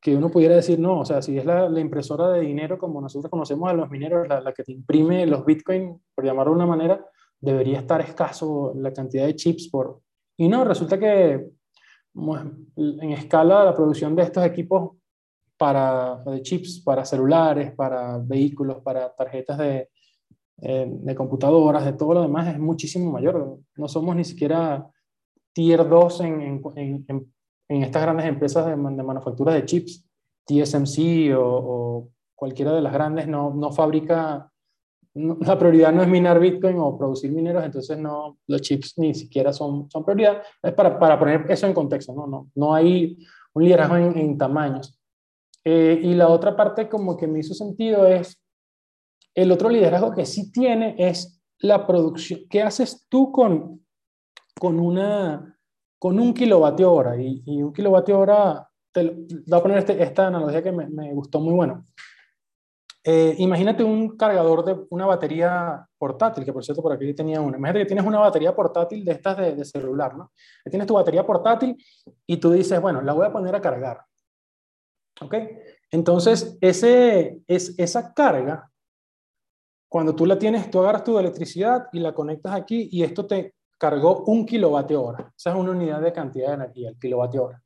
que 0.00 0.14
uno 0.14 0.30
pudiera 0.30 0.56
decir, 0.56 0.78
no, 0.78 1.00
o 1.00 1.04
sea, 1.04 1.22
si 1.22 1.36
es 1.38 1.44
la, 1.44 1.68
la 1.68 1.80
impresora 1.80 2.28
de 2.28 2.40
dinero 2.40 2.78
como 2.78 3.00
nosotros 3.00 3.30
conocemos 3.30 3.68
a 3.68 3.72
los 3.72 3.90
mineros, 3.90 4.28
la, 4.28 4.40
la, 4.40 4.52
que 4.52 4.62
te 4.62 4.72
imprime 4.72 5.26
los 5.26 5.44
Bitcoin, 5.44 6.00
por 6.14 6.24
llamarlo 6.24 6.52
de 6.52 6.56
una 6.56 6.66
manera, 6.66 7.04
debería 7.40 7.80
estar 7.80 8.00
escaso 8.00 8.72
la 8.76 8.92
cantidad 8.92 9.26
de 9.26 9.34
chips 9.34 9.68
por... 9.68 10.00
Y 10.36 10.48
no, 10.48 10.64
resulta 10.64 10.98
que 10.98 11.48
en 12.76 13.10
escala 13.12 13.64
la 13.64 13.74
producción 13.74 14.14
de 14.16 14.22
estos 14.22 14.44
equipos 14.44 14.96
para 15.56 16.22
de 16.24 16.42
chips, 16.42 16.82
para 16.84 17.04
celulares, 17.04 17.72
para 17.72 18.18
vehículos, 18.18 18.82
para 18.82 19.14
tarjetas 19.14 19.58
de, 19.58 19.88
eh, 20.62 20.86
de 20.88 21.14
computadoras, 21.14 21.84
de 21.84 21.92
todo 21.94 22.14
lo 22.14 22.22
demás 22.22 22.48
es 22.48 22.58
muchísimo 22.58 23.10
mayor. 23.10 23.58
No 23.76 23.88
somos 23.88 24.16
ni 24.16 24.24
siquiera 24.24 24.86
tier 25.52 25.88
2 25.88 26.20
en, 26.20 26.40
en, 26.42 27.04
en, 27.08 27.32
en 27.68 27.82
estas 27.82 28.02
grandes 28.02 28.26
empresas 28.26 28.66
de, 28.66 28.72
de, 28.72 29.02
manufactura 29.02 29.54
de 29.54 29.64
chips. 29.64 30.04
TSMC 30.46 31.34
o, 31.36 31.42
o, 31.42 32.08
cualquiera 32.34 32.72
de 32.72 32.80
las 32.80 32.92
grandes 32.92 33.26
no, 33.26 33.52
no 33.52 33.72
fabrica 33.72 34.52
la 35.16 35.58
prioridad 35.58 35.92
no 35.92 36.02
es 36.02 36.08
minar 36.08 36.38
Bitcoin 36.38 36.76
o 36.78 36.96
producir 36.98 37.32
mineros, 37.32 37.64
entonces 37.64 37.96
no, 37.98 38.38
los 38.46 38.60
chips 38.60 38.98
ni 38.98 39.14
siquiera 39.14 39.52
son, 39.52 39.90
son 39.90 40.04
prioridad. 40.04 40.42
Es 40.62 40.74
para, 40.74 40.98
para 40.98 41.18
poner 41.18 41.46
eso 41.48 41.66
en 41.66 41.72
contexto, 41.72 42.12
¿no? 42.12 42.26
No, 42.26 42.50
no 42.54 42.74
hay 42.74 43.16
un 43.54 43.64
liderazgo 43.64 43.96
en, 43.96 44.16
en 44.18 44.36
tamaños. 44.36 45.00
Eh, 45.64 46.00
y 46.02 46.14
la 46.14 46.28
otra 46.28 46.54
parte 46.54 46.88
como 46.88 47.16
que 47.16 47.26
me 47.26 47.38
hizo 47.38 47.54
sentido 47.54 48.06
es, 48.06 48.38
el 49.34 49.50
otro 49.50 49.68
liderazgo 49.68 50.12
que 50.12 50.26
sí 50.26 50.52
tiene 50.52 50.94
es 50.98 51.42
la 51.58 51.86
producción. 51.86 52.40
¿Qué 52.50 52.62
haces 52.62 53.06
tú 53.08 53.32
con, 53.32 53.84
con, 54.60 54.78
una, 54.78 55.55
con 55.98 56.18
un 56.18 56.34
kilovatio 56.34 56.92
hora? 56.92 57.20
Y, 57.20 57.42
y 57.46 57.62
un 57.62 57.72
kilovatio 57.72 58.18
hora, 58.18 58.68
te, 58.92 59.02
voy 59.46 59.58
a 59.58 59.62
poner 59.62 59.78
este, 59.78 60.02
esta 60.02 60.28
analogía 60.28 60.62
que 60.62 60.72
me, 60.72 61.12
gustó 61.12 61.40
muy 61.40 61.54
bueno. 61.54 61.84
Eh, 63.04 63.36
imagínate 63.38 63.84
un 63.84 64.16
cargador 64.16 64.64
de 64.64 64.84
una 64.90 65.06
batería 65.06 65.86
portátil, 65.96 66.44
que 66.44 66.52
por 66.52 66.64
cierto 66.64 66.82
por 66.82 66.92
aquí 66.92 67.14
tenía 67.14 67.40
una. 67.40 67.56
Imagínate 67.56 67.84
que 67.84 67.86
tienes 67.86 68.04
una 68.04 68.18
batería 68.18 68.54
portátil 68.54 69.04
de 69.04 69.12
estas 69.12 69.36
de, 69.36 69.64
celular, 69.64 70.16
¿no? 70.16 70.32
Tienes 70.68 70.88
tu 70.88 70.94
batería 70.94 71.24
portátil 71.24 71.76
y 72.26 72.38
tú 72.38 72.50
dices, 72.50 72.80
bueno, 72.80 73.00
la 73.02 73.12
voy 73.12 73.26
a 73.26 73.32
poner 73.32 73.54
a 73.54 73.60
cargar. 73.60 74.04
¿Ok? 75.20 75.34
Entonces, 75.90 76.58
ese, 76.60 77.40
es, 77.46 77.78
esa 77.78 78.12
carga, 78.12 78.70
cuando 79.88 80.14
tú 80.14 80.26
la 80.26 80.38
tienes, 80.38 80.70
tú 80.70 80.80
agarras 80.80 81.04
tu 81.04 81.18
electricidad 81.18 81.86
y 81.92 82.00
la 82.00 82.12
conectas 82.12 82.54
aquí 82.54 82.88
y 82.90 83.02
esto 83.02 83.24
te 83.24 83.54
cargó 83.78 84.24
un 84.24 84.46
kilovatio 84.46 85.02
hora. 85.02 85.32
Esa 85.36 85.50
es 85.50 85.56
una 85.56 85.72
unidad 85.72 86.00
de 86.00 86.12
cantidad 86.12 86.48
de 86.48 86.54
energía, 86.54 86.90
el 86.90 86.98
kilovatio 86.98 87.44
hora. 87.44 87.62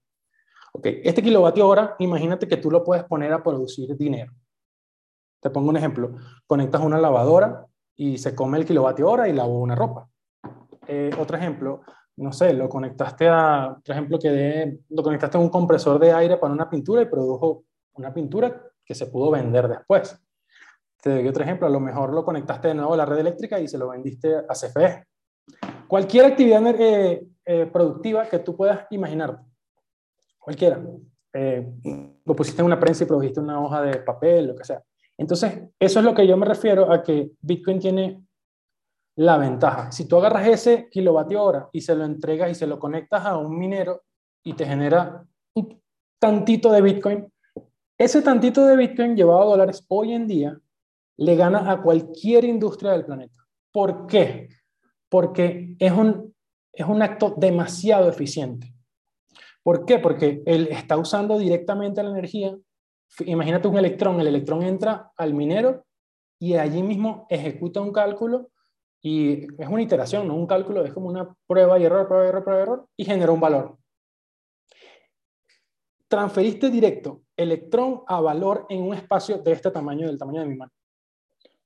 Ok, 0.73 0.87
este 1.05 1.23
kilovatio 1.23 1.67
hora, 1.67 1.97
imagínate 1.99 2.47
que 2.47 2.57
tú 2.57 2.71
lo 2.71 2.85
puedes 2.85 3.05
poner 3.05 3.33
a 3.33 3.43
producir 3.43 3.97
dinero. 3.97 4.33
Te 5.41 5.51
pongo 5.51 5.71
un 5.71 5.77
ejemplo. 5.77 6.15
Conectas 6.47 6.83
una 6.83 6.99
lavadora 6.99 7.67
y 7.97 8.19
se 8.19 8.35
come 8.35 8.59
el 8.59 8.65
kilovatio 8.65 9.09
hora 9.09 9.29
y 9.29 9.33
lavo 9.33 9.59
una 9.59 9.75
ropa. 9.75 10.09
Eh, 10.87 11.11
otro 11.19 11.37
ejemplo, 11.37 11.83
no 12.17 12.33
sé, 12.33 12.53
lo 12.53 12.69
conectaste 12.69 13.29
a, 13.29 13.77
por 13.85 13.93
ejemplo, 13.93 14.19
que 14.19 14.79
lo 14.91 15.03
conectaste 15.03 15.39
a 15.39 15.41
un 15.41 15.49
compresor 15.49 15.99
de 15.99 16.13
aire 16.13 16.37
para 16.37 16.53
una 16.53 16.69
pintura 16.69 17.03
y 17.03 17.07
produjo 17.07 17.65
una 17.95 18.13
pintura 18.13 18.63
que 18.85 18.95
se 18.95 19.07
pudo 19.07 19.31
vender 19.31 19.69
después. 19.69 20.21
Te 21.03 21.11
doy 21.11 21.29
otro 21.29 21.43
ejemplo, 21.43 21.67
a 21.67 21.71
lo 21.71 21.81
mejor 21.81 22.13
lo 22.13 22.25
conectaste 22.25 22.69
de 22.69 22.75
nuevo 22.75 22.95
a 22.95 22.97
la 22.97 23.07
red 23.07 23.19
eléctrica 23.19 23.59
y 23.59 23.69
se 23.69 23.79
lo 23.79 23.89
vendiste 23.89 24.37
a 24.37 24.53
CFE. 24.55 25.07
Cualquier 25.91 26.25
actividad 26.25 26.65
eh, 26.81 27.27
eh, 27.45 27.67
productiva 27.67 28.25
que 28.29 28.39
tú 28.39 28.57
puedas 28.57 28.87
imaginar, 28.91 29.41
cualquiera. 30.39 30.81
Eh, 31.33 31.67
lo 32.25 32.37
pusiste 32.37 32.63
en 32.63 32.67
una 32.67 32.79
prensa 32.79 33.03
y 33.03 33.09
produjiste 33.09 33.41
una 33.41 33.61
hoja 33.61 33.83
de 33.83 33.97
papel, 33.97 34.47
lo 34.47 34.55
que 34.55 34.63
sea. 34.63 34.81
Entonces, 35.19 35.65
eso 35.81 35.99
es 35.99 36.05
lo 36.05 36.15
que 36.15 36.29
yo 36.29 36.37
me 36.37 36.47
refiero 36.47 36.93
a 36.93 37.03
que 37.03 37.33
Bitcoin 37.41 37.81
tiene 37.81 38.25
la 39.17 39.37
ventaja. 39.37 39.91
Si 39.91 40.07
tú 40.07 40.17
agarras 40.19 40.47
ese 40.47 40.89
kilovatio 40.89 41.43
hora 41.43 41.69
y 41.73 41.81
se 41.81 41.97
lo 41.97 42.05
entregas 42.05 42.53
y 42.53 42.55
se 42.55 42.69
lo 42.69 42.79
conectas 42.79 43.27
a 43.27 43.37
un 43.37 43.59
minero 43.59 44.05
y 44.45 44.53
te 44.53 44.65
genera 44.65 45.27
un 45.55 45.83
tantito 46.21 46.71
de 46.71 46.83
Bitcoin, 46.83 47.33
ese 47.99 48.23
tantito 48.23 48.65
de 48.65 48.77
Bitcoin 48.77 49.17
llevado 49.17 49.43
a 49.43 49.47
dólares 49.47 49.85
hoy 49.89 50.13
en 50.13 50.29
día 50.29 50.57
le 51.17 51.35
gana 51.35 51.69
a 51.69 51.83
cualquier 51.83 52.45
industria 52.45 52.93
del 52.93 53.07
planeta. 53.07 53.45
¿Por 53.73 54.07
qué? 54.07 54.60
Porque 55.11 55.77
es 55.79 55.93
un, 55.93 56.35
es 56.73 56.87
un 56.87 57.03
acto 57.03 57.35
demasiado 57.37 58.09
eficiente. 58.09 58.73
¿Por 59.63 59.85
qué? 59.85 59.99
Porque 59.99 60.43
él 60.47 60.69
está 60.71 60.97
usando 60.97 61.39
directamente 61.39 62.03
la 62.03 62.11
energía. 62.11 62.57
Imagínate 63.27 63.69
un 63.69 63.77
electrón, 63.77 64.21
el 64.21 64.29
electrón 64.29 64.63
entra 64.63 65.13
al 65.17 65.35
minero 65.35 65.85
y 66.39 66.55
allí 66.55 66.83
mismo 66.83 67.27
ejecuta 67.29 67.81
un 67.83 67.93
cálculo 67.93 68.51
y 69.03 69.45
es 69.61 69.69
una 69.69 69.83
iteración, 69.83 70.29
no 70.29 70.35
un 70.35 70.47
cálculo, 70.47 70.85
es 70.85 70.93
como 70.93 71.09
una 71.09 71.35
prueba 71.47 71.79
y 71.79 71.85
error, 71.85 72.07
prueba 72.07 72.25
y 72.25 72.29
error, 72.29 72.45
prueba 72.45 72.61
y 72.61 72.63
error, 72.63 72.89
y 72.97 73.05
genera 73.05 73.33
un 73.33 73.41
valor. 73.41 73.79
Transferiste 76.09 76.71
directo 76.71 77.23
electrón 77.37 78.03
a 78.07 78.21
valor 78.21 78.67
en 78.69 78.83
un 78.83 78.95
espacio 78.95 79.39
de 79.39 79.53
este 79.53 79.71
tamaño, 79.71 80.07
del 80.07 80.19
tamaño 80.19 80.41
de 80.41 80.47
mi 80.47 80.57
mano. 80.57 80.73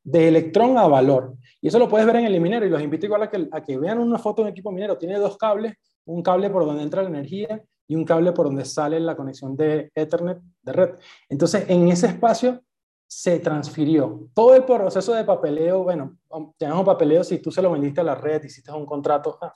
De 0.05 0.29
electrón 0.29 0.79
a 0.79 0.87
valor. 0.87 1.35
Y 1.61 1.69
eso 1.69 1.79
lo 1.79 1.89
puedes 1.89 2.07
ver 2.07 2.17
en 2.17 2.27
el 2.27 2.41
minero 2.41 2.67
y 2.67 2.71
los 2.71 2.83
invito 2.83 3.07
igual 3.07 3.23
a 3.23 3.63
que, 3.63 3.79
vean 3.79 3.99
una 3.99 4.19
foto 4.19 4.43
de 4.43 4.49
un 4.49 4.53
equipo 4.53 4.71
minero. 4.71 4.99
Tiene 4.99 5.19
dos 5.19 5.37
cables, 5.37 5.75
un 6.05 6.23
cable 6.23 6.51
por 6.51 6.67
donde 6.67 6.83
entra 6.83 7.03
la 7.03 7.09
energía 7.09 7.65
y 7.89 7.97
un 7.97 8.05
cable 8.05 8.33
por 8.33 8.47
donde 8.47 8.65
sale 8.65 9.01
la 9.01 9.17
conexión 9.17 9.57
de 9.57 9.91
Ethernet 9.95 10.39
de 10.63 10.73
red. 10.73 10.91
Entonces, 11.29 11.65
en 11.69 11.89
ese 11.89 12.07
espacio 12.09 12.61
se 13.07 13.39
transfirió. 13.39 14.29
Todo 14.35 14.55
el 14.55 14.65
proceso 14.65 15.15
de 15.15 15.25
papeleo, 15.25 15.85
bueno, 15.85 16.19
tenemos 16.59 16.85
papeleo 16.85 17.23
si 17.25 17.39
tú 17.39 17.51
se 17.51 17.63
lo 17.63 17.71
vendiste 17.71 18.01
a 18.01 18.05
la 18.05 18.15
red, 18.15 18.43
hiciste 18.43 18.73
un 18.73 18.87
contrato, 18.87 19.39
ah, 19.41 19.53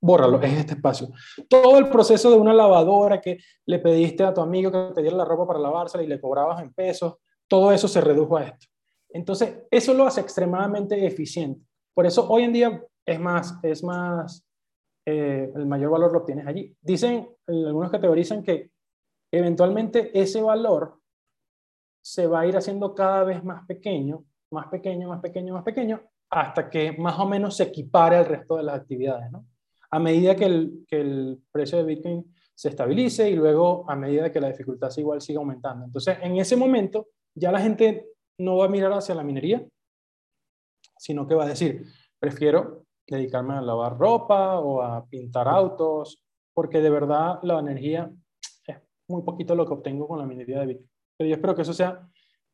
bórralo, 0.00 0.42
es 0.42 0.52
este 0.52 0.74
espacio. 0.74 1.08
Todo 1.48 1.78
el 1.78 1.88
proceso 1.88 2.30
de 2.30 2.36
una 2.36 2.52
lavadora 2.52 3.20
que 3.20 3.38
le 3.66 3.78
pediste 3.78 4.24
a 4.24 4.34
tu 4.34 4.40
amigo 4.40 4.70
que 4.70 4.94
te 4.94 5.02
diera 5.02 5.16
la 5.16 5.24
ropa 5.24 5.46
para 5.46 5.60
lavársela 5.60 6.02
y 6.02 6.08
le 6.08 6.20
cobrabas 6.20 6.60
en 6.60 6.72
pesos, 6.72 7.14
todo 7.46 7.70
eso 7.72 7.86
se 7.86 8.00
redujo 8.00 8.36
a 8.36 8.44
esto. 8.44 8.66
Entonces, 9.14 9.62
eso 9.70 9.94
lo 9.94 10.06
hace 10.06 10.20
extremadamente 10.20 11.06
eficiente. 11.06 11.60
Por 11.94 12.06
eso 12.06 12.28
hoy 12.28 12.44
en 12.44 12.52
día 12.52 12.84
es 13.04 13.20
más, 13.20 13.58
es 13.62 13.82
más, 13.82 14.44
eh, 15.06 15.50
el 15.54 15.66
mayor 15.66 15.90
valor 15.90 16.12
lo 16.12 16.24
tienes 16.24 16.46
allí. 16.46 16.74
Dicen, 16.80 17.28
algunos 17.46 17.90
categorizan 17.90 18.42
que 18.42 18.70
eventualmente 19.30 20.18
ese 20.18 20.42
valor 20.42 20.98
se 22.02 22.26
va 22.26 22.40
a 22.40 22.46
ir 22.46 22.56
haciendo 22.56 22.94
cada 22.94 23.24
vez 23.24 23.44
más 23.44 23.66
pequeño, 23.66 24.24
más 24.50 24.66
pequeño, 24.68 25.08
más 25.08 25.20
pequeño, 25.20 25.54
más 25.54 25.64
pequeño, 25.64 26.00
hasta 26.30 26.68
que 26.68 26.92
más 26.92 27.18
o 27.18 27.26
menos 27.26 27.56
se 27.56 27.64
equipare 27.64 28.16
al 28.16 28.26
resto 28.26 28.56
de 28.56 28.62
las 28.64 28.76
actividades, 28.76 29.30
¿no? 29.30 29.46
A 29.90 29.98
medida 29.98 30.34
que 30.34 30.46
el, 30.46 30.84
que 30.88 31.00
el 31.00 31.42
precio 31.52 31.78
de 31.78 31.84
Bitcoin 31.84 32.34
se 32.54 32.70
estabilice 32.70 33.28
y 33.30 33.36
luego 33.36 33.84
a 33.88 33.94
medida 33.94 34.32
que 34.32 34.40
la 34.40 34.48
dificultad 34.48 34.90
igual 34.96 35.20
siga 35.20 35.40
aumentando. 35.40 35.84
Entonces, 35.84 36.16
en 36.22 36.36
ese 36.36 36.56
momento, 36.56 37.08
ya 37.34 37.52
la 37.52 37.60
gente 37.60 38.06
no 38.38 38.56
va 38.56 38.66
a 38.66 38.68
mirar 38.68 38.92
hacia 38.92 39.14
la 39.14 39.22
minería, 39.22 39.64
sino 40.98 41.26
que 41.26 41.34
va 41.34 41.44
a 41.44 41.48
decir, 41.48 41.86
prefiero 42.18 42.84
dedicarme 43.06 43.54
a 43.54 43.60
lavar 43.60 43.98
ropa 43.98 44.60
o 44.60 44.82
a 44.82 45.04
pintar 45.06 45.48
autos, 45.48 46.22
porque 46.54 46.80
de 46.80 46.90
verdad 46.90 47.40
la 47.42 47.58
energía 47.58 48.10
es 48.66 48.76
muy 49.08 49.22
poquito 49.22 49.54
lo 49.54 49.66
que 49.66 49.74
obtengo 49.74 50.06
con 50.06 50.18
la 50.18 50.26
minería 50.26 50.60
de 50.60 50.66
Bitcoin. 50.66 50.90
Pero 51.16 51.28
yo 51.28 51.34
espero 51.34 51.54
que 51.54 51.62
eso 51.62 51.74
sea 51.74 52.08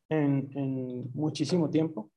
en, 0.09 1.11
muchísimo 1.13 1.69
tiempo, 1.69 2.11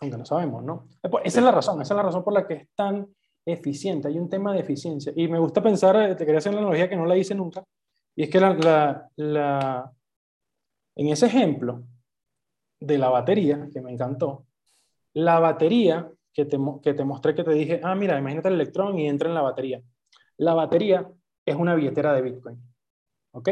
aunque 0.00 0.18
no 0.18 0.24
sabemos, 0.24 0.62
¿no? 0.62 0.88
Esa 1.24 1.40
es 1.40 1.44
la 1.44 1.52
razón, 1.52 1.80
esa 1.80 1.94
es 1.94 1.96
la 1.96 2.02
razón 2.02 2.22
por 2.22 2.34
la 2.34 2.46
que 2.46 2.54
es 2.54 2.68
tan 2.74 3.06
eficiente. 3.46 4.08
Hay 4.08 4.18
un 4.18 4.28
tema 4.28 4.52
de 4.52 4.60
eficiencia. 4.60 5.12
Y 5.16 5.28
me 5.28 5.38
gusta 5.38 5.62
pensar, 5.62 5.96
eh, 5.96 6.14
te 6.14 6.24
quería 6.24 6.38
hacer 6.38 6.52
una 6.52 6.60
analogía 6.60 6.88
que 6.88 6.96
no 6.96 7.06
la 7.06 7.16
hice 7.16 7.34
nunca, 7.34 7.64
y 8.14 8.24
es 8.24 8.30
que 8.30 8.40
la, 8.40 9.08
la, 9.16 9.92
en 10.96 11.08
ese 11.08 11.26
ejemplo 11.26 11.84
de 12.80 12.98
la 12.98 13.08
batería, 13.08 13.68
que 13.72 13.80
me 13.80 13.92
encantó, 13.92 14.46
la 15.14 15.40
batería 15.40 16.10
que 16.32 16.44
te, 16.44 16.58
que 16.82 16.92
te 16.92 17.04
mostré, 17.04 17.34
que 17.34 17.44
te 17.44 17.52
dije, 17.52 17.80
ah, 17.82 17.94
mira, 17.94 18.18
imagínate 18.18 18.48
el 18.48 18.54
electrón 18.54 18.98
y 18.98 19.08
entra 19.08 19.28
en 19.28 19.34
la 19.34 19.40
batería. 19.40 19.82
La 20.36 20.52
batería 20.52 21.10
es 21.46 21.56
una 21.56 21.74
billetera 21.74 22.12
de 22.12 22.22
Bitcoin. 22.22 22.60
¿Ok? 23.32 23.48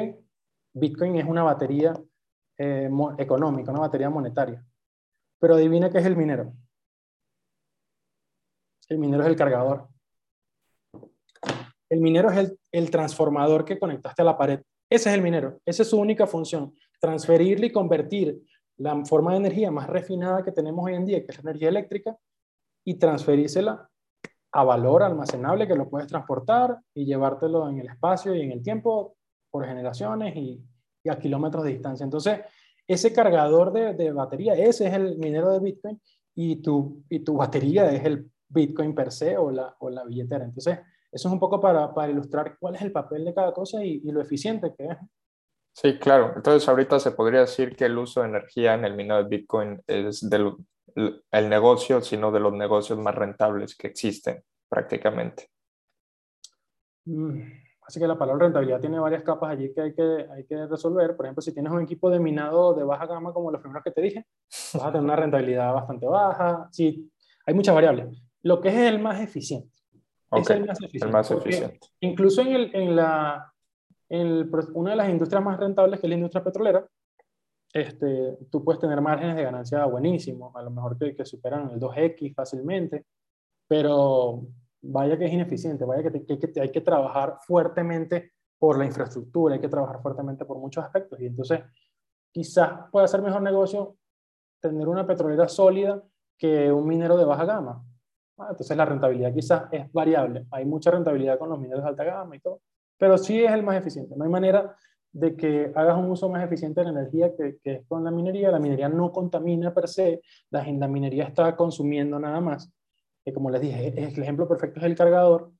Bitcoin 0.75 1.17
es 1.17 1.25
una 1.25 1.43
batería 1.43 1.95
eh, 2.59 2.91
económica, 3.17 3.71
una 3.71 3.81
batería 3.81 4.11
monetaria. 4.11 4.63
Pero 5.39 5.55
adivina 5.55 5.91
qué 5.91 5.99
es 5.99 6.07
el 6.07 6.17
minero. 6.17 6.53
El 8.89 8.99
minero 8.99 9.23
es 9.23 9.31
el 9.31 9.37
cargador. 9.37 9.89
El 11.89 12.01
minero 12.01 12.31
es 12.31 12.37
el, 12.37 12.59
el 12.73 12.91
transformador 12.91 13.65
que 13.65 13.79
conectaste 13.79 14.21
a 14.21 14.27
la 14.27 14.37
pared. 14.37 14.61
Ese 14.91 15.09
es 15.09 15.15
el 15.15 15.23
minero. 15.23 15.61
Esa 15.65 15.83
es 15.83 15.89
su 15.89 15.99
única 15.99 16.27
función. 16.27 16.75
Transferirle 17.01 17.69
y 17.69 17.73
convertir 17.73 18.43
la 18.79 19.05
forma 19.05 19.33
de 19.33 19.39
energía 19.39 19.71
más 19.71 19.89
refinada 19.89 20.43
que 20.45 20.53
tenemos 20.53 20.85
hoy 20.85 20.95
en 20.95 21.05
día, 21.05 21.25
que 21.25 21.33
es 21.33 21.43
la 21.43 21.51
energía 21.51 21.69
eléctrica, 21.69 22.17
y 22.85 22.95
transferírsela 22.95 23.89
a 24.53 24.65
valor 24.65 25.03
almacenable 25.03 25.67
que 25.67 25.75
lo 25.75 25.89
puedes 25.89 26.07
transportar 26.07 26.79
y 26.95 27.05
llevártelo 27.05 27.69
en 27.69 27.81
el 27.81 27.89
espacio 27.89 28.35
y 28.35 28.43
en 28.43 28.53
el 28.53 28.63
tiempo 28.63 29.17
por 29.51 29.67
generaciones 29.67 30.37
y, 30.37 30.65
a 31.09 31.19
kilómetros 31.19 31.65
de 31.65 31.73
distancia. 31.73 32.05
Entonces, 32.05 32.41
ese 32.87 33.13
cargador 33.13 33.73
de, 33.73 34.11
batería, 34.13 34.55
ese 34.55 34.87
es 34.87 34.95
el 34.95 35.19
minero 35.19 35.53
de 35.53 35.61
Bitcoin 35.61 36.01
y 36.35 36.57
tu, 36.57 37.05
y 37.11 37.21
tu 37.21 37.37
batería 37.37 37.93
es 37.93 38.05
el 38.05 38.31
Bitcoin 38.49 38.95
per 38.95 39.13
se 39.13 39.37
o 39.37 39.51
la, 39.51 39.75
o 39.81 39.91
la 39.91 40.05
billetera. 40.05 40.45
Entonces, 40.45 40.79
eso 41.13 41.29
es 41.29 41.33
un 41.33 41.39
poco 41.39 41.61
para, 41.61 41.93
para, 41.93 42.11
ilustrar 42.11 42.57
cuál 42.59 42.75
es 42.75 42.83
el 42.83 42.91
papel 42.91 43.25
de 43.25 43.35
cada 43.35 43.53
cosa 43.53 43.85
y, 43.85 44.01
lo 44.01 44.21
eficiente 44.21 44.75
que 44.77 44.87
es. 44.87 44.97
Sí, 45.75 45.99
claro. 45.99 46.33
Entonces, 46.37 46.69
ahorita 46.69 46.99
se 47.01 47.11
podría 47.11 47.41
decir 47.41 47.77
que 47.77 47.85
el 47.85 47.99
uso 47.99 48.23
de 48.23 48.29
energía 48.29 48.75
en 48.75 48.85
el 48.85 48.95
minado 48.95 49.23
de 49.23 49.29
Bitcoin 49.29 49.83
es 49.87 50.29
del 50.29 50.55
el 50.97 51.49
negocio, 51.49 52.01
sino 52.01 52.31
de 52.31 52.41
los 52.41 52.53
negocios 52.53 52.99
más 52.99 53.15
rentables 53.15 53.77
que 53.77 53.89
existen 53.89 54.43
prácticamente. 54.69 55.49
Mm. 57.05 57.43
Así 57.87 58.01
que 58.01 58.07
la 58.07 58.17
palabra 58.17 58.47
rentabilidad 58.47 58.81
tiene 58.81 58.99
varias 58.99 59.23
capas 59.23 59.51
allí 59.51 59.73
que 59.75 59.81
hay, 59.83 59.95
que 59.95 60.27
hay 60.31 60.47
que 60.47 60.67
resolver. 60.67 61.15
Por 61.17 61.27
ejemplo, 61.27 61.43
si 61.43 61.53
tienes 61.53 61.71
un 61.71 61.83
equipo 61.83 62.09
de 62.09 62.19
minado 62.19 62.73
de 62.73 62.83
baja 62.83 63.07
gama, 63.07 63.33
como 63.33 63.51
los 63.51 63.61
primeros 63.61 63.85
que 63.85 63.91
te 63.91 64.01
dije, 64.01 64.27
vas 64.75 64.85
a 64.85 64.93
tener 64.93 65.05
una 65.05 65.17
rentabilidad 65.17 65.75
bastante 65.75 66.07
baja. 66.07 66.69
Sí, 66.73 67.11
hay 67.45 67.55
muchas 67.55 67.75
variables. 67.75 68.23
Lo 68.43 68.61
que 68.61 68.69
es 68.69 68.77
el 68.77 69.01
más 69.01 69.21
eficiente. 69.21 69.77
es 70.33 70.51
el 70.51 70.67
más 70.67 70.81
eficiente. 70.81 71.07
El 71.07 71.13
más 71.13 71.31
eficiente. 71.31 71.87
Incluso 72.01 72.41
en, 72.41 72.49
el, 72.55 72.75
en, 72.75 72.97
la, 72.97 73.54
en 74.09 74.51
una 74.75 74.91
de 74.91 74.97
las 74.97 75.09
industrias 75.09 75.43
más 75.43 75.59
rentables, 75.59 76.01
que 76.01 76.07
es 76.07 76.09
la 76.09 76.17
industria 76.17 76.45
petrolera, 76.45 76.87
este, 77.73 78.39
tú 78.51 78.63
puedes 78.63 78.81
tener 78.81 79.01
márgenes 79.01 79.35
de 79.35 79.43
ganancia 79.43 79.85
buenísimos, 79.87 80.55
a 80.55 80.63
lo 80.63 80.71
mejor 80.71 80.97
que, 80.97 81.17
que 81.17 81.25
superan 81.25 81.71
el 81.71 81.81
2X 81.81 82.35
fácilmente, 82.35 83.05
pero 83.67 84.47
vaya 84.81 85.19
que 85.19 85.25
es 85.25 85.33
ineficiente, 85.33 85.85
vaya 85.85 86.11
que, 86.11 86.25
que, 86.25 86.61
hay 86.61 86.71
que 86.71 86.81
trabajar 86.81 87.39
fuertemente 87.41 88.33
por 88.59 88.79
la 88.79 88.85
infraestructura, 88.85 89.55
hay 89.55 89.61
que 89.61 89.69
trabajar 89.69 90.01
fuertemente 90.01 90.45
por 90.45 90.59
muchos 90.59 90.85
aspectos. 90.85 91.21
Y 91.21 91.27
entonces, 91.27 91.61
quizás 92.31 92.89
pueda 92.93 93.09
ser 93.09 93.23
mejor 93.23 93.43
negocio 93.43 93.97
tener 94.61 94.89
una 94.89 95.07
petrolera 95.07 95.49
sólida 95.49 96.03
que 96.39 96.71
un 96.71 96.87
minero 96.87 97.17
de 97.17 97.25
baja 97.25 97.45
gama. 97.45 97.85
Ah, 98.39 98.49
entonces, 98.51 98.77
la 98.77 98.85
rentabilidad 98.85 99.33
quizás 99.33 99.65
es 99.71 99.93
variable. 99.93 100.47
Hay 100.51 100.65
mucha 100.65 100.91
rentabilidad 100.91 101.39
con 101.39 101.49
los 101.49 101.59
mineros 101.59 101.83
de 101.83 101.89
alta 101.89 102.05
gama 102.05 102.37
y 102.37 102.41
todo, 102.41 102.61
pero 102.99 103.19
sí 103.19 103.45
es 103.45 103.53
el 103.53 103.63
más 103.63 103.77
eficiente. 103.77 104.15
No 104.17 104.25
hay 104.25 104.31
manera 104.31 104.77
de 105.13 105.37
que 105.37 105.73
hagas 105.75 105.97
un 105.97 106.11
uso 106.11 106.29
más 106.29 106.45
eficiente 106.45 106.81
de 106.81 106.87
la 106.87 107.01
energía 107.01 107.35
que, 107.37 107.59
que 107.63 107.73
es 107.73 107.87
con 107.87 108.05
la 108.05 108.11
minería. 108.11 108.51
La 108.51 108.59
minería 108.59 108.89
no 108.89 109.13
contamina 109.13 109.73
per 109.73 109.89
se, 109.89 110.23
la, 110.51 110.65
la 110.65 110.89
minería 110.89 111.25
está 111.25 111.55
consumiendo 111.57 112.19
nada 112.19 112.41
más 112.41 112.73
que 113.25 113.33
como 113.33 113.51
les 113.51 113.63
dije, 113.63 113.89
el 113.97 114.23
ejemplo 114.23 114.47
perfecto 114.47 114.81
es 114.81 114.87
el 114.87 114.95
cargador. 114.95 115.53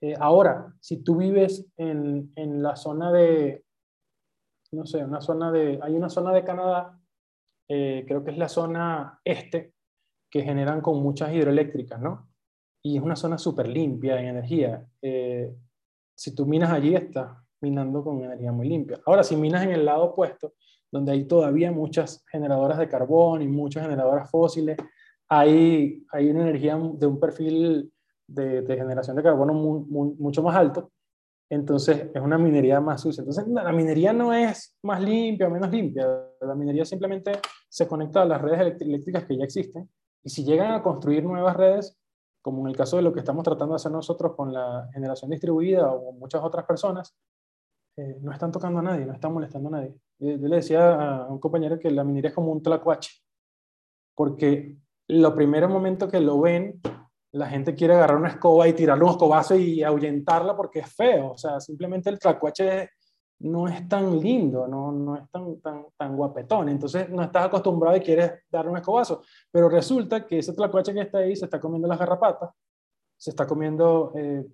Eh, 0.00 0.14
ahora, 0.18 0.74
si 0.80 1.02
tú 1.02 1.16
vives 1.16 1.64
en, 1.76 2.32
en, 2.34 2.62
la 2.62 2.74
zona 2.74 3.12
de, 3.12 3.64
no 4.72 4.84
sé, 4.84 5.04
una 5.04 5.20
zona 5.20 5.52
de, 5.52 5.78
hay 5.80 5.94
una 5.94 6.08
zona 6.08 6.32
de 6.32 6.44
Canadá, 6.44 6.98
eh, 7.68 8.04
creo 8.08 8.24
que 8.24 8.32
es 8.32 8.38
la 8.38 8.48
zona 8.48 9.20
este, 9.24 9.74
que 10.28 10.42
generan 10.42 10.80
con 10.80 11.00
muchas 11.00 11.32
hidroeléctricas, 11.32 12.00
¿no? 12.00 12.28
Y 12.84 12.96
es 12.96 13.02
una 13.02 13.14
zona 13.14 13.38
súper 13.38 13.68
limpia 13.68 14.18
en 14.18 14.26
energía. 14.26 14.84
Eh, 15.00 15.54
si 16.14 16.34
tú 16.34 16.46
minas 16.46 16.70
allí, 16.70 16.94
estás 16.94 17.30
minando 17.60 18.02
con 18.02 18.22
energía 18.22 18.52
muy 18.52 18.68
limpia. 18.68 19.00
Ahora, 19.06 19.22
si 19.22 19.36
minas 19.36 19.62
en 19.64 19.70
el 19.70 19.84
lado 19.84 20.04
opuesto, 20.04 20.54
donde 20.90 21.12
hay 21.12 21.24
todavía 21.24 21.72
muchas 21.72 22.24
generadoras 22.30 22.78
de 22.78 22.88
carbón 22.88 23.42
y 23.42 23.48
muchas 23.48 23.84
generadoras 23.84 24.30
fósiles, 24.30 24.76
hay, 25.28 26.04
hay 26.10 26.30
una 26.30 26.42
energía 26.42 26.76
de 26.76 27.06
un 27.06 27.18
perfil 27.18 27.90
de, 28.26 28.64
generación 28.66 29.16
de 29.16 29.22
carbono 29.22 29.54
mucho 29.54 30.42
más 30.42 30.56
alto, 30.56 30.90
entonces 31.48 32.06
es 32.14 32.22
una 32.22 32.38
minería 32.38 32.80
más 32.80 33.00
sucia. 33.00 33.22
Entonces 33.22 33.46
la 33.48 33.72
minería 33.72 34.12
no 34.12 34.32
es 34.32 34.76
más 34.82 35.00
limpia 35.00 35.46
o 35.46 35.50
menos 35.50 35.70
limpia, 35.70 36.06
la 36.40 36.54
minería 36.54 36.84
simplemente 36.84 37.32
se 37.68 37.86
conecta 37.86 38.22
a 38.22 38.26
las 38.26 38.40
redes 38.40 38.80
eléctricas 38.80 39.24
que 39.24 39.36
ya 39.36 39.44
existen 39.44 39.88
y 40.22 40.30
si 40.30 40.44
llegan 40.44 40.72
a 40.72 40.82
construir 40.82 41.24
nuevas 41.24 41.56
redes, 41.56 41.98
como 42.42 42.62
en 42.62 42.70
el 42.70 42.76
caso 42.76 42.96
de 42.96 43.02
lo 43.02 43.12
que 43.12 43.20
estamos 43.20 43.44
tratando 43.44 43.74
de 43.74 43.76
hacer 43.76 43.92
nosotros 43.92 44.34
con 44.36 44.52
la 44.52 44.88
generación 44.92 45.30
distribuida 45.30 45.90
o 45.90 46.12
muchas 46.12 46.42
otras 46.42 46.66
personas, 46.66 47.16
eh, 47.96 48.18
no 48.20 48.32
están 48.32 48.50
tocando 48.50 48.80
a 48.80 48.82
nadie, 48.82 49.06
no 49.06 49.12
están 49.12 49.32
molestando 49.32 49.68
a 49.68 49.72
nadie. 49.72 49.94
Yo 50.18 50.36
le 50.36 50.56
decía 50.56 51.22
a 51.22 51.28
un 51.28 51.38
compañero 51.38 51.78
que 51.78 51.90
la 51.90 52.04
minería 52.04 52.30
es 52.30 52.34
como 52.34 52.52
un 52.52 52.62
tlacuache, 52.62 53.22
porque 54.14 54.76
lo 55.08 55.34
primero 55.34 55.68
momento 55.68 56.08
que 56.08 56.20
lo 56.20 56.40
ven, 56.40 56.80
la 57.32 57.48
gente 57.48 57.74
quiere 57.74 57.94
agarrar 57.94 58.18
una 58.18 58.28
escoba 58.28 58.68
y 58.68 58.72
tirarle 58.72 59.04
un 59.04 59.10
escobazo 59.10 59.54
y 59.56 59.82
ahuyentarla 59.82 60.56
porque 60.56 60.80
es 60.80 60.94
feo. 60.94 61.32
O 61.32 61.38
sea, 61.38 61.60
simplemente 61.60 62.10
el 62.10 62.18
tlacuache 62.18 62.90
no 63.42 63.68
es 63.68 63.88
tan 63.88 64.18
lindo, 64.20 64.66
no, 64.66 64.92
no 64.92 65.16
es 65.16 65.30
tan, 65.30 65.60
tan, 65.60 65.86
tan 65.96 66.16
guapetón. 66.16 66.68
Entonces 66.68 67.08
no 67.10 67.22
estás 67.22 67.46
acostumbrado 67.46 67.96
y 67.96 68.00
quieres 68.00 68.32
darle 68.50 68.70
un 68.70 68.76
escobazo. 68.76 69.22
Pero 69.50 69.68
resulta 69.68 70.26
que 70.26 70.38
ese 70.38 70.52
tlacuache 70.52 70.94
que 70.94 71.00
está 71.00 71.18
ahí 71.18 71.36
se 71.36 71.44
está 71.46 71.60
comiendo 71.60 71.88
las 71.88 71.98
garrapatas, 71.98 72.50
se 73.16 73.30
está 73.30 73.46
comiendo 73.46 74.12
eh, 74.16 74.44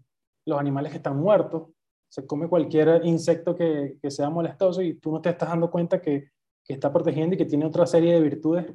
los 0.46 0.58
animales 0.58 0.92
que 0.92 0.98
están 0.98 1.18
muertos, 1.18 1.68
se 2.08 2.26
come 2.26 2.48
cualquier 2.48 3.04
insecto 3.04 3.54
que, 3.54 3.98
que, 4.00 4.10
sea 4.10 4.30
molestoso 4.30 4.80
y 4.80 4.94
tú 4.94 5.12
no 5.12 5.20
te 5.20 5.28
estás 5.30 5.50
dando 5.50 5.70
cuenta 5.70 6.00
que, 6.00 6.30
que, 6.64 6.72
está 6.72 6.90
protegiendo 6.90 7.34
y 7.34 7.38
que 7.38 7.44
tiene 7.44 7.66
otra 7.66 7.86
serie 7.86 8.14
de 8.14 8.20
virtudes 8.20 8.66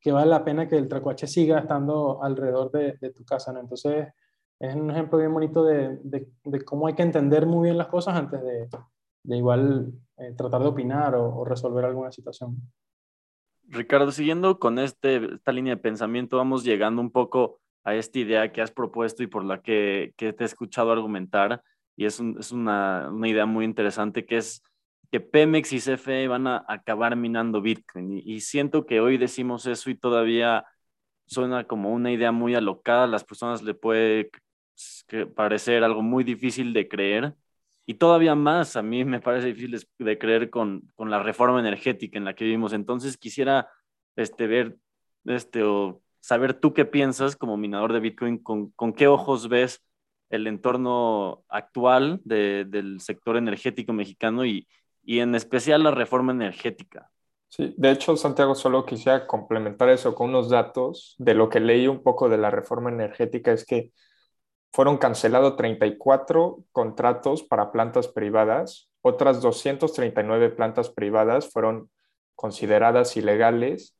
que 0.00 0.12
vale 0.12 0.30
la 0.30 0.44
pena 0.44 0.66
que 0.66 0.76
el 0.76 0.88
tracuache 0.88 1.26
siga 1.26 1.58
estando 1.58 2.22
alrededor 2.22 2.70
de, 2.70 2.96
de 2.98 3.10
tu 3.10 3.24
casa. 3.24 3.52
¿no? 3.52 3.60
Entonces, 3.60 4.08
es 4.58 4.74
un 4.74 4.90
ejemplo 4.90 5.18
bien 5.18 5.32
bonito 5.32 5.64
de, 5.64 5.98
de, 6.02 6.64
cómo 6.64 6.86
hay 6.86 6.94
que 6.94 7.02
entender 7.02 7.46
muy 7.46 7.64
bien 7.64 7.78
las 7.78 7.88
cosas 7.88 8.16
antes 8.16 8.42
de, 8.42 8.68
igual 9.36 9.92
eh, 10.16 10.32
tratar 10.36 10.62
de 10.62 10.68
opinar 10.68 11.14
o, 11.14 11.44
resolver 11.44 11.84
alguna 11.84 12.12
situación. 12.12 12.56
Ricardo, 13.64 14.10
siguiendo 14.12 14.58
con 14.58 14.78
este, 14.78 15.34
esta 15.34 15.52
línea 15.52 15.74
de 15.74 15.82
pensamiento, 15.82 16.38
vamos 16.38 16.64
llegando 16.64 17.02
un 17.02 17.10
poco 17.10 17.60
a 17.84 17.94
esta 17.94 18.18
idea 18.18 18.52
que 18.52 18.62
has 18.62 18.70
propuesto 18.70 19.22
y 19.22 19.26
por 19.26 19.44
la 19.44 19.60
que, 19.60 20.14
que 20.16 20.32
te 20.32 20.44
he 20.44 20.46
escuchado 20.46 20.90
argumentar 20.90 21.62
y 21.96 22.06
es, 22.06 22.20
es 22.38 22.52
una, 22.52 23.10
una, 23.10 23.28
idea 23.28 23.44
muy 23.44 23.64
interesante 23.64 24.24
que 24.24 24.36
es 24.36 24.62
que 25.10 25.20
Pemex 25.20 25.72
y 25.72 25.80
CFE 25.80 26.28
van 26.28 26.46
a 26.46 26.64
acabar 26.68 27.16
minando 27.16 27.62
Bitcoin. 27.62 28.22
Y, 28.24 28.40
siento 28.40 28.86
que 28.86 29.00
hoy 29.00 29.18
decimos 29.18 29.66
eso 29.66 29.90
y 29.90 29.94
todavía 29.94 30.64
suena 31.26 31.64
como 31.64 31.92
una 31.92 32.12
idea 32.12 32.32
muy 32.32 32.54
alocada, 32.54 33.04
a 33.04 33.06
las 33.06 33.24
personas 33.24 33.62
le 33.62 33.74
puede 33.74 34.30
parecer 35.34 35.84
algo 35.84 36.02
muy 36.02 36.24
difícil 36.24 36.72
de 36.72 36.88
creer. 36.88 37.34
Y 37.90 37.94
todavía 37.94 38.34
más, 38.34 38.76
a 38.76 38.82
mí 38.82 39.02
me 39.06 39.18
parece 39.18 39.46
difícil 39.46 39.82
de 39.98 40.18
creer 40.18 40.50
con, 40.50 40.82
con 40.94 41.08
la 41.08 41.22
reforma 41.22 41.58
energética 41.58 42.18
en 42.18 42.26
la 42.26 42.34
que 42.34 42.44
vivimos. 42.44 42.74
Entonces 42.74 43.16
quisiera 43.16 43.70
este, 44.14 44.46
ver 44.46 44.76
este, 45.24 45.62
o 45.62 46.02
saber 46.20 46.52
tú 46.52 46.74
qué 46.74 46.84
piensas 46.84 47.34
como 47.34 47.56
minador 47.56 47.94
de 47.94 48.00
Bitcoin, 48.00 48.42
con, 48.42 48.72
con 48.72 48.92
qué 48.92 49.08
ojos 49.08 49.48
ves 49.48 49.82
el 50.28 50.46
entorno 50.46 51.44
actual 51.48 52.20
del 52.24 53.00
sector 53.00 53.38
energético 53.38 53.94
mexicano 53.94 54.44
y, 54.44 54.68
y 55.02 55.20
en 55.20 55.34
especial 55.34 55.82
la 55.82 55.90
reforma 55.90 56.32
energética. 56.32 57.10
Sí, 57.48 57.72
de 57.78 57.92
hecho, 57.92 58.18
Santiago, 58.18 58.54
solo 58.54 58.84
quisiera 58.84 59.26
complementar 59.26 59.88
eso 59.88 60.14
con 60.14 60.28
unos 60.28 60.50
datos 60.50 61.14
de 61.16 61.32
lo 61.32 61.48
que 61.48 61.60
leí 61.60 61.88
un 61.88 62.02
poco 62.02 62.28
de 62.28 62.36
la 62.36 62.50
reforma 62.50 62.90
energética, 62.90 63.50
es 63.50 63.64
que 63.64 63.92
fueron 64.72 64.98
cancelados 64.98 65.56
34 65.56 66.64
contratos 66.72 67.42
para 67.42 67.72
plantas 67.72 68.08
privadas, 68.08 68.88
otras 69.02 69.40
239 69.40 70.50
plantas 70.50 70.90
privadas 70.90 71.50
fueron 71.50 71.90
consideradas 72.34 73.16
ilegales 73.16 73.96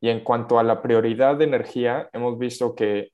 y 0.00 0.10
en 0.10 0.24
cuanto 0.24 0.58
a 0.58 0.62
la 0.62 0.82
prioridad 0.82 1.36
de 1.36 1.44
energía, 1.44 2.08
hemos 2.12 2.38
visto 2.38 2.74
que 2.74 3.12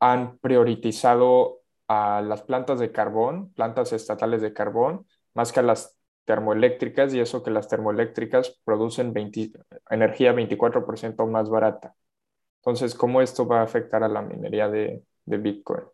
han 0.00 0.38
priorizado 0.38 1.60
a 1.88 2.20
las 2.22 2.42
plantas 2.42 2.78
de 2.78 2.92
carbón, 2.92 3.52
plantas 3.52 3.92
estatales 3.92 4.42
de 4.42 4.52
carbón, 4.52 5.06
más 5.34 5.52
que 5.52 5.60
a 5.60 5.62
las 5.62 5.98
termoeléctricas, 6.24 7.14
y 7.14 7.20
eso 7.20 7.42
que 7.42 7.50
las 7.50 7.68
termoeléctricas 7.68 8.60
producen 8.64 9.12
energía 9.90 10.32
24% 10.32 11.26
más 11.26 11.48
barata. 11.50 11.94
Entonces, 12.60 12.94
¿cómo 12.94 13.20
esto 13.20 13.46
va 13.46 13.60
a 13.60 13.64
afectar 13.64 14.02
a 14.02 14.08
la 14.08 14.22
minería 14.22 14.68
de, 14.68 15.02
de 15.26 15.38
Bitcoin? 15.38 15.84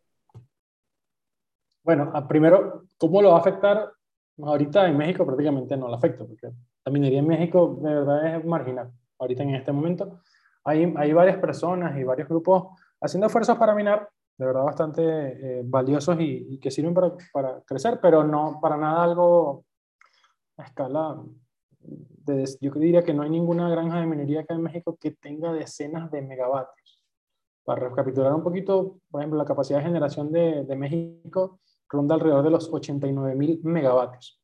Bueno, 1.83 2.12
primero, 2.28 2.85
¿cómo 2.97 3.20
lo 3.22 3.30
va 3.30 3.37
a 3.37 3.41
afectar? 3.41 3.93
Ahorita 4.41 4.89
en 4.89 4.97
México 4.97 5.26
prácticamente 5.26 5.76
no 5.76 5.89
lo 5.89 5.95
afecta, 5.95 6.24
porque 6.24 6.51
la 6.85 6.93
minería 6.93 7.18
en 7.18 7.26
México 7.26 7.78
de 7.83 7.95
verdad 7.95 8.37
es 8.37 8.45
marginal. 8.45 8.93
Ahorita 9.18 9.43
en 9.43 9.55
este 9.55 9.72
momento 9.72 10.20
hay, 10.64 10.93
hay 10.97 11.12
varias 11.12 11.39
personas 11.39 11.99
y 11.99 12.05
varios 12.05 12.28
grupos 12.28 12.78
haciendo 13.01 13.26
esfuerzos 13.26 13.59
para 13.59 13.74
minar, 13.74 14.09
de 14.39 14.47
verdad 14.47 14.62
bastante 14.62 15.03
eh, 15.03 15.62
valiosos 15.64 16.16
y, 16.20 16.59
que 16.59 16.70
sirven 16.70 16.95
para, 16.95 17.12
para, 17.33 17.61
crecer, 17.62 17.99
pero 18.01 18.24
no 18.24 18.59
para 18.61 18.76
nada 18.76 19.03
algo 19.03 19.64
a 20.57 20.64
escala. 20.64 21.20
Yo 22.61 22.70
diría 22.74 23.03
que 23.03 23.12
no 23.12 23.22
hay 23.22 23.30
ninguna 23.30 23.68
granja 23.68 24.01
de 24.01 24.07
minería 24.07 24.43
acá 24.43 24.55
en 24.55 24.62
México 24.62 24.97
que 25.01 25.11
tenga 25.11 25.53
decenas 25.53 26.11
de 26.12 26.22
megavatios. 26.22 27.01
Para 27.64 27.88
recapitular 27.88 28.34
un 28.34 28.42
poquito, 28.42 28.98
por 29.10 29.20
ejemplo, 29.20 29.38
la 29.38 29.44
capacidad 29.44 29.78
de 29.78 29.84
generación 29.84 30.32
de, 30.32 30.64
de 30.64 30.76
México 30.76 31.60
ronda 31.88 32.14
alrededor 32.14 32.42
de 32.42 32.50
los 32.50 32.72
89 32.72 33.34
mil 33.36 33.60
megavatios 33.62 34.40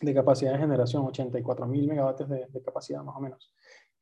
de 0.00 0.14
capacidad 0.14 0.52
de 0.52 0.58
generación, 0.58 1.04
84 1.04 1.66
mil 1.66 1.86
megavatios 1.86 2.28
de, 2.28 2.46
de, 2.48 2.62
capacidad 2.62 3.02
más 3.02 3.16
o 3.16 3.20
menos. 3.20 3.52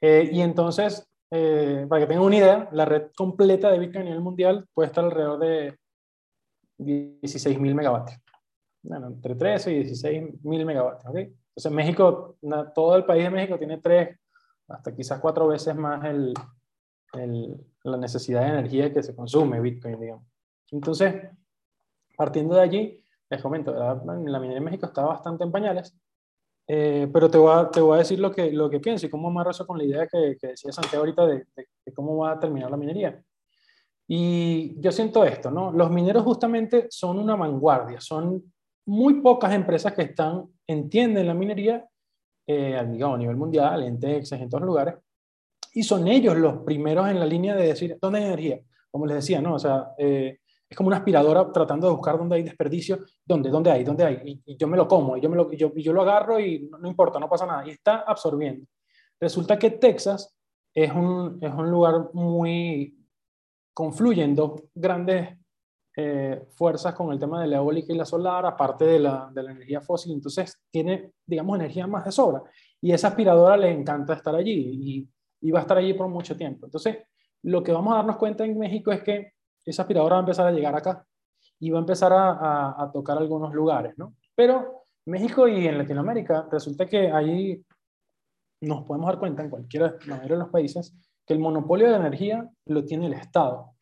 Eh, 0.00 0.28
y 0.32 0.40
entonces, 0.40 1.08
eh, 1.30 1.86
para 1.88 2.02
que 2.02 2.06
tengan 2.06 2.24
una 2.24 2.36
idea, 2.36 2.68
la 2.72 2.84
red 2.84 3.10
completa 3.16 3.70
de 3.70 3.78
Bitcoin 3.78 4.02
a 4.02 4.04
nivel 4.04 4.20
mundial 4.20 4.66
puede 4.74 4.88
estar 4.88 5.04
alrededor 5.04 5.38
de 5.38 5.78
16.000 6.78 7.74
megavatios. 7.74 8.20
Bueno, 8.82 9.08
entre 9.08 9.34
13 9.34 9.72
y 9.72 9.84
16.000 9.84 10.64
megavatios. 10.64 11.10
¿okay? 11.10 11.24
Entonces, 11.24 11.72
México, 11.72 12.36
todo 12.74 12.96
el 12.96 13.04
país 13.04 13.24
de 13.24 13.30
México 13.30 13.58
tiene 13.58 13.78
tres, 13.78 14.18
hasta 14.68 14.94
quizás 14.94 15.18
cuatro 15.20 15.48
veces 15.48 15.74
más 15.74 16.04
el, 16.04 16.34
el, 17.18 17.56
la 17.84 17.96
necesidad 17.96 18.42
de 18.42 18.48
energía 18.48 18.92
que 18.92 19.02
se 19.02 19.14
consume 19.14 19.60
Bitcoin, 19.60 20.00
digamos. 20.00 20.24
Entonces, 20.70 21.14
partiendo 22.16 22.54
de 22.56 22.62
allí, 22.62 23.04
les 23.30 23.42
comento, 23.42 23.72
la, 23.72 23.94
la 23.94 24.38
minería 24.38 24.58
en 24.58 24.64
México 24.64 24.86
está 24.86 25.02
bastante 25.02 25.44
en 25.44 25.52
pañales. 25.52 25.96
Eh, 26.68 27.08
pero 27.12 27.30
te 27.30 27.38
voy, 27.38 27.52
a, 27.52 27.70
te 27.70 27.80
voy 27.80 27.94
a 27.94 27.98
decir 27.98 28.18
lo 28.18 28.32
que, 28.32 28.50
lo 28.50 28.68
que 28.68 28.80
pienso 28.80 29.06
y 29.06 29.08
cómo 29.08 29.28
amarro 29.28 29.52
eso 29.52 29.66
con 29.66 29.78
la 29.78 29.84
idea 29.84 30.08
que, 30.08 30.36
que 30.40 30.48
decía 30.48 30.72
Santiago 30.72 31.04
ahorita 31.04 31.24
de, 31.26 31.46
de, 31.54 31.94
cómo 31.94 32.16
va 32.16 32.32
a 32.32 32.40
terminar 32.40 32.70
la 32.70 32.76
minería. 32.76 33.22
Y 34.08 34.80
yo 34.80 34.90
siento 34.90 35.24
esto, 35.24 35.50
¿no? 35.50 35.70
Los 35.70 35.90
mineros 35.90 36.24
justamente 36.24 36.88
son 36.90 37.18
una 37.18 37.36
vanguardia, 37.36 38.00
son 38.00 38.52
muy 38.86 39.20
pocas 39.20 39.52
empresas 39.52 39.92
que 39.92 40.02
están, 40.02 40.44
entienden 40.66 41.26
la 41.26 41.34
minería, 41.34 41.88
eh, 42.46 42.84
digamos, 42.88 43.16
a 43.16 43.18
nivel 43.18 43.36
mundial, 43.36 43.82
en 43.84 43.98
Texas, 43.98 44.40
en 44.40 44.48
todos 44.48 44.64
lugares, 44.64 44.94
y 45.76 45.82
son 45.82 46.08
ellos 46.08 46.34
los 46.38 46.62
primeros 46.62 47.06
en 47.10 47.20
la 47.20 47.26
línea 47.26 47.54
de 47.54 47.66
decir, 47.66 47.98
¿dónde 48.00 48.20
hay 48.20 48.24
energía? 48.24 48.60
Como 48.90 49.04
les 49.04 49.16
decía, 49.16 49.42
¿no? 49.42 49.56
O 49.56 49.58
sea, 49.58 49.90
eh, 49.98 50.38
es 50.66 50.74
como 50.74 50.86
una 50.86 50.96
aspiradora 50.96 51.52
tratando 51.52 51.86
de 51.86 51.92
buscar 51.92 52.16
dónde 52.16 52.36
hay 52.36 52.42
desperdicio, 52.44 53.00
dónde, 53.22 53.50
dónde 53.50 53.70
hay, 53.70 53.84
dónde 53.84 54.04
hay, 54.04 54.42
y, 54.46 54.56
yo 54.56 54.66
me 54.68 54.76
lo 54.78 54.88
como, 54.88 55.18
y 55.18 55.20
yo, 55.20 55.28
me 55.28 55.36
lo, 55.36 55.52
yo, 55.52 55.74
yo 55.74 55.92
lo 55.92 56.00
agarro 56.00 56.40
y 56.40 56.66
no, 56.80 56.88
importa, 56.88 57.20
no 57.20 57.28
pasa 57.28 57.44
nada, 57.44 57.66
y 57.66 57.72
está 57.72 57.98
absorbiendo. 58.00 58.66
Resulta 59.20 59.58
que 59.58 59.72
Texas 59.72 60.34
es 60.72 60.90
un, 60.92 61.36
es 61.42 61.52
un 61.52 61.70
lugar 61.70 62.08
muy, 62.14 62.96
confluyen 63.74 64.34
dos 64.34 64.62
grandes 64.74 65.36
eh, 65.94 66.42
fuerzas 66.56 66.94
con 66.94 67.12
el 67.12 67.18
tema 67.18 67.42
de 67.42 67.48
la 67.48 67.58
eólica 67.58 67.92
y 67.92 67.96
la 67.96 68.06
solar, 68.06 68.46
aparte 68.46 68.86
de 68.86 68.98
la, 68.98 69.28
de 69.30 69.42
la 69.42 69.50
energía 69.50 69.82
fósil, 69.82 70.12
entonces 70.12 70.58
tiene, 70.70 71.12
digamos, 71.26 71.58
energía 71.58 71.86
más 71.86 72.06
de 72.06 72.12
sobra, 72.12 72.42
y 72.80 72.92
esa 72.92 73.08
aspiradora 73.08 73.58
le 73.58 73.70
encanta 73.70 74.14
estar 74.14 74.34
allí, 74.34 74.70
y, 74.82 75.08
y 75.40 75.50
va 75.50 75.60
a 75.60 75.62
estar 75.62 75.78
allí 75.78 75.94
por 75.94 76.08
mucho 76.08 76.36
tiempo. 76.36 76.66
Entonces, 76.66 76.98
lo 77.42 77.62
que 77.62 77.72
vamos 77.72 77.92
a 77.92 77.96
darnos 77.96 78.16
cuenta 78.16 78.44
en 78.44 78.58
México 78.58 78.92
es 78.92 79.02
que 79.02 79.32
esa 79.64 79.82
aspiradora 79.82 80.16
va 80.16 80.20
a 80.20 80.24
empezar 80.24 80.46
a 80.46 80.52
llegar 80.52 80.74
acá 80.74 81.06
y 81.58 81.70
va 81.70 81.78
a 81.78 81.80
empezar 81.80 82.12
a, 82.12 82.82
a, 82.82 82.90
tocar 82.92 83.18
algunos 83.18 83.52
lugares, 83.54 83.96
¿no? 83.96 84.14
Pero 84.34 84.84
México 85.06 85.48
y 85.48 85.66
en 85.66 85.78
Latinoamérica 85.78 86.48
resulta 86.50 86.86
que 86.86 87.10
ahí 87.10 87.64
nos 88.60 88.84
podemos 88.84 89.08
dar 89.08 89.18
cuenta 89.18 89.42
en 89.42 89.50
cualquiera 89.50 89.90
de 89.90 90.36
los 90.36 90.48
países 90.48 90.96
que 91.26 91.34
el 91.34 91.40
monopolio 91.40 91.86
de 91.86 91.92
la 91.92 91.98
energía 91.98 92.48
lo 92.66 92.84
tiene 92.84 93.06
el 93.06 93.14
Estado. 93.14 93.72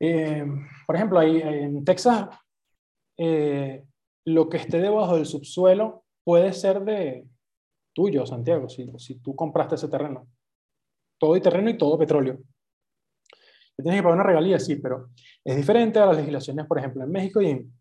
Eh, 0.00 0.44
por 0.86 0.96
ejemplo, 0.96 1.18
ahí 1.18 1.40
en 1.40 1.84
Texas, 1.84 2.28
eh, 3.16 3.84
lo 4.24 4.48
que 4.48 4.58
esté 4.58 4.78
debajo 4.78 5.16
del 5.16 5.26
subsuelo 5.26 6.04
puede 6.24 6.52
ser 6.52 6.82
de, 6.82 7.26
tuyo, 7.92 8.26
Santiago, 8.26 8.68
si, 8.68 8.90
si 8.98 9.16
tú 9.16 9.34
compraste 9.34 9.74
ese 9.74 9.88
terreno. 9.88 10.26
Todo 11.22 11.36
y 11.36 11.40
terreno 11.40 11.70
y 11.70 11.78
todo 11.78 11.96
petróleo. 11.96 12.40
Tienes 13.76 14.00
que 14.00 14.02
pagar 14.02 14.18
una 14.18 14.26
regalía, 14.26 14.58
sí, 14.58 14.74
pero 14.74 15.10
es 15.44 15.56
diferente 15.56 16.00
a 16.00 16.06
las 16.06 16.16
legislaciones, 16.16 16.66
por 16.66 16.80
ejemplo, 16.80 17.04
en 17.04 17.12
México 17.12 17.40
y 17.40 17.46
en 17.46 17.72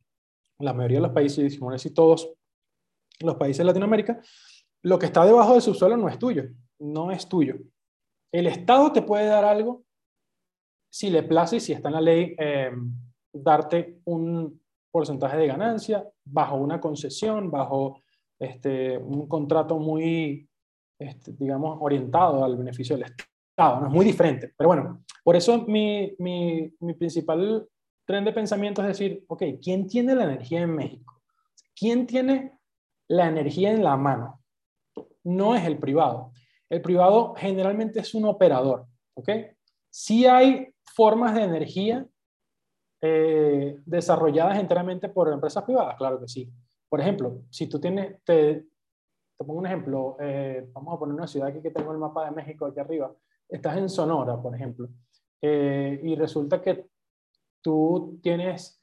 la 0.60 0.74
mayoría 0.74 1.00
de 1.00 1.08
los 1.08 1.12
países, 1.12 1.52
si 1.52 1.60
no 1.60 1.72
decir 1.72 1.92
todos 1.92 2.32
los 3.20 3.36
países 3.38 3.58
de 3.58 3.64
Latinoamérica, 3.64 4.22
lo 4.84 5.00
que 5.00 5.08
está 5.08 5.26
debajo 5.26 5.54
del 5.54 5.64
subsuelo 5.64 5.98
no 5.98 6.08
es 6.08 6.20
tuyo, 6.20 6.44
no 6.78 7.10
es 7.10 7.28
tuyo. 7.28 7.56
El 8.32 8.46
Estado 8.46 8.92
te 8.92 9.02
puede 9.02 9.26
dar 9.26 9.44
algo 9.44 9.86
si 10.92 11.10
le 11.10 11.24
place 11.24 11.56
y 11.56 11.62
si 11.62 11.74
está 11.74 11.89
en 11.89 11.96
la 11.96 12.02
ley, 12.02 12.36
eh, 12.38 12.70
darte 13.34 14.02
un 14.06 14.62
porcentaje 14.92 15.38
de 15.38 15.48
ganancia 15.48 16.08
bajo 16.26 16.58
una 16.58 16.80
concesión, 16.80 17.50
bajo 17.50 18.04
este, 18.38 19.00
un 19.00 19.28
contrato 19.28 19.80
muy, 19.80 20.48
este, 21.00 21.32
digamos, 21.34 21.80
orientado 21.82 22.46
al 22.46 22.56
beneficio 22.56 22.96
del 22.96 23.06
Estado. 23.06 23.31
¿No? 23.58 23.88
Es 23.88 23.93
muy 23.93 24.06
diferente. 24.06 24.54
Pero 24.58 24.68
bueno, 24.70 25.04
por 25.24 25.36
eso 25.36 25.66
mi, 25.68 26.16
mi, 26.20 26.74
mi 26.80 26.93
principal 26.93 27.68
tren 28.06 28.26
de 28.26 28.34
pensamiento 28.34 28.82
es 28.82 28.88
decir, 28.88 29.24
ok, 29.28 29.43
¿quién 29.62 29.88
tiene 29.88 30.16
la 30.16 30.24
energía 30.24 30.62
en 30.62 30.76
México? 30.76 31.22
¿Quién 31.76 32.06
tiene 32.06 32.58
la 33.08 33.28
energía 33.28 33.72
en 33.72 33.84
la 33.84 33.95
mano? 33.97 34.41
No 35.24 35.56
es 35.56 35.66
el 35.66 35.78
privado. 35.78 36.32
El 36.70 36.82
privado 36.82 37.34
generalmente 37.36 37.99
es 37.99 38.14
un 38.14 38.26
operador, 38.26 38.86
¿ok? 39.14 39.30
Sí 39.89 40.26
hay 40.26 40.74
formas 40.95 41.36
de 41.36 41.43
energía 41.43 42.06
eh, 43.02 43.78
desarrolladas 43.86 44.60
enteramente 44.60 45.10
por 45.10 45.32
empresas 45.32 45.64
privadas, 45.64 45.95
claro 45.97 46.20
que 46.20 46.28
sí. 46.28 46.52
Por 46.88 47.02
ejemplo, 47.02 47.41
si 47.49 47.68
tú 47.68 47.80
tienes, 47.80 48.24
te, 48.24 48.66
te 49.38 49.45
pongo 49.45 49.60
un 49.60 49.66
ejemplo, 49.66 50.18
eh, 50.20 50.68
vamos 50.72 50.95
a 50.95 50.99
poner 50.99 51.16
una 51.16 51.28
ciudad 51.28 51.49
aquí 51.49 51.62
que 51.62 51.72
tengo 51.72 51.91
el 51.91 51.97
mapa 51.97 52.26
de 52.26 52.32
México 52.32 52.66
aquí 52.66 52.80
arriba, 52.80 53.14
estás 53.52 53.78
en 53.78 53.89
Sonora, 53.89 54.41
por 54.41 54.56
ejemplo, 54.56 54.89
eh, 55.41 55.99
y 56.04 56.16
resulta 56.16 56.62
que 56.62 56.88
tú 57.62 58.20
tienes, 58.24 58.80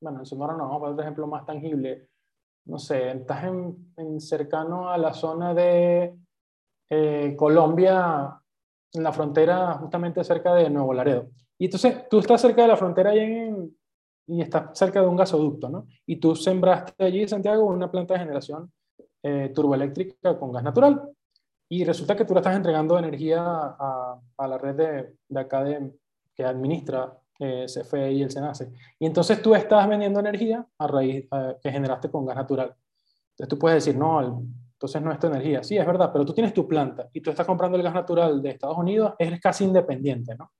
bueno, 0.00 0.18
en 0.18 0.26
Sonora 0.26 0.54
no, 0.54 0.64
vamos 0.64 0.76
a 0.76 0.80
poner 0.80 0.94
un 0.94 1.00
ejemplo 1.00 1.26
más 1.28 1.46
tangible, 1.46 2.08
no 2.66 2.78
sé, 2.78 3.10
estás 3.12 3.44
en, 3.44 3.92
en 3.96 4.20
cercano 4.20 4.88
a 4.88 4.98
la 4.98 5.12
zona 5.12 5.54
de 5.54 6.16
Colombia, 7.36 8.40
en 8.94 9.02
la 9.02 9.12
frontera 9.12 9.74
justamente 9.74 10.24
cerca 10.24 10.54
de 10.54 10.70
Nuevo 10.70 10.94
Laredo. 10.94 11.28
Y 11.58 11.66
entonces 11.66 12.08
tú 12.08 12.20
estás 12.20 12.40
cerca 12.40 12.62
de 12.62 12.68
la 12.68 12.76
frontera 12.76 13.14
y, 13.14 13.72
y 14.26 14.40
estás 14.40 14.76
cerca 14.76 15.00
de 15.00 15.06
un 15.06 15.16
gasoducto, 15.16 15.68
¿no? 15.68 15.86
Y 16.06 16.16
tú 16.16 16.34
sembraste 16.34 17.04
allí, 17.04 17.28
Santiago, 17.28 17.64
una 17.64 17.90
planta 17.90 18.14
de 18.14 18.20
generación 18.20 18.72
eh, 19.22 19.52
turboeléctrica 19.54 20.38
con 20.38 20.52
gas 20.52 20.62
natural. 20.62 21.10
Y 21.68 21.84
resulta 21.84 22.14
que 22.14 22.24
tú 22.24 22.34
le 22.34 22.40
estás 22.40 22.56
entregando 22.56 22.98
energía 22.98 23.42
a, 23.42 24.20
a 24.36 24.48
la 24.48 24.58
red 24.58 24.74
de, 24.74 25.14
de 25.28 25.40
acá 25.40 25.64
de, 25.64 25.92
que 26.34 26.44
administra 26.44 27.16
eh, 27.38 27.66
CFE 27.66 28.12
y 28.12 28.22
el 28.22 28.30
SENACE. 28.30 28.72
Y 28.98 29.06
entonces 29.06 29.40
tú 29.40 29.54
estás 29.54 29.88
vendiendo 29.88 30.20
energía 30.20 30.66
a 30.78 30.86
raíz 30.86 31.26
eh, 31.30 31.56
que 31.62 31.70
generaste 31.70 32.10
con 32.10 32.26
gas 32.26 32.36
natural. 32.36 32.74
Entonces 33.30 33.48
tú 33.48 33.58
puedes 33.58 33.84
decir, 33.84 33.98
no, 33.98 34.20
entonces 34.72 35.02
no 35.02 35.12
es 35.12 35.18
tu 35.18 35.26
energía. 35.26 35.62
Sí, 35.62 35.76
es 35.76 35.86
verdad, 35.86 36.10
pero 36.12 36.24
tú 36.24 36.34
tienes 36.34 36.52
tu 36.52 36.66
planta 36.66 37.08
y 37.12 37.20
tú 37.20 37.30
estás 37.30 37.46
comprando 37.46 37.76
el 37.76 37.82
gas 37.82 37.94
natural 37.94 38.42
de 38.42 38.50
Estados 38.50 38.78
Unidos, 38.78 39.14
eres 39.18 39.40
casi 39.40 39.64
independiente, 39.64 40.34
¿no? 40.36 40.52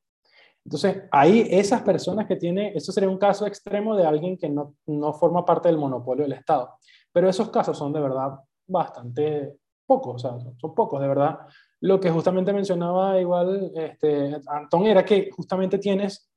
Entonces, 0.65 1.03
ahí 1.13 1.47
esas 1.51 1.83
personas 1.83 2.27
que 2.27 2.37
tienen, 2.37 2.73
eso 2.75 2.91
sería 2.91 3.11
un 3.11 3.19
caso 3.19 3.47
extremo 3.47 3.95
de 3.95 4.07
alguien 4.07 4.39
que 4.39 4.49
no, 4.49 4.77
no 4.87 5.13
forma 5.13 5.45
parte 5.45 5.69
del 5.69 5.77
monopolio 5.77 6.25
del 6.25 6.33
Estado. 6.33 6.71
Pero 7.13 7.29
esos 7.29 7.51
casos 7.51 7.77
son 7.77 7.93
de 7.93 8.01
verdad 8.01 8.41
bastante 8.67 9.59
pocos, 10.01 10.23
son 10.23 10.75
pocos, 10.75 11.01
de 11.01 11.09
verdad. 11.09 11.39
Lo 11.81 12.01
que 12.01 12.11
justamente 12.11 12.53
mencionaba 12.53 13.21
igual 13.21 13.73
este, 13.75 14.41
Antón 14.47 14.87
era 14.87 15.05
que 15.05 15.31
justamente 15.31 15.79
tienes 15.79 16.31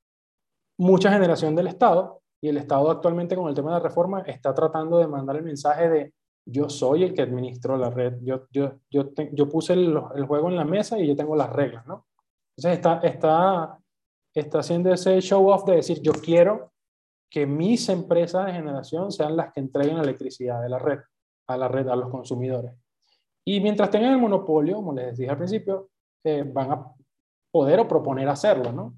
mucha 0.78 1.12
generación 1.12 1.56
del 1.56 1.68
Estado 1.68 2.22
y 2.42 2.50
el 2.50 2.58
Estado 2.58 2.92
actualmente 2.92 3.36
con 3.36 3.48
el 3.50 3.56
tema 3.56 3.72
de 3.72 3.78
la 3.78 3.88
reforma 3.88 4.22
está 4.22 4.54
tratando 4.54 5.00
de 5.00 5.08
mandar 5.08 5.38
el 5.38 5.44
mensaje 5.44 5.90
de 5.90 6.14
yo 6.46 6.70
soy 6.70 7.04
el 7.04 7.14
que 7.14 7.24
administro 7.24 7.78
la 7.78 7.90
red, 7.90 8.20
yo, 8.22 8.46
yo, 8.52 8.74
yo, 8.90 9.10
yo 9.34 9.50
puse 9.50 9.74
el, 9.74 10.00
el, 10.16 10.26
juego 10.26 10.48
en 10.48 10.56
la 10.56 10.64
mesa 10.64 10.98
y 10.98 11.08
yo 11.08 11.16
tengo 11.16 11.36
las 11.36 11.52
reglas, 11.52 11.86
¿no? 11.86 12.06
Entonces 12.56 12.78
está, 12.78 13.00
está 13.00 13.80
está 14.40 14.60
haciendo 14.60 14.94
ese 14.94 15.20
show 15.22 15.48
off 15.50 15.66
de 15.66 15.78
decir, 15.78 16.02
yo 16.02 16.14
quiero 16.14 16.72
que 17.30 17.46
mis 17.46 17.90
empresas 17.90 18.46
de 18.46 18.54
generación 18.54 19.12
sean 19.12 19.36
las 19.36 19.52
que 19.52 19.60
entreguen 19.60 19.98
la 19.98 20.04
electricidad 20.04 20.62
de 20.62 20.70
la 20.70 20.80
red, 20.80 21.00
a 21.48 21.58
la 21.58 21.68
red, 21.68 21.88
a 21.88 21.96
los 21.96 22.10
consumidores. 22.10 22.74
Y 23.50 23.62
mientras 23.62 23.90
tengan 23.90 24.12
el 24.12 24.20
monopolio, 24.20 24.76
como 24.76 24.92
les 24.92 25.18
dije 25.18 25.32
al 25.32 25.38
principio, 25.38 25.92
eh, 26.22 26.44
van 26.46 26.70
a 26.70 26.94
poder 27.50 27.80
o 27.80 27.88
proponer 27.88 28.28
hacerlo, 28.28 28.74
¿no? 28.74 28.98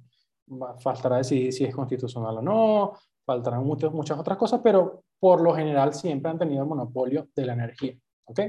Faltará 0.79 1.17
decidir 1.17 1.53
si 1.53 1.65
es 1.65 1.75
constitucional 1.75 2.39
o 2.39 2.41
no, 2.41 2.93
faltarán 3.23 3.63
muchas, 3.63 3.91
otras 3.93 4.37
cosas, 4.39 4.59
pero 4.63 5.03
por 5.19 5.39
lo 5.41 5.53
general 5.53 5.93
siempre 5.93 6.31
han 6.31 6.39
tenido 6.39 6.63
el 6.63 6.67
monopolio 6.67 7.27
de 7.35 7.45
la 7.45 7.53
energía, 7.53 7.95
¿ok? 8.25 8.39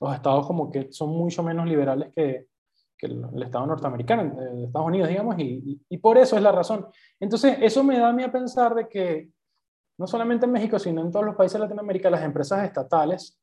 Los 0.00 0.14
estados 0.14 0.46
como 0.46 0.72
que 0.72 0.90
son 0.90 1.10
mucho 1.10 1.42
menos 1.42 1.66
liberales 1.68 2.14
que, 2.16 2.46
el, 3.00 3.42
Estado 3.42 3.66
norteamericano, 3.66 4.34
de 4.34 4.64
Estados 4.64 4.88
Unidos, 4.88 5.10
digamos, 5.10 5.38
y, 5.38 5.82
y, 5.86 5.98
por 5.98 6.16
eso 6.16 6.36
es 6.36 6.42
la 6.42 6.52
razón. 6.52 6.86
Entonces, 7.20 7.58
eso 7.60 7.84
me 7.84 7.98
da 7.98 8.08
a 8.08 8.12
mí 8.14 8.22
a 8.22 8.32
pensar 8.32 8.74
de 8.74 8.88
que 8.88 9.28
no 9.98 10.06
solamente 10.06 10.46
en 10.46 10.52
México, 10.52 10.78
sino 10.78 11.02
en 11.02 11.10
todos 11.10 11.26
los 11.26 11.36
países 11.36 11.54
de 11.54 11.66
Latinoamérica, 11.66 12.08
las 12.08 12.22
empresas 12.22 12.64
estatales, 12.64 13.41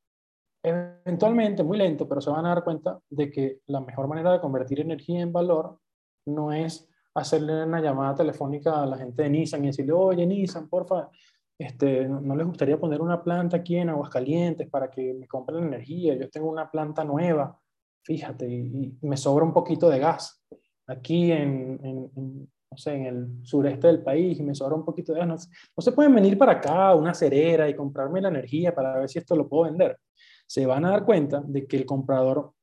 eventualmente, 0.64 1.64
muy 1.64 1.78
lento, 1.78 2.08
pero 2.08 2.22
se 2.22 2.30
van 2.30 2.46
a 2.46 2.50
dar 2.50 2.64
cuenta 2.64 3.00
de 3.10 3.32
que 3.32 3.60
la 3.68 3.82
mejor 3.82 4.08
manera 4.08 4.34
de 4.34 4.42
convertir 4.42 4.80
energía 4.80 5.22
en 5.22 5.34
valor 5.34 5.80
no 6.26 6.52
es 6.52 6.88
hacerle 7.16 7.64
una 7.64 7.82
llamada 7.82 8.16
telefónica 8.16 8.84
a 8.84 8.86
la 8.86 8.98
gente 8.98 9.24
de 9.24 9.30
Nissan 9.30 9.64
y 9.64 9.68
decirle, 9.68 9.94
oye, 9.94 10.26
Nissan, 10.26 10.70
porfa, 10.70 11.10
este, 11.58 12.08
¿no 12.08 12.36
les 12.36 12.48
gustaría 12.48 12.80
poner 12.80 13.02
una 13.02 13.24
planta 13.24 13.58
aquí 13.58 13.76
en 13.78 13.90
Aguascalientes 13.90 14.70
para 14.70 14.90
que 14.90 15.14
me 15.14 15.28
compren 15.28 15.64
energía? 15.64 16.16
Yo 16.16 16.30
tengo 16.30 16.50
una 16.50 16.70
planta 16.70 17.04
nueva 17.04 17.60
fíjate, 18.10 18.48
y, 18.50 18.98
me 19.02 19.18
sobra 19.18 19.46
un 19.46 19.54
poquito 19.54 19.90
de 19.90 20.00
gas 20.00 20.44
aquí 20.88 21.32
en, 21.32 21.80
no 22.16 22.78
sé, 22.78 22.96
en 22.96 23.06
el 23.06 23.28
sureste 23.44 23.86
del 23.86 24.02
país 24.02 24.40
y 24.40 24.44
me 24.44 24.56
sobra 24.56 24.76
un 24.76 24.84
poquito 24.84 25.14
de 25.14 25.20
gas. 25.20 25.48
No, 25.78 25.82
se 25.82 25.92
pueden 25.92 26.16
venir 26.16 26.36
para 26.36 26.54
acá, 26.54 26.96
una 26.96 27.14
cerera, 27.14 27.70
y 27.70 27.76
comprarme 27.76 28.20
la 28.20 28.30
energía 28.30 28.74
para 28.74 28.98
ver 28.98 29.10
si 29.10 29.20
esto 29.20 29.36
lo 29.36 29.48
puedo 29.48 29.70
vender. 29.70 30.00
Se 30.50 30.66
van 30.66 30.84
a 30.86 30.90
dar 30.90 31.06
cuenta 31.06 31.44
de 31.46 31.68
que 31.68 31.78
el 31.78 31.86
comprador 31.86 32.54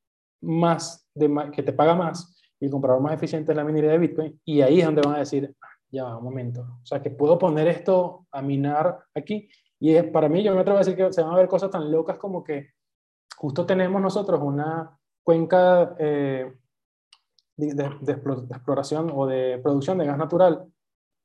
más, 0.41 1.09
que 1.53 1.63
te 1.63 1.73
paga 1.73 1.95
más 1.95 2.37
y 2.59 2.65
el 2.65 2.71
comprador 2.71 3.01
más 3.01 3.15
eficiente 3.15 3.53
es 3.53 3.57
la 3.57 3.65
minería 3.65 3.93
de 3.93 3.99
Bitcoin, 3.99 4.41
y 4.45 4.63
ahí 4.63 4.81
es 4.81 4.87
donde 4.87 5.03
van 5.03 5.15
a 5.15 5.19
decir, 5.19 5.55
ah, 5.63 5.69
ya 5.91 6.17
un 6.17 6.25
momento, 6.25 6.63
o 6.83 6.87
sea, 6.87 7.01
que 7.01 7.11
puedo 7.11 7.39
poner 7.39 7.69
esto 7.69 8.27
a 8.33 8.43
minar 8.43 9.05
aquí, 9.15 9.49
y 9.79 10.01
para 10.03 10.29
mí 10.29 10.43
yo 10.43 10.55
me 10.55 10.61
atrevo 10.61 10.79
a 10.79 10.81
decir 10.81 10.97
que 10.97 11.13
se 11.13 11.23
van 11.23 11.33
a 11.33 11.37
ver 11.37 11.49
cosas 11.49 11.71
tan 11.71 11.91
locas 11.93 12.17
como 12.17 12.43
que 12.43 12.71
justo 13.37 13.67
tenemos 13.67 14.01
nosotros 14.01 14.41
una 14.43 14.99
cuenca 15.23 15.95
eh, 15.99 16.57
de, 17.57 18.13
exploración 18.49 19.13
o 19.15 19.27
de 19.27 19.59
producción 19.63 19.99
de 19.99 20.07
gas 20.07 20.19
natural 20.19 20.67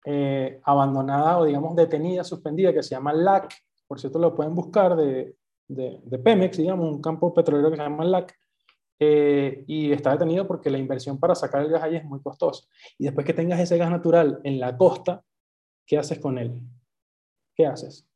eh, 0.05 0.59
abandonada 0.63 1.39
o 1.39 1.45
digamos 1.45 1.75
detenida, 1.75 2.23
suspendida, 2.23 2.73
que 2.73 2.83
se 2.83 2.95
llama 2.95 3.13
LAC, 3.13 3.53
por 3.87 3.99
cierto 3.99 4.19
lo 4.19 4.35
pueden 4.35 4.53
buscar 4.53 4.95
de, 4.95 5.35
de 5.75 6.19
Pemex, 6.19 6.57
digamos, 6.57 6.89
un 6.89 7.01
campo 7.01 7.33
petrolero 7.33 7.69
que 7.69 7.77
se 7.77 7.83
llama 7.83 8.05
LAC, 8.05 8.35
eh, 9.03 9.63
y 9.65 9.91
está 9.91 10.11
detenido 10.11 10.45
porque 10.45 10.69
la 10.69 10.77
inversión 10.77 11.19
para 11.19 11.33
sacar 11.33 11.63
el 11.63 11.71
gas 11.71 11.81
allí 11.81 11.95
es 11.95 12.05
muy 12.05 12.21
costosa. 12.21 12.67
Y 12.99 13.05
después 13.05 13.25
que 13.25 13.33
tengas 13.33 13.59
ese 13.59 13.75
gas 13.75 13.89
natural 13.89 14.39
en 14.43 14.59
la 14.59 14.77
costa, 14.77 15.23
¿qué 15.87 15.97
haces 15.97 16.19
con 16.19 16.37
él? 16.37 16.61
¿Qué 17.55 17.65
haces? 17.65 18.07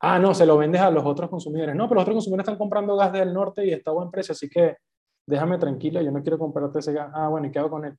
Ah, 0.00 0.18
no, 0.18 0.34
se 0.34 0.44
lo 0.44 0.58
vendes 0.58 0.80
a 0.80 0.90
los 0.90 1.04
otros 1.04 1.30
consumidores. 1.30 1.76
No, 1.76 1.88
pero 1.88 2.00
los 2.00 2.02
otros 2.02 2.16
consumidores 2.16 2.42
están 2.42 2.58
comprando 2.58 2.96
gas 2.96 3.12
del 3.12 3.32
norte 3.32 3.64
y 3.64 3.70
está 3.70 3.92
a 3.92 3.94
buen 3.94 4.10
precio, 4.10 4.32
así 4.32 4.48
que 4.48 4.78
déjame 5.24 5.58
tranquilo, 5.58 6.02
yo 6.02 6.10
no 6.10 6.22
quiero 6.22 6.40
comprarte 6.40 6.80
ese 6.80 6.92
gas. 6.92 7.12
Ah, 7.14 7.28
bueno, 7.28 7.46
¿y 7.46 7.52
qué 7.52 7.60
hago 7.60 7.70
con 7.70 7.84
él? 7.84 7.96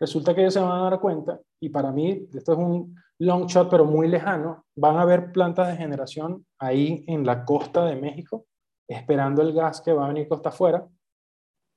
Resulta 0.00 0.34
que 0.34 0.40
ellos 0.40 0.54
se 0.54 0.60
van 0.60 0.72
a 0.72 0.90
dar 0.90 0.98
cuenta, 0.98 1.40
y 1.60 1.68
para 1.68 1.92
mí, 1.92 2.26
esto 2.34 2.52
es 2.52 2.58
un 2.58 2.96
long 3.18 3.46
shot, 3.46 3.70
pero 3.70 3.84
muy 3.84 4.08
lejano, 4.08 4.64
van 4.76 4.96
a 4.96 5.02
haber 5.02 5.32
plantas 5.32 5.68
de 5.68 5.76
generación 5.76 6.46
ahí 6.58 7.04
en 7.06 7.24
la 7.24 7.44
costa 7.44 7.84
de 7.84 7.96
México, 7.96 8.46
esperando 8.88 9.42
el 9.42 9.52
gas 9.52 9.80
que 9.80 9.92
va 9.92 10.04
a 10.04 10.08
venir 10.08 10.28
costa 10.28 10.50
afuera, 10.50 10.86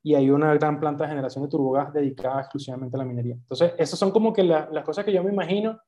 y 0.04 0.16
hay 0.16 0.30
una 0.30 0.54
gran 0.54 0.80
planta 0.80 1.04
de 1.04 1.10
generación 1.10 1.44
de 1.44 1.50
turbogás 1.50 1.92
dedicada 1.94 2.40
exclusivamente 2.40 2.96
a 2.96 3.00
la 3.00 3.06
minería. 3.06 3.36
Entonces, 3.36 3.74
esas 3.78 4.00
son 4.00 4.12
como 4.12 4.32
que 4.32 4.44
las 4.44 4.84
cosas 4.86 5.04
que 5.04 5.12
yo 5.12 5.24
me 5.24 5.32
imagino, 5.32 5.80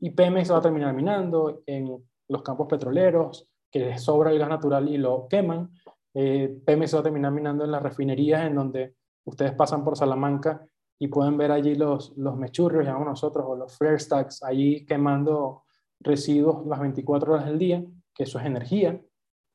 y 0.00 0.10
Pemex 0.10 0.50
va 0.50 0.58
a 0.58 0.62
terminar 0.62 0.94
minando 0.94 1.62
en 1.66 2.02
los 2.28 2.42
campos 2.42 2.66
petroleros, 2.68 3.48
que 3.70 3.80
les 3.80 4.02
sobra 4.02 4.30
el 4.30 4.38
gas 4.38 4.48
natural 4.48 4.88
y 4.88 4.96
lo 4.96 5.28
queman, 5.28 5.70
eh, 6.14 6.60
Pemex 6.64 6.94
va 6.94 7.00
a 7.00 7.04
terminar 7.04 7.32
minando 7.32 7.64
en 7.64 7.70
las 7.70 7.82
refinerías 7.82 8.46
en 8.46 8.54
donde 8.54 8.94
ustedes 9.24 9.52
pasan 9.52 9.84
por 9.84 9.96
Salamanca 9.96 10.64
y 11.02 11.08
pueden 11.08 11.38
ver 11.38 11.50
allí 11.50 11.74
los, 11.74 12.12
los 12.18 12.36
mechurrios, 12.36 12.84
llamamos 12.84 13.08
nosotros, 13.08 13.44
o 13.48 13.56
los 13.56 13.76
flare 13.76 13.98
stacks, 13.98 14.42
allí 14.42 14.84
quemando 14.84 15.64
residuos 15.98 16.66
las 16.66 16.78
24 16.78 17.32
horas 17.32 17.46
del 17.46 17.58
día, 17.58 17.82
que 18.14 18.24
eso 18.24 18.38
es 18.38 18.44
energía, 18.44 19.00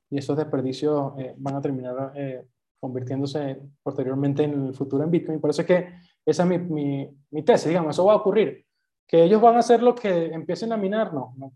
y 0.09 0.17
esos 0.17 0.35
desperdicios 0.35 1.13
eh, 1.19 1.35
van 1.37 1.55
a 1.55 1.61
terminar 1.61 2.13
eh, 2.15 2.47
convirtiéndose 2.79 3.61
posteriormente 3.83 4.43
en 4.43 4.67
el 4.67 4.73
futuro 4.73 5.03
en 5.03 5.11
Bitcoin. 5.11 5.39
Por 5.39 5.51
eso 5.51 5.61
es 5.61 5.67
que 5.67 5.87
esa 6.25 6.43
es 6.43 6.49
mi, 6.49 6.57
mi, 6.57 7.09
mi 7.29 7.43
tesis, 7.43 7.67
digamos, 7.67 7.95
eso 7.95 8.05
va 8.05 8.13
a 8.13 8.17
ocurrir. 8.17 8.65
Que 9.07 9.23
ellos 9.23 9.39
van 9.39 9.55
a 9.55 9.59
hacer 9.59 9.83
lo 9.83 9.93
que 9.93 10.33
empiecen 10.33 10.71
a 10.71 10.77
minar, 10.77 11.13
no, 11.13 11.35
no, 11.37 11.53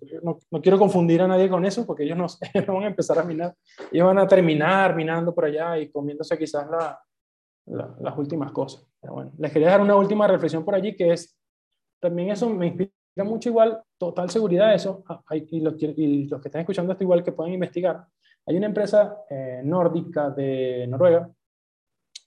no, 0.52 0.62
quiero 0.62 0.78
confundir 0.78 1.20
a 1.24 1.28
nadie 1.28 1.50
con 1.50 1.66
eso, 1.66 1.84
porque 1.88 2.04
ellos 2.04 2.18
no, 2.18 2.28
no, 2.68 2.74
van 2.76 2.84
a 2.84 2.88
empezar 2.88 3.18
a 3.18 3.24
minar, 3.24 3.56
ellos 3.92 4.06
van 4.06 4.20
a 4.20 4.28
terminar 4.28 4.96
minando 4.96 5.34
por 5.34 5.46
allá 5.46 5.80
y 5.80 5.90
comiéndose 5.90 6.38
quizás 6.38 6.70
la, 6.70 7.04
las 7.66 8.18
últimas 8.20 8.52
cosas. 8.52 8.89
Pero 9.02 9.14
bueno, 9.14 9.32
les 9.38 9.52
quería 9.52 9.70
dar 9.70 9.82
una 9.82 9.96
última 9.96 10.28
reflexión 10.28 10.66
por 10.66 10.76
allí, 10.76 10.96
que 10.96 11.14
es, 11.14 11.38
también 12.00 12.32
eso 12.32 12.50
me 12.50 12.68
inspira 12.68 12.92
mucho 13.24 13.50
igual, 13.50 13.82
total 13.98 14.30
seguridad 14.30 14.74
eso, 14.74 15.04
y 15.52 15.60
los, 15.60 15.76
y 15.80 16.28
los 16.28 16.42
que 16.42 16.48
están 16.48 16.62
escuchando 16.62 16.92
esto 16.92 17.04
igual 17.04 17.24
que 17.24 17.32
pueden 17.32 17.54
investigar. 17.54 18.06
Hay 18.46 18.58
una 18.58 18.68
empresa 18.68 19.18
eh, 19.30 19.62
nórdica 19.64 20.30
de 20.30 20.88
Noruega 20.88 21.30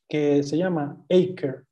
que 0.09 0.43
se 0.43 0.57
llama 0.57 1.05
Aker. 1.09 1.65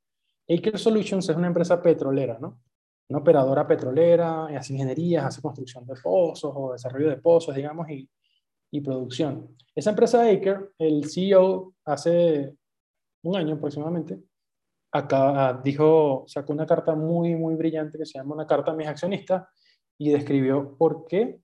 Aker 0.49 0.79
Solutions 0.79 1.29
es 1.29 1.37
una 1.37 1.47
empresa 1.47 1.81
petrolera, 1.81 2.39
¿no? 2.41 2.61
Una 3.09 3.19
operadora 3.19 3.67
petrolera, 3.67 4.47
hace 4.47 4.73
ingenierías, 4.73 5.25
hace 5.25 5.43
construcción 5.43 5.87
de 5.87 5.95
pozos 6.03 6.53
o 6.55 6.73
desarrollo 6.73 7.11
de 7.11 7.19
pozos, 7.19 7.55
digamos, 7.55 7.89
y, 7.91 8.09
y 8.71 8.81
producción. 8.81 9.57
Esa 9.75 9.91
empresa 9.91 10.25
Aker, 10.29 10.73
el 10.79 11.09
CEO 11.09 11.75
hace 11.85 12.55
un 13.23 13.37
año 13.37 13.55
aproximadamente, 13.57 14.19
acá 14.93 15.49
ah, 15.49 15.61
dijo, 15.63 16.25
sacó 16.27 16.53
una 16.53 16.67
carta 16.67 16.95
muy, 16.95 17.37
muy 17.37 17.55
brillante 17.55 17.99
que 17.99 18.07
se 18.07 18.19
llama 18.19 18.35
una 18.35 18.47
carta 18.47 18.73
a 18.73 18.75
mis 18.75 18.89
accionistas 18.89 19.47
y 19.99 20.11
describió 20.11 20.77
por 20.77 21.07
qué 21.07 21.41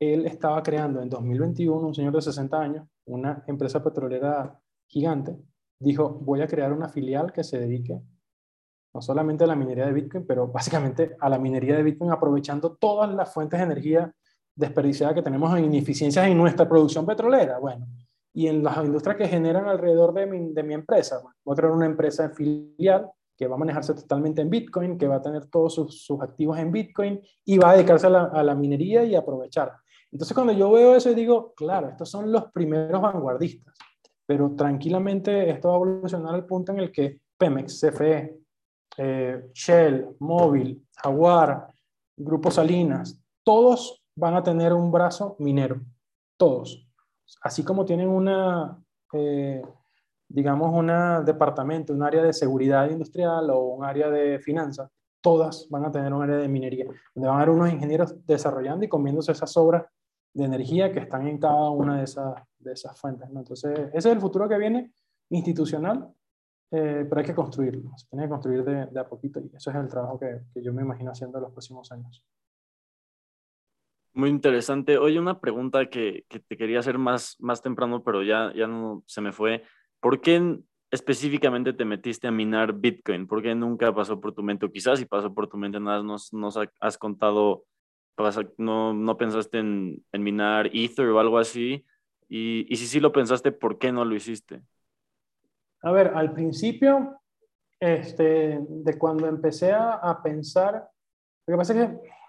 él 0.00 0.26
estaba 0.26 0.62
creando 0.62 1.02
en 1.02 1.08
2021, 1.08 1.88
un 1.88 1.94
señor 1.94 2.14
de 2.14 2.22
60 2.22 2.60
años, 2.60 2.88
una 3.06 3.44
empresa 3.46 3.82
petrolera 3.82 4.58
gigante, 4.86 5.36
dijo, 5.78 6.08
voy 6.08 6.40
a 6.40 6.46
crear 6.46 6.72
una 6.72 6.88
filial 6.88 7.32
que 7.32 7.44
se 7.44 7.58
dedique 7.58 8.00
no 8.92 9.00
solamente 9.00 9.44
a 9.44 9.46
la 9.46 9.54
minería 9.54 9.86
de 9.86 9.92
Bitcoin, 9.92 10.26
pero 10.26 10.48
básicamente 10.48 11.16
a 11.20 11.28
la 11.28 11.38
minería 11.38 11.76
de 11.76 11.82
Bitcoin 11.82 12.10
aprovechando 12.10 12.76
todas 12.76 13.12
las 13.14 13.32
fuentes 13.32 13.60
de 13.60 13.66
energía 13.66 14.12
desperdiciada 14.54 15.14
que 15.14 15.22
tenemos 15.22 15.56
en 15.56 15.66
ineficiencias 15.66 16.26
en 16.26 16.36
nuestra 16.36 16.68
producción 16.68 17.06
petrolera. 17.06 17.58
Bueno, 17.58 17.86
y 18.32 18.46
en 18.46 18.62
las 18.62 18.76
industrias 18.78 19.16
que 19.16 19.28
generan 19.28 19.66
alrededor 19.66 20.14
de 20.14 20.26
mi, 20.26 20.52
de 20.52 20.62
mi 20.62 20.74
empresa. 20.74 21.20
Voy 21.44 21.52
a 21.52 21.56
crear 21.56 21.72
una 21.72 21.86
empresa 21.86 22.30
filial 22.30 23.10
que 23.36 23.46
va 23.46 23.56
a 23.56 23.58
manejarse 23.58 23.94
totalmente 23.94 24.42
en 24.42 24.50
Bitcoin, 24.50 24.98
que 24.98 25.08
va 25.08 25.16
a 25.16 25.22
tener 25.22 25.46
todos 25.46 25.74
sus, 25.74 26.04
sus 26.04 26.20
activos 26.20 26.58
en 26.58 26.70
Bitcoin 26.70 27.20
y 27.44 27.58
va 27.58 27.70
a 27.70 27.74
dedicarse 27.74 28.06
a 28.06 28.10
la, 28.10 28.24
a 28.24 28.42
la, 28.42 28.54
minería 28.54 29.02
y 29.04 29.14
aprovechar. 29.14 29.72
Entonces 30.12 30.34
cuando 30.34 30.52
yo 30.52 30.70
veo 30.70 30.94
eso, 30.94 31.12
digo, 31.14 31.54
claro, 31.54 31.88
estos 31.88 32.10
son 32.10 32.30
los 32.30 32.52
primeros 32.52 33.00
vanguardistas, 33.00 33.74
pero 34.26 34.54
tranquilamente 34.54 35.48
esto 35.48 35.68
va 35.68 35.74
a 35.74 35.76
evolucionar 35.78 36.34
al 36.34 36.44
punto 36.44 36.72
en 36.72 36.80
el 36.80 36.92
que 36.92 37.20
Pemex, 37.38 37.80
CFE, 37.80 38.38
eh, 38.98 39.50
Shell, 39.54 40.16
Móvil, 40.18 40.86
Jaguar, 41.02 41.68
Grupo 42.16 42.50
Salinas, 42.50 43.18
todos 43.42 44.02
van 44.14 44.34
a 44.34 44.42
tener 44.42 44.74
un 44.74 44.92
brazo 44.92 45.36
minero, 45.38 45.80
todos 46.36 46.89
así 47.42 47.62
como 47.64 47.84
tienen 47.84 48.08
una, 48.08 48.78
eh, 49.12 49.62
digamos, 50.28 50.72
un 50.72 51.24
departamento, 51.24 51.92
un 51.92 52.02
área 52.02 52.22
de 52.22 52.32
seguridad 52.32 52.88
industrial 52.90 53.50
o 53.50 53.60
un 53.60 53.84
área 53.84 54.10
de 54.10 54.38
finanzas, 54.38 54.90
todas 55.20 55.66
van 55.68 55.84
a 55.84 55.90
tener 55.90 56.12
un 56.12 56.22
área 56.22 56.36
de 56.36 56.48
minería, 56.48 56.86
donde 57.14 57.28
van 57.28 57.38
a 57.38 57.42
haber 57.42 57.54
unos 57.54 57.72
ingenieros 57.72 58.14
desarrollando 58.26 58.84
y 58.84 58.88
comiéndose 58.88 59.32
esas 59.32 59.56
obras 59.56 59.84
de 60.32 60.44
energía 60.44 60.92
que 60.92 61.00
están 61.00 61.26
en 61.26 61.38
cada 61.38 61.70
una 61.70 61.98
de 61.98 62.04
esas, 62.04 62.34
de 62.58 62.72
esas 62.72 62.98
fuentes. 62.98 63.28
Entonces, 63.28 63.78
ese 63.92 63.96
es 63.96 64.06
el 64.06 64.20
futuro 64.20 64.48
que 64.48 64.58
viene 64.58 64.92
institucional, 65.30 66.08
eh, 66.70 67.04
pero 67.08 67.20
hay 67.20 67.26
que 67.26 67.34
construirlo, 67.34 67.90
se 67.96 68.06
tiene 68.06 68.24
que 68.24 68.30
construir 68.30 68.64
de, 68.64 69.00
a 69.00 69.08
poquito 69.08 69.40
y 69.40 69.50
eso 69.54 69.70
es 69.70 69.76
el 69.76 69.88
trabajo 69.88 70.18
que, 70.18 70.42
que 70.54 70.62
yo 70.62 70.72
me 70.72 70.82
imagino 70.82 71.10
haciendo 71.10 71.38
en 71.38 71.44
los 71.44 71.52
próximos 71.52 71.90
años. 71.90 72.24
Muy 74.12 74.28
interesante. 74.28 74.98
Oye, 74.98 75.20
una 75.20 75.40
pregunta 75.40 75.88
que, 75.88 76.24
que, 76.28 76.40
te 76.40 76.56
quería 76.56 76.80
hacer 76.80 76.98
más, 76.98 77.36
más 77.38 77.62
temprano, 77.62 78.02
pero 78.02 78.22
ya, 78.22 78.52
ya 78.54 78.66
no 78.66 79.04
se 79.06 79.20
me 79.20 79.32
fue. 79.32 79.62
¿Por 80.00 80.20
qué 80.20 80.58
específicamente 80.90 81.72
te 81.72 81.84
metiste 81.84 82.26
a 82.26 82.32
minar 82.32 82.72
Bitcoin? 82.72 83.28
¿Por 83.28 83.42
qué 83.42 83.54
nunca 83.54 83.94
pasó 83.94 84.20
por 84.20 84.34
tu 84.34 84.42
mente? 84.42 84.66
O 84.66 84.72
quizás 84.72 84.98
si 84.98 85.04
pasó 85.04 85.32
por 85.32 85.48
tu 85.48 85.56
mente, 85.56 85.78
nada, 85.78 86.02
nos, 86.02 86.32
nos 86.32 86.58
has 86.80 86.98
contado, 86.98 87.64
no, 88.58 88.92
no 88.92 89.16
pensaste 89.16 89.58
en, 89.58 90.04
en, 90.10 90.22
minar 90.22 90.68
Ether 90.72 91.06
o 91.06 91.20
algo 91.20 91.38
así. 91.38 91.86
Y, 92.28 92.66
y 92.68 92.76
si 92.76 92.86
sí 92.86 92.98
lo 92.98 93.12
pensaste, 93.12 93.52
¿por 93.52 93.78
qué 93.78 93.92
no 93.92 94.04
lo 94.04 94.14
hiciste? 94.16 94.62
A 95.82 95.92
ver, 95.92 96.08
al 96.14 96.32
principio, 96.32 97.20
este, 97.78 98.58
de 98.68 98.98
cuando 98.98 99.28
empecé 99.28 99.72
a, 99.72 99.92
a 99.94 100.20
pensar, 100.20 100.90
lo 101.46 101.52
que 101.54 101.56
pasa 101.56 101.72
es 101.72 101.88
que 101.88 102.19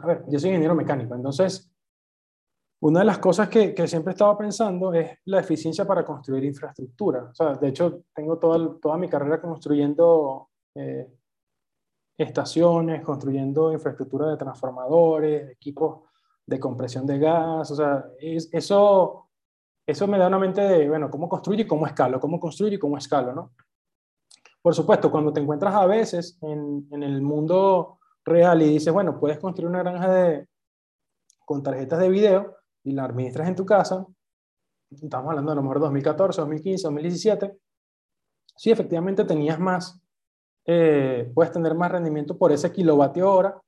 a 0.00 0.06
ver, 0.06 0.24
yo 0.28 0.38
soy 0.38 0.50
ingeniero 0.50 0.74
mecánico, 0.74 1.14
entonces 1.14 1.70
una 2.80 3.00
de 3.00 3.06
las 3.06 3.18
cosas 3.18 3.48
que, 3.48 3.74
que, 3.74 3.88
siempre 3.88 4.12
he 4.12 4.14
estado 4.14 4.36
pensando 4.38 4.92
es 4.92 5.18
la 5.24 5.40
eficiencia 5.40 5.84
para 5.84 6.04
construir 6.04 6.44
infraestructura. 6.44 7.24
O 7.24 7.34
sea, 7.34 7.54
de 7.54 7.68
hecho, 7.68 8.04
tengo 8.14 8.38
toda, 8.38 8.78
toda 8.80 8.96
mi 8.96 9.08
carrera 9.08 9.40
construyendo 9.40 10.50
eh, 10.76 11.08
estaciones, 12.16 13.02
construyendo 13.02 13.72
infraestructura 13.72 14.30
de 14.30 14.36
transformadores, 14.36 15.50
equipos 15.50 16.04
de 16.46 16.60
compresión 16.60 17.04
de 17.04 17.18
gas. 17.18 17.68
O 17.72 17.74
sea, 17.74 18.04
es, 18.20 18.48
eso, 18.52 19.28
eso 19.84 20.06
me 20.06 20.18
da 20.18 20.28
una 20.28 20.38
mente 20.38 20.60
de, 20.60 20.88
bueno, 20.88 21.10
cómo 21.10 21.28
construye 21.28 21.62
y 21.62 21.66
cómo 21.66 21.84
escalo, 21.84 22.20
cómo 22.20 22.38
construye 22.38 22.76
y 22.76 22.78
cómo 22.78 22.96
escalo, 22.96 23.34
¿no? 23.34 23.54
Por 24.62 24.74
supuesto, 24.74 25.10
cuando 25.10 25.32
te 25.32 25.40
encuentras 25.40 25.74
a 25.74 25.86
veces 25.86 26.38
en, 26.42 26.86
en 26.92 27.02
el 27.02 27.22
mundo 27.22 27.97
real 28.28 28.62
y 28.62 28.68
dices, 28.68 28.92
bueno, 28.92 29.18
puedes 29.18 29.38
construir 29.38 29.68
una 29.68 29.82
granja 29.82 30.12
de, 30.12 30.46
con 31.44 31.62
tarjetas 31.62 31.98
de 31.98 32.08
video 32.08 32.56
y 32.84 32.92
la 32.92 33.04
administras 33.04 33.48
en 33.48 33.56
tu 33.56 33.64
casa, 33.64 34.06
estamos 34.90 35.30
hablando 35.30 35.52
de 35.52 35.56
lo 35.56 35.62
mejor 35.62 35.80
2014, 35.80 36.40
2015, 36.40 36.82
2017, 36.84 37.58
si 38.56 38.70
efectivamente 38.70 39.24
tenías 39.24 39.58
más, 39.58 40.00
eh, 40.66 41.30
puedes 41.34 41.52
tener 41.52 41.74
más 41.74 41.90
rendimiento 41.90 42.36
por 42.36 42.52
ese 42.52 42.72
kilovatio 42.72 43.32
hora. 43.32 43.62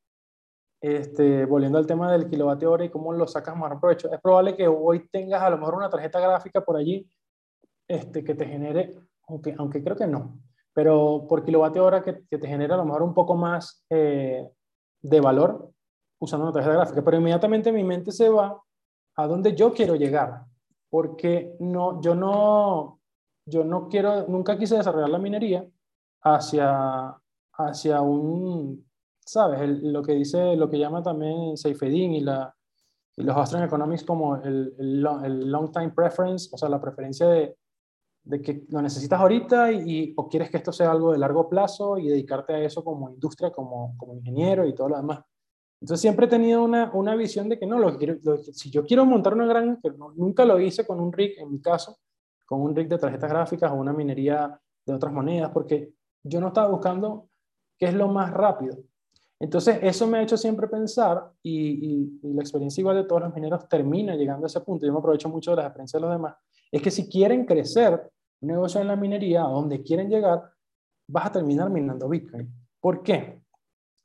Este, 0.82 1.44
volviendo 1.44 1.76
al 1.76 1.86
tema 1.86 2.11
del 2.11 2.28
kilovatio 2.28 2.72
hora 2.72 2.84
y 2.86 2.90
cómo 2.90 3.12
lo 3.12 3.26
sacas 3.26 3.54
más 3.54 3.78
provecho, 3.78 4.11
es 4.11 4.20
probable 4.20 4.56
que 4.56 4.66
hoy 4.66 5.06
tengas 5.11 5.42
a 5.42 5.50
lo 5.50 5.58
mejor 5.58 5.74
una 5.74 5.90
tarjeta 5.90 6.18
gráfica 6.20 6.62
por 6.64 6.76
allí 6.76 7.06
este, 7.86 8.24
que 8.24 8.34
te 8.34 8.46
genere, 8.46 8.98
aunque, 9.28 9.54
aunque 9.58 9.82
creo 9.82 9.96
que 9.96 10.06
no, 10.06 10.38
pero 10.73 11.27
por 11.29 11.45
kilovatio 11.45 11.85
hora 11.85 12.03
que, 12.03 12.23
que, 12.29 12.39
te 12.39 12.47
genera 12.47 12.75
a 12.75 12.79
lo 12.79 12.85
mejor 12.85 13.03
un 13.03 13.14
poco 13.14 13.35
más 13.35 13.85
eh, 13.91 14.49
de 15.03 15.21
valor 15.21 15.71
usando 16.18 16.45
una 16.47 16.53
tarjeta 16.53 16.77
gráfica, 16.77 17.03
pero 17.03 17.16
inmediatamente 17.16 17.73
mi 17.73 17.83
mente 17.83 18.12
se 18.12 18.29
va 18.29 18.61
a 19.16 19.27
donde 19.27 19.55
yo 19.55 19.73
quiero 19.73 19.97
llegar, 19.97 20.45
porque 20.91 21.57
no, 21.61 22.01
yo, 22.03 22.14
no, 22.14 23.01
yo 23.47 23.64
no 23.64 23.89
quiero, 23.89 24.27
nunca 24.29 24.59
quise 24.59 24.77
desarrollar 24.77 25.09
la 25.09 25.18
minería 25.18 25.66
hacia, 26.23 27.16
hacia 27.55 28.01
un, 28.03 28.87
¿sabes? 29.21 29.61
El, 29.61 29.93
lo 29.93 30.03
que 30.03 30.12
dice, 30.12 30.57
lo 30.57 30.68
que 30.68 30.79
llama 30.79 31.03
también 31.03 31.57
Seifedin 31.57 32.12
y, 32.12 32.21
la, 32.21 32.55
y 33.16 33.23
los 33.23 33.37
Austrian 33.37 33.64
Economics 33.64 34.05
como 34.05 34.37
el, 34.37 34.75
el, 34.79 35.07
el 35.25 35.51
long 35.51 35.73
time 35.73 35.91
preference, 35.91 36.51
o 36.53 36.59
sea, 36.59 36.68
la 36.68 36.81
preferencia 36.81 37.27
de, 37.29 37.57
de 38.23 38.43
que 38.43 38.64
lo 38.68 38.83
necesitas 38.83 39.21
ahorita 39.21 39.73
y, 39.73 40.12
o 40.16 40.29
quieres 40.29 40.51
que 40.51 40.59
esto 40.59 40.73
sea 40.73 40.91
algo 40.91 41.12
de 41.12 41.18
largo 41.18 41.49
plazo 41.49 41.99
y 41.99 42.09
dedicarte 42.09 42.55
a 42.55 42.62
eso 42.62 42.85
como 42.85 43.11
industria, 43.11 43.51
como, 43.51 43.95
como 43.97 44.14
ingeniero 44.14 44.66
y 44.66 44.75
todo 44.75 44.91
lo 44.91 44.97
demás. 44.97 45.21
Entonces 45.81 46.03
siempre 46.03 46.27
he 46.27 46.29
tenido 46.29 46.62
una, 46.62 46.91
una 46.93 47.16
visión 47.16 47.49
de 47.49 47.59
que 47.59 47.66
no, 47.66 47.79
lo 47.79 47.93
que 47.93 47.99
quiero, 47.99 48.39
si 48.53 48.71
yo 48.71 48.85
quiero 48.85 49.07
montar 49.07 49.33
una 49.33 49.47
no, 49.62 50.12
nunca 50.14 50.45
lo 50.45 50.61
hice 50.61 50.87
con 50.87 51.01
un 51.01 51.12
rig, 51.12 51.39
en 51.39 51.51
mi 51.51 51.61
caso, 51.61 51.99
con 52.45 52.61
un 52.61 52.77
rig 52.77 52.89
de 52.89 52.99
tarjetas 52.99 53.31
gráficas 53.31 53.73
o 53.73 53.77
una 53.77 53.93
minería 53.93 54.61
de 54.85 54.93
otras 54.93 55.12
monedas, 55.12 55.51
porque 55.51 55.95
yo 56.23 56.41
no 56.41 56.49
estaba 56.49 56.68
buscando 56.68 57.29
qué 57.79 57.87
es 57.87 57.95
lo 57.95 58.09
más 58.09 58.31
rápido. 58.31 58.77
Entonces 59.39 59.79
eso 59.81 60.07
me 60.07 60.18
ha 60.18 60.23
hecho 60.23 60.37
siempre 60.37 60.68
pensar 60.68 61.33
y, 61.43 61.59
y, 61.71 62.21
y 62.23 62.35
la 62.35 62.43
experiencia 62.43 62.83
igual 62.83 62.97
de 62.97 63.05
todos 63.05 63.23
los 63.23 63.35
mineros 63.35 63.66
termina 63.66 64.14
llegando 64.14 64.45
a 64.45 64.49
ese 64.49 64.61
punto. 64.61 64.85
Yo 64.85 64.93
me 64.93 64.99
aprovecho 64.99 65.31
mucho 65.31 65.53
de 65.53 65.57
las 65.57 65.66
experiencias 65.66 65.99
de 65.99 66.07
los 66.07 66.14
demás 66.14 66.37
es 66.73 66.83
que 66.83 66.91
si 66.91 67.09
quieren 67.09 67.45
crecer 67.45 68.11
un 68.41 68.49
negocio 68.49 68.81
en 68.81 68.87
la 68.87 68.97
minería, 68.97 69.43
a 69.43 69.49
donde 69.49 69.83
quieren 69.83 70.09
llegar, 70.09 70.43
vas 71.09 71.27
a 71.27 71.33
terminar 71.33 71.71
minando 71.71 72.09
Bitcoin. 72.09 72.49
¿Por 72.81 73.03
qué? 73.03 73.41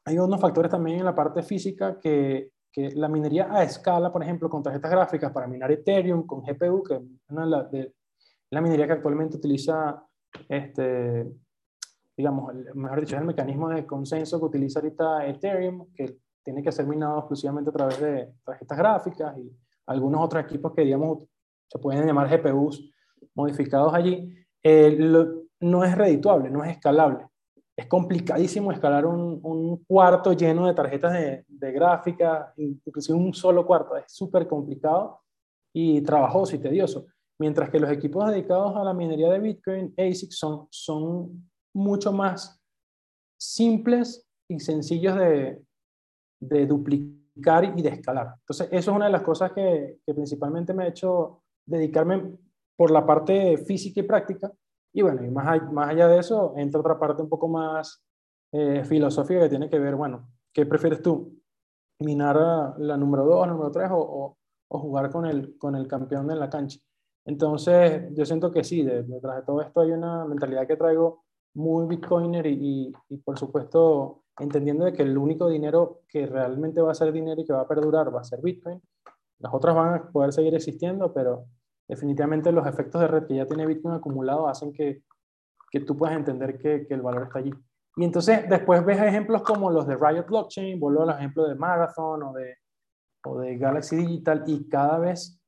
Hay 0.05 0.17
unos 0.17 0.39
factores 0.39 0.71
también 0.71 0.99
en 0.99 1.05
la 1.05 1.15
parte 1.15 1.43
física 1.43 1.99
que, 1.99 2.51
la 2.77 3.07
minería 3.07 3.47
a 3.49 3.63
escala, 3.63 4.11
por 4.11 4.21
ejemplo, 4.21 4.49
con 4.49 4.61
tarjetas 4.61 4.91
gráficas 4.91 5.31
para 5.31 5.47
minar 5.47 5.71
Ethereum, 5.71 6.27
con 6.27 6.41
GPU, 6.41 6.83
que 6.83 6.95
es 6.95 7.01
una 7.29 7.63
de 7.69 7.93
la 8.49 8.59
minería 8.59 8.85
que 8.85 8.91
actualmente 8.91 9.37
utiliza, 9.37 10.03
este, 10.49 11.25
digamos, 12.17 12.53
mejor 12.73 12.99
dicho, 12.99 13.15
es 13.15 13.21
el 13.21 13.27
mecanismo 13.27 13.69
de 13.69 13.85
consenso 13.85 14.39
que 14.39 14.45
utiliza 14.45 14.79
ahorita 14.79 15.25
Ethereum, 15.25 15.87
que 15.93 16.17
tiene 16.43 16.61
que 16.61 16.71
ser 16.73 16.85
minado 16.85 17.19
exclusivamente 17.19 17.69
a 17.69 17.73
través 17.73 18.01
de 18.01 18.33
tarjetas 18.43 18.77
gráficas 18.77 19.37
y 19.37 19.49
algunos 19.85 20.21
otros 20.21 20.43
equipos 20.43 20.73
que, 20.73 20.81
digamos, 20.81 21.19
se 21.67 21.79
pueden 21.79 22.05
llamar 22.05 22.29
GPUs 22.29 22.91
modificados 23.33 23.93
allí, 23.93 24.33
eh, 24.63 24.97
no 25.59 25.83
es 25.83 25.97
redituable, 25.97 26.49
no 26.49 26.63
es 26.63 26.71
escalable. 26.71 27.27
Es 27.77 27.87
complicadísimo 27.87 28.71
escalar 28.71 29.05
un, 29.05 29.39
un 29.43 29.83
cuarto 29.83 30.31
lleno 30.33 30.67
de 30.67 30.73
tarjetas 30.73 31.13
de, 31.13 31.45
de 31.47 31.71
gráfica, 31.71 32.53
inclusive 32.57 33.17
un 33.17 33.33
solo 33.33 33.65
cuarto. 33.65 33.97
Es 33.97 34.05
súper 34.07 34.47
complicado 34.47 35.21
y 35.73 36.01
trabajoso 36.01 36.55
y 36.55 36.59
tedioso. 36.59 37.05
Mientras 37.37 37.69
que 37.69 37.79
los 37.79 37.91
equipos 37.91 38.29
dedicados 38.29 38.77
a 38.77 38.83
la 38.83 38.93
minería 38.93 39.29
de 39.29 39.39
Bitcoin, 39.39 39.93
ASIC, 39.97 40.31
son, 40.31 40.67
son 40.71 41.49
mucho 41.73 42.13
más 42.13 42.61
simples 43.37 44.25
y 44.47 44.59
sencillos 44.59 45.17
de, 45.17 45.61
de 46.39 46.65
duplicar 46.65 47.77
y 47.77 47.81
de 47.81 47.89
escalar. 47.89 48.35
Entonces, 48.39 48.67
eso 48.71 48.91
es 48.91 48.95
una 48.95 49.07
de 49.07 49.11
las 49.11 49.21
cosas 49.21 49.51
que, 49.51 49.99
que 50.05 50.13
principalmente 50.13 50.73
me 50.73 50.85
ha 50.85 50.87
hecho 50.87 51.43
dedicarme 51.65 52.37
por 52.75 52.91
la 52.91 53.05
parte 53.05 53.57
física 53.57 53.99
y 53.99 54.03
práctica. 54.03 54.51
Y 54.93 55.01
bueno, 55.01 55.23
y 55.23 55.29
más, 55.29 55.71
más 55.71 55.89
allá 55.89 56.07
de 56.07 56.19
eso, 56.19 56.53
entra 56.57 56.79
otra 56.79 56.97
parte 56.99 57.21
un 57.21 57.29
poco 57.29 57.47
más 57.47 58.03
eh, 58.51 58.83
filosófica 58.85 59.41
que 59.41 59.49
tiene 59.49 59.69
que 59.69 59.79
ver, 59.79 59.95
bueno, 59.95 60.29
¿qué 60.53 60.65
prefieres 60.65 61.01
tú? 61.01 61.41
¿Minar 61.99 62.75
la 62.77 62.97
número 62.97 63.25
2, 63.25 63.47
número 63.47 63.71
3 63.71 63.89
o, 63.91 64.37
o, 64.67 64.79
jugar 64.79 65.09
con 65.11 65.25
el, 65.25 65.57
con 65.57 65.75
el 65.75 65.87
campeón 65.87 66.31
en 66.31 66.39
la 66.39 66.49
cancha? 66.49 66.79
Entonces, 67.25 68.13
yo 68.13 68.25
siento 68.25 68.51
que 68.51 68.63
sí, 68.63 68.83
detrás 68.83 69.37
de 69.37 69.41
todo 69.43 69.61
esto 69.61 69.81
hay 69.81 69.91
una 69.91 70.25
mentalidad 70.25 70.67
que 70.67 70.77
traigo 70.77 71.25
muy 71.55 71.87
bitcoiner 71.87 72.45
y, 72.45 72.93
y, 73.09 73.17
por 73.17 73.39
supuesto 73.39 74.23
entendiendo 74.37 74.85
de 74.85 74.93
que 74.93 75.03
el 75.03 75.17
único 75.17 75.47
dinero 75.47 76.01
que 76.07 76.25
realmente 76.25 76.81
va 76.81 76.91
a 76.91 76.95
ser 76.95 77.11
dinero 77.11 77.41
y 77.41 77.45
que 77.45 77.53
va 77.53 77.61
a 77.61 77.67
perdurar 77.67 78.13
va 78.13 78.21
a 78.21 78.25
ser 78.25 78.41
bitcoin. 78.41 78.81
Las 79.45 79.53
otras 79.53 79.75
van 79.75 79.93
a 79.93 80.09
poder 80.09 80.33
seguir 80.33 80.55
existiendo, 80.55 81.13
pero 81.13 81.45
definitivamente 81.87 82.51
los 82.51 82.65
efectos 82.65 82.99
de 82.99 83.07
red 83.07 83.27
que 83.27 83.35
ya 83.35 83.45
tiene 83.45 83.67
Bitcoin 83.67 83.93
acumulado 83.93 84.47
hacen 84.47 84.73
que, 84.73 85.03
que 85.69 85.81
tú 85.81 85.95
puedas 85.95 86.15
entender 86.15 86.57
que, 86.57 86.87
que, 86.87 86.95
el 86.95 87.03
valor 87.03 87.25
está 87.25 87.37
allí. 87.37 87.53
Y 87.95 88.05
entonces 88.05 88.49
después 88.49 88.83
ves 88.83 88.99
ejemplos 88.99 89.43
como 89.43 89.69
los 89.69 89.85
de 89.85 89.97
Riot 89.97 90.25
Blockchain, 90.25 90.79
vuelvo 90.79 91.03
al 91.03 91.11
ejemplo 91.11 91.47
de 91.47 91.53
Marathon 91.53 92.23
o 92.23 92.33
de, 92.33 92.55
o 93.23 93.37
de 93.37 93.55
Galaxy 93.55 93.97
Digital, 93.97 94.45
y 94.47 94.67
cada 94.67 94.97
vez 94.97 95.39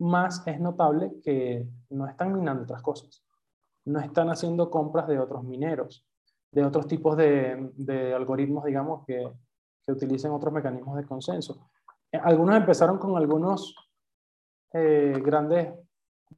más 0.00 0.44
es 0.48 0.58
notable 0.58 1.12
que 1.22 1.64
no 1.90 2.08
están 2.08 2.34
minando 2.34 2.64
otras 2.64 2.82
cosas. 2.82 3.24
No 3.84 4.00
están 4.00 4.30
haciendo 4.30 4.68
compras 4.68 5.06
de 5.06 5.20
otros 5.20 5.44
mineros, 5.44 6.04
de 6.50 6.64
otros 6.64 6.88
tipos 6.88 7.16
de, 7.16 7.70
de 7.76 8.14
algoritmos, 8.14 8.64
digamos, 8.64 9.04
que, 9.06 9.30
que 9.86 9.92
utilicen 9.92 10.32
otros 10.32 10.52
mecanismos 10.52 10.96
de 10.96 11.06
consenso. 11.06 11.70
Algunos 12.22 12.56
empezaron 12.56 12.98
con 12.98 13.16
algunos 13.16 13.74
eh, 14.72 15.20
grandes 15.24 15.72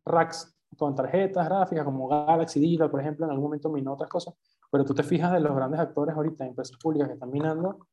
racks 0.05 0.57
con 0.77 0.95
tarjetas 0.95 1.47
gráficas 1.47 1.85
como 1.85 2.09
Galaxy 2.09 2.61
Digital, 2.61 2.91
por 2.91 3.01
ejemplo, 3.01 3.25
en 3.25 3.31
algún 3.31 3.45
momento 3.45 3.71
minó 3.71 3.95
otras 3.95 4.11
cosas, 4.11 4.35
pero 4.71 4.85
tú 4.85 4.95
te 4.95 5.03
fijas 5.03 5.33
de 5.33 5.41
los 5.41 5.55
grandes 5.55 5.81
actores 5.81 6.15
ahorita, 6.15 6.45
empresas 6.45 6.77
públicas 6.77 7.09
que 7.09 7.15
están 7.15 7.31
minando, 7.31 7.87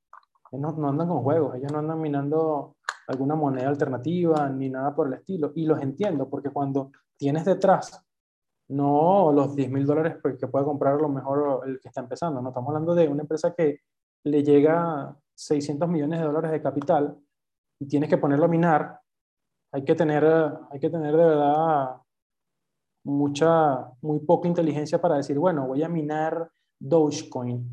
no, 0.51 0.71
no 0.71 0.89
andan 0.89 1.07
con 1.07 1.23
juegos, 1.23 1.55
ellos 1.55 1.71
no 1.71 1.79
andan 1.79 1.99
minando 2.01 2.75
alguna 3.07 3.35
moneda 3.35 3.69
alternativa 3.69 4.49
ni 4.49 4.69
nada 4.69 4.93
por 4.93 5.07
el 5.07 5.13
estilo. 5.13 5.51
Y 5.55 5.65
los 5.65 5.81
entiendo, 5.81 6.29
porque 6.29 6.49
cuando 6.49 6.91
tienes 7.17 7.45
detrás 7.45 8.03
no 8.69 9.31
los 9.31 9.55
10 9.55 9.71
mil 9.71 9.85
dólares 9.85 10.17
pues, 10.21 10.37
que 10.37 10.47
puede 10.47 10.65
comprar 10.65 10.95
a 10.95 11.01
lo 11.01 11.09
mejor 11.09 11.67
el 11.67 11.79
que 11.79 11.89
está 11.89 12.01
empezando, 12.01 12.41
no 12.41 12.49
estamos 12.49 12.69
hablando 12.69 12.95
de 12.95 13.07
una 13.07 13.21
empresa 13.21 13.53
que 13.53 13.81
le 14.23 14.43
llega 14.43 15.15
600 15.35 15.87
millones 15.89 16.19
de 16.19 16.25
dólares 16.25 16.51
de 16.51 16.61
capital 16.61 17.17
y 17.79 17.87
tienes 17.87 18.09
que 18.09 18.17
ponerlo 18.17 18.45
a 18.45 18.49
minar 18.49 19.03
hay 19.73 19.83
que 19.83 19.95
tener, 19.95 20.23
hay 20.69 20.79
que 20.79 20.89
tener 20.89 21.17
de 21.17 21.25
verdad 21.25 21.97
mucha, 23.03 23.89
muy 24.01 24.19
poca 24.19 24.47
inteligencia 24.47 25.01
para 25.01 25.15
decir, 25.15 25.37
bueno, 25.39 25.67
voy 25.67 25.81
a 25.81 25.89
minar 25.89 26.47
Dogecoin, 26.79 27.67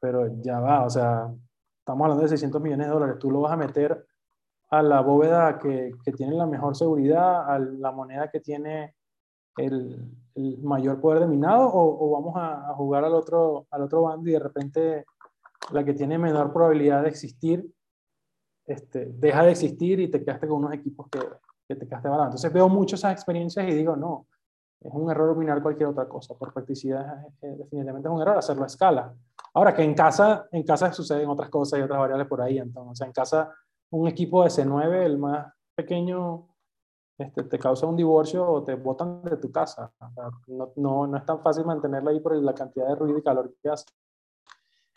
pero 0.00 0.26
ya 0.42 0.58
va, 0.58 0.84
o 0.84 0.90
sea, 0.90 1.32
estamos 1.78 2.04
hablando 2.04 2.24
de 2.24 2.30
600 2.30 2.60
millones 2.60 2.88
de 2.88 2.92
dólares, 2.92 3.18
tú 3.20 3.30
lo 3.30 3.42
vas 3.42 3.52
a 3.52 3.56
meter 3.56 4.04
a 4.70 4.82
la 4.82 5.02
bóveda 5.02 5.56
que, 5.56 5.92
que 6.04 6.12
tiene 6.12 6.34
la 6.34 6.46
mejor 6.46 6.74
seguridad, 6.74 7.48
a 7.48 7.60
la 7.60 7.92
moneda 7.92 8.28
que 8.28 8.40
tiene 8.40 8.96
el, 9.56 10.10
mayor 10.64 11.00
poder 11.00 11.20
de 11.20 11.28
minado, 11.28 11.68
o, 11.68 12.08
o 12.08 12.10
vamos 12.10 12.34
a, 12.36 12.70
a, 12.70 12.74
jugar 12.74 13.04
al 13.04 13.14
otro, 13.14 13.68
al 13.70 13.82
otro 13.82 14.02
bando 14.02 14.28
y 14.28 14.32
de 14.32 14.40
repente 14.40 15.04
la 15.70 15.84
que 15.84 15.94
tiene 15.94 16.18
menor 16.18 16.52
probabilidad 16.52 17.02
de 17.02 17.08
existir 17.08 17.72
este, 18.66 19.06
deja 19.06 19.42
de 19.42 19.50
existir 19.50 20.00
y 20.00 20.08
te 20.10 20.24
quedaste 20.24 20.48
con 20.48 20.58
unos 20.58 20.74
equipos 20.74 21.08
que, 21.10 21.20
que 21.68 21.76
te 21.76 21.86
quedaste 21.86 22.08
barato. 22.08 22.28
Entonces 22.28 22.52
veo 22.52 22.68
muchas 22.68 23.00
esas 23.00 23.12
experiencias 23.12 23.66
y 23.68 23.74
digo, 23.74 23.96
no, 23.96 24.26
es 24.84 24.92
un 24.92 25.10
error 25.10 25.36
minar 25.36 25.62
cualquier 25.62 25.88
otra 25.88 26.06
cosa. 26.06 26.34
Por 26.34 26.52
practicidad, 26.52 27.26
definitivamente 27.40 28.08
es 28.08 28.14
un 28.14 28.20
error 28.20 28.36
hacerlo 28.36 28.64
a 28.64 28.66
escala. 28.66 29.14
Ahora 29.54 29.74
que 29.74 29.82
en 29.82 29.94
casa, 29.94 30.46
en 30.52 30.62
casa 30.62 30.92
suceden 30.92 31.28
otras 31.28 31.48
cosas 31.48 31.78
y 31.78 31.82
otras 31.82 31.98
variables 31.98 32.26
por 32.26 32.42
ahí. 32.42 32.58
Entonces, 32.58 33.06
en 33.06 33.12
casa, 33.12 33.50
un 33.90 34.08
equipo 34.08 34.44
de 34.44 34.50
C9, 34.50 35.04
el 35.04 35.18
más 35.18 35.52
pequeño, 35.74 36.48
este, 37.16 37.44
te 37.44 37.58
causa 37.58 37.86
un 37.86 37.96
divorcio 37.96 38.46
o 38.46 38.62
te 38.62 38.74
botan 38.74 39.22
de 39.22 39.36
tu 39.38 39.50
casa. 39.50 39.90
No, 40.48 40.72
no, 40.76 41.06
no, 41.06 41.16
es 41.16 41.24
tan 41.24 41.40
fácil 41.40 41.64
mantenerla 41.64 42.10
ahí 42.10 42.20
por 42.20 42.36
la 42.36 42.54
cantidad 42.54 42.88
de 42.88 42.96
ruido 42.96 43.18
y 43.18 43.22
calor 43.22 43.54
que 43.62 43.70
hace. 43.70 43.86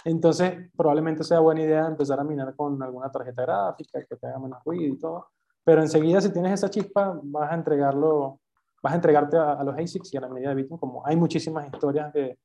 Entonces, 0.06 0.70
probablemente 0.76 1.24
sea 1.24 1.40
buena 1.40 1.62
idea 1.62 1.88
empezar 1.88 2.20
a 2.20 2.24
minar 2.24 2.56
con 2.56 2.82
alguna 2.82 3.12
tarjeta 3.12 3.42
gráfica 3.42 4.04
que 4.06 4.16
te 4.16 4.28
haga 4.28 4.40
menos 4.40 4.64
ruido 4.64 4.94
y 4.94 4.98
todo. 4.98 5.28
Pero 5.64 5.82
enseguida, 5.82 6.22
si 6.22 6.32
tienes 6.32 6.54
esa 6.54 6.70
chispa, 6.70 7.20
vas 7.24 7.52
a 7.52 7.56
entregarlo, 7.56 8.40
vas 8.82 8.94
a 8.94 8.96
entregarte 8.96 9.38
a, 9.38 9.62
los 9.64 9.78
ASICs 9.78 10.14
y 10.14 10.18
a 10.18 10.22
la 10.22 10.30
medida 10.30 10.50
de 10.50 10.56
Bitcoin, 10.56 10.80
como 10.80 11.06
hay 11.06 11.16
muchísimas 11.18 11.66
historias 11.66 12.14
de 12.14 12.40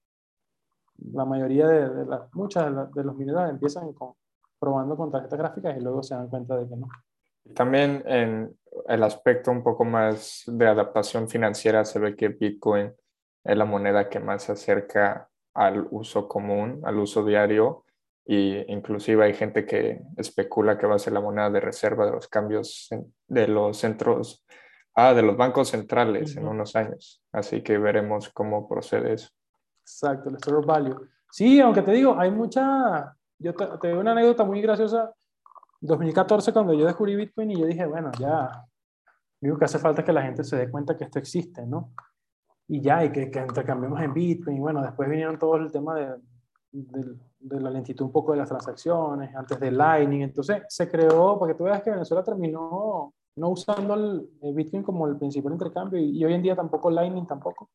la 1.12 1.24
mayoría 1.24 1.68
de, 1.68 2.04
las, 2.04 2.34
muchas 2.34 2.92
de, 2.94 3.04
los 3.04 3.16
mineros 3.16 3.48
empiezan 3.48 3.94
probando 4.58 4.96
con 4.96 5.10
tarjetas 5.10 5.38
gráficas 5.38 5.76
y 5.76 5.80
luego 5.80 6.02
se 6.02 6.14
dan 6.14 6.28
cuenta 6.28 6.56
de 6.56 6.68
que 6.68 6.76
no. 6.76 6.88
También 7.54 8.02
en 8.06 8.56
el 8.86 9.02
aspecto 9.02 9.50
un 9.50 9.62
poco 9.62 9.84
más 9.84 10.44
de 10.46 10.66
adaptación 10.66 11.28
financiera 11.28 11.84
se 11.84 11.98
ve 11.98 12.16
que 12.16 12.28
Bitcoin 12.28 12.92
es 13.44 13.56
la 13.56 13.64
moneda 13.64 14.08
que 14.08 14.20
más 14.20 14.44
se 14.44 14.52
acerca 14.52 15.28
al 15.54 15.86
uso 15.90 16.28
común, 16.28 16.80
al 16.84 16.98
uso 16.98 17.24
diario, 17.24 17.84
y 18.24 18.72
inclusive 18.72 19.24
hay 19.24 19.34
gente 19.34 19.66
que 19.66 20.02
especula 20.16 20.78
que 20.78 20.86
va 20.86 20.94
a 20.94 20.98
ser 20.98 21.12
la 21.12 21.20
moneda 21.20 21.50
de 21.50 21.60
reserva 21.60 22.06
de 22.06 22.12
los 22.12 22.28
cambios 22.28 22.88
de 23.26 23.48
los 23.48 23.76
centros, 23.76 24.46
ah, 24.94 25.12
de 25.12 25.22
los 25.22 25.36
bancos 25.36 25.70
centrales 25.70 26.32
uh 26.32 26.38
-huh. 26.38 26.42
en 26.42 26.48
unos 26.48 26.76
años. 26.76 27.22
Así 27.32 27.62
que 27.62 27.78
veremos 27.78 28.30
cómo 28.30 28.68
procede 28.68 29.14
eso. 29.14 29.28
Exacto, 29.80 30.30
el 30.30 30.36
store 30.36 30.64
value. 30.64 31.08
Sí, 31.30 31.60
aunque 31.60 31.82
te 31.82 31.92
digo, 31.92 32.14
hay 32.18 32.30
mucha, 32.30 33.16
yo 33.38 33.54
te, 33.54 33.66
te 33.80 33.88
doy 33.88 33.98
una 33.98 34.12
anécdota 34.12 34.44
muy 34.44 34.60
graciosa. 34.60 35.12
2014 35.80 36.52
cuando 36.52 36.74
yo 36.74 36.86
descubrí 36.86 37.16
Bitcoin 37.16 37.50
y 37.50 37.60
yo 37.60 37.66
dije, 37.66 37.84
bueno, 37.86 38.12
ya, 38.20 38.64
digo 39.40 39.58
que 39.58 39.64
hace 39.64 39.80
falta 39.80 40.04
que 40.04 40.12
la 40.12 40.22
gente 40.22 40.44
se 40.44 40.56
dé 40.56 40.70
cuenta 40.70 40.96
que 40.96 41.04
esto 41.04 41.18
existe, 41.18 41.66
¿no? 41.66 41.92
Y 42.72 42.80
ya, 42.80 43.04
y 43.04 43.12
que, 43.12 43.30
que 43.30 43.38
intercambiemos 43.38 44.00
en 44.00 44.14
Bitcoin. 44.14 44.56
Y 44.56 44.60
bueno, 44.60 44.80
después 44.80 45.06
vinieron 45.06 45.38
todo 45.38 45.56
el 45.56 45.70
tema 45.70 45.94
de, 45.94 46.16
de, 46.70 47.16
de, 47.38 47.60
la 47.60 47.68
lentitud 47.68 48.06
un 48.06 48.12
poco 48.12 48.32
de 48.32 48.38
las 48.38 48.48
transacciones, 48.48 49.36
antes 49.36 49.60
de 49.60 49.70
Lightning. 49.70 50.22
Entonces 50.22 50.62
se 50.68 50.88
creó, 50.88 51.38
porque 51.38 51.52
tú 51.54 51.64
veas 51.64 51.82
que 51.82 51.90
Venezuela 51.90 52.24
terminó 52.24 53.12
no 53.36 53.48
usando 53.50 53.92
el, 53.92 54.26
el 54.40 54.54
Bitcoin 54.54 54.82
como 54.82 55.06
el 55.06 55.18
principal 55.18 55.52
intercambio 55.52 56.00
y, 56.00 56.16
y, 56.16 56.24
hoy 56.24 56.32
en 56.32 56.42
día 56.42 56.56
tampoco 56.56 56.90
Lightning 56.90 57.26
tampoco. 57.26 57.68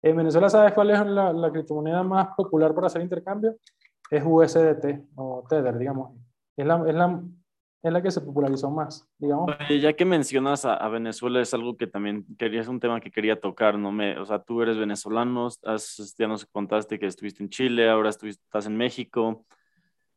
En 0.00 0.16
Venezuela, 0.16 0.48
¿sabes 0.48 0.72
cuál 0.72 0.92
es 0.92 1.04
la, 1.04 1.32
la 1.32 1.50
criptomoneda 1.50 2.04
más 2.04 2.28
popular 2.36 2.72
para 2.76 2.86
hacer 2.86 3.02
intercambio? 3.02 3.56
Es 4.08 4.22
USDT 4.24 5.16
o 5.16 5.42
Tether, 5.48 5.76
digamos. 5.76 6.12
Es 6.56 6.64
la, 6.64 6.88
es 6.88 6.94
la 6.94 7.20
es 7.82 7.92
la 7.92 8.02
que 8.02 8.10
se 8.10 8.20
popularizó 8.20 8.70
más, 8.70 9.08
digamos. 9.18 9.50
Ya 9.68 9.92
que 9.92 10.04
mencionas 10.04 10.64
a, 10.64 10.74
a, 10.74 10.88
Venezuela, 10.88 11.40
es 11.40 11.54
algo 11.54 11.76
que 11.76 11.86
también 11.86 12.26
quería, 12.36 12.60
es 12.60 12.68
un 12.68 12.80
tema 12.80 13.00
que 13.00 13.10
quería 13.10 13.40
tocar, 13.40 13.78
¿no? 13.78 13.92
Me, 13.92 14.18
o 14.18 14.24
sea, 14.24 14.42
tú 14.42 14.62
eres 14.62 14.76
venezolano, 14.76 15.48
has, 15.64 16.14
ya 16.18 16.26
nos 16.26 16.44
contaste 16.46 16.98
que 16.98 17.06
estuviste 17.06 17.42
en 17.42 17.50
Chile, 17.50 17.88
ahora 17.88 18.10
estuviste, 18.10 18.42
estás 18.44 18.66
en 18.66 18.76
México, 18.76 19.44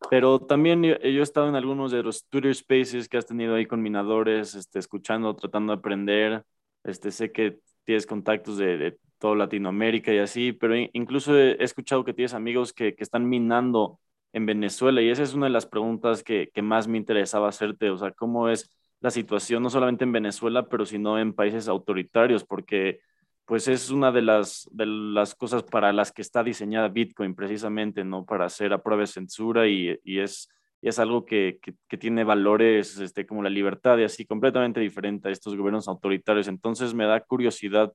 pero 0.09 0.39
también 0.39 0.81
yo, 0.81 0.97
yo, 0.97 1.19
he 1.19 1.21
estado 1.21 1.49
en 1.49 1.55
algunos 1.55 1.91
de 1.91 2.01
los 2.01 2.25
Twitter 2.27 2.53
Spaces 2.55 3.07
que 3.07 3.17
has 3.17 3.27
tenido 3.27 3.53
ahí 3.53 3.67
con 3.67 3.81
minadores, 3.81 4.55
este, 4.55 4.79
escuchando, 4.79 5.35
tratando 5.35 5.73
de 5.73 5.79
aprender, 5.79 6.43
este, 6.83 7.11
sé 7.11 7.31
que 7.31 7.59
tienes 7.83 8.07
contactos 8.07 8.57
de, 8.57 8.77
de 8.77 8.97
toda 9.19 9.35
Latinoamérica 9.35 10.11
y 10.11 10.17
así, 10.17 10.51
pero 10.51 10.75
incluso 10.93 11.37
he, 11.37 11.51
he 11.51 11.63
escuchado 11.63 12.03
que 12.03 12.13
tienes 12.13 12.33
amigos 12.33 12.73
que, 12.73 12.95
que 12.95 13.03
están 13.03 13.29
minando 13.29 13.99
en 14.33 14.45
Venezuela? 14.45 15.01
Y 15.01 15.09
esa 15.09 15.23
es 15.23 15.33
una 15.33 15.47
de 15.47 15.51
las 15.51 15.65
preguntas 15.65 16.23
que, 16.23 16.49
que, 16.53 16.61
más 16.61 16.87
me 16.87 16.97
interesaba 16.97 17.49
hacerte, 17.49 17.89
o 17.89 17.97
sea, 17.97 18.11
¿cómo 18.11 18.49
es 18.49 18.69
la 18.99 19.11
situación 19.11 19.63
no 19.63 19.69
solamente 19.69 20.03
en 20.03 20.11
Venezuela, 20.11 20.67
pero 20.67 20.85
sino 20.85 21.19
en 21.19 21.33
países 21.33 21.67
autoritarios? 21.67 22.43
Porque 22.43 22.99
pues 23.45 23.67
es 23.67 23.89
una 23.91 24.11
de 24.11 24.21
las, 24.21 24.67
de 24.71 24.85
las 24.85 25.35
cosas 25.35 25.63
para 25.63 25.91
las 25.91 26.11
que 26.11 26.21
está 26.21 26.43
diseñada 26.43 26.87
Bitcoin, 26.89 27.35
precisamente, 27.35 28.03
¿no? 28.03 28.25
Para 28.25 28.45
hacer 28.45 28.71
a 28.73 28.81
prueba 28.81 29.01
de 29.01 29.07
censura 29.07 29.67
y, 29.67 29.97
y 30.03 30.19
es, 30.19 30.49
es 30.81 30.99
algo 30.99 31.25
que, 31.25 31.59
que, 31.61 31.73
que, 31.87 31.97
tiene 31.97 32.23
valores 32.23 32.97
este, 32.99 33.25
como 33.25 33.43
la 33.43 33.49
libertad 33.49 33.97
y 33.97 34.03
así 34.03 34.25
completamente 34.25 34.79
diferente 34.79 35.27
a 35.29 35.31
estos 35.31 35.55
gobiernos 35.57 35.87
autoritarios. 35.87 36.47
Entonces 36.47 36.93
me 36.93 37.05
da 37.05 37.19
curiosidad 37.21 37.91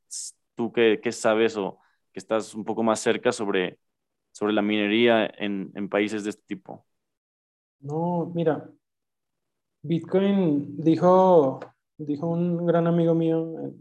¿Tú 0.57 0.73
qué, 0.73 1.01
qué 1.03 1.13
sabes 1.13 1.57
o 1.57 1.79
que 2.13 2.19
estás 2.19 2.55
un 2.55 2.65
poco 2.65 2.83
más 2.83 2.99
cerca 3.01 3.31
sobre, 3.31 3.79
sobre 4.37 4.53
la 4.53 4.61
minería 4.61 5.25
en, 5.39 5.73
en 5.75 5.89
países 5.89 6.23
de 6.23 6.29
este 6.29 6.43
tipo? 6.47 6.85
No, 7.81 8.31
mira, 8.35 8.71
Bitcoin 9.81 10.77
dijo, 10.77 11.59
dijo 11.97 12.27
un 12.27 12.67
gran 12.67 12.87
amigo 12.87 13.15
mío 13.15 13.73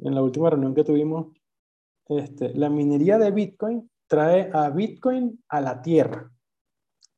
en, 0.00 0.14
la 0.14 0.20
última 0.20 0.50
reunión 0.50 0.74
que 0.74 0.82
tuvimos, 0.82 1.28
este, 2.08 2.54
la 2.54 2.68
minería 2.68 3.18
de 3.18 3.30
Bitcoin 3.30 3.88
trae 4.08 4.50
a 4.52 4.68
Bitcoin 4.70 5.44
a 5.48 5.60
la 5.60 5.80
tierra. 5.80 6.28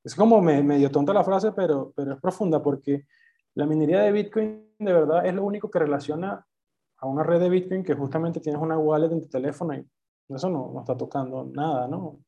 Es 0.05 0.15
como 0.15 0.43
medio 0.43 0.91
tonta 0.91 1.15
la 1.15 1.25
frase, 1.25 1.53
pero, 1.53 1.95
pero 1.97 2.13
es 2.13 2.21
profunda 2.21 2.63
porque 2.63 3.07
la 3.55 3.65
minería 3.65 4.01
de 4.01 4.13
Bitcoin 4.13 4.75
de 4.79 4.93
verdad 4.93 5.25
es 5.25 5.33
lo 5.33 5.45
único 5.45 5.71
que 5.71 5.79
relaciona 5.79 6.47
a 6.99 7.07
una 7.07 7.23
red 7.23 7.41
de 7.41 7.49
Bitcoin 7.49 7.83
que 7.83 7.95
justamente 7.95 8.41
tienes 8.41 8.61
una 8.61 8.77
wallet 8.77 9.13
en 9.13 9.23
tu 9.23 9.29
teléfono 9.29 9.75
y 9.75 9.87
eso 10.29 10.51
no, 10.51 10.71
no 10.75 10.81
está 10.81 10.95
tocando 10.95 11.51
nada, 11.55 11.89
¿no? 11.89 12.21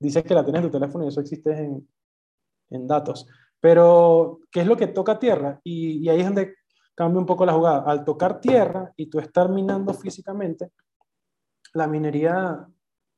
Dices 0.00 0.22
que 0.22 0.34
la 0.34 0.44
tienes 0.44 0.62
en 0.62 0.70
tu 0.70 0.78
teléfono 0.78 1.04
y 1.04 1.08
eso 1.08 1.20
existe 1.20 1.52
en, 1.52 1.88
en 2.70 2.86
datos. 2.86 3.26
Pero, 3.60 4.40
¿qué 4.50 4.60
es 4.60 4.66
lo 4.66 4.76
que 4.76 4.86
toca 4.86 5.18
tierra? 5.18 5.60
Y, 5.64 5.98
y 5.98 6.08
ahí 6.08 6.20
es 6.20 6.26
donde 6.26 6.54
cambia 6.94 7.20
un 7.20 7.26
poco 7.26 7.44
la 7.44 7.52
jugada. 7.52 7.82
Al 7.82 8.04
tocar 8.04 8.40
tierra 8.40 8.92
y 8.96 9.06
tú 9.06 9.18
estar 9.18 9.48
minando 9.48 9.92
físicamente, 9.94 10.70
la 11.74 11.86
minería 11.86 12.66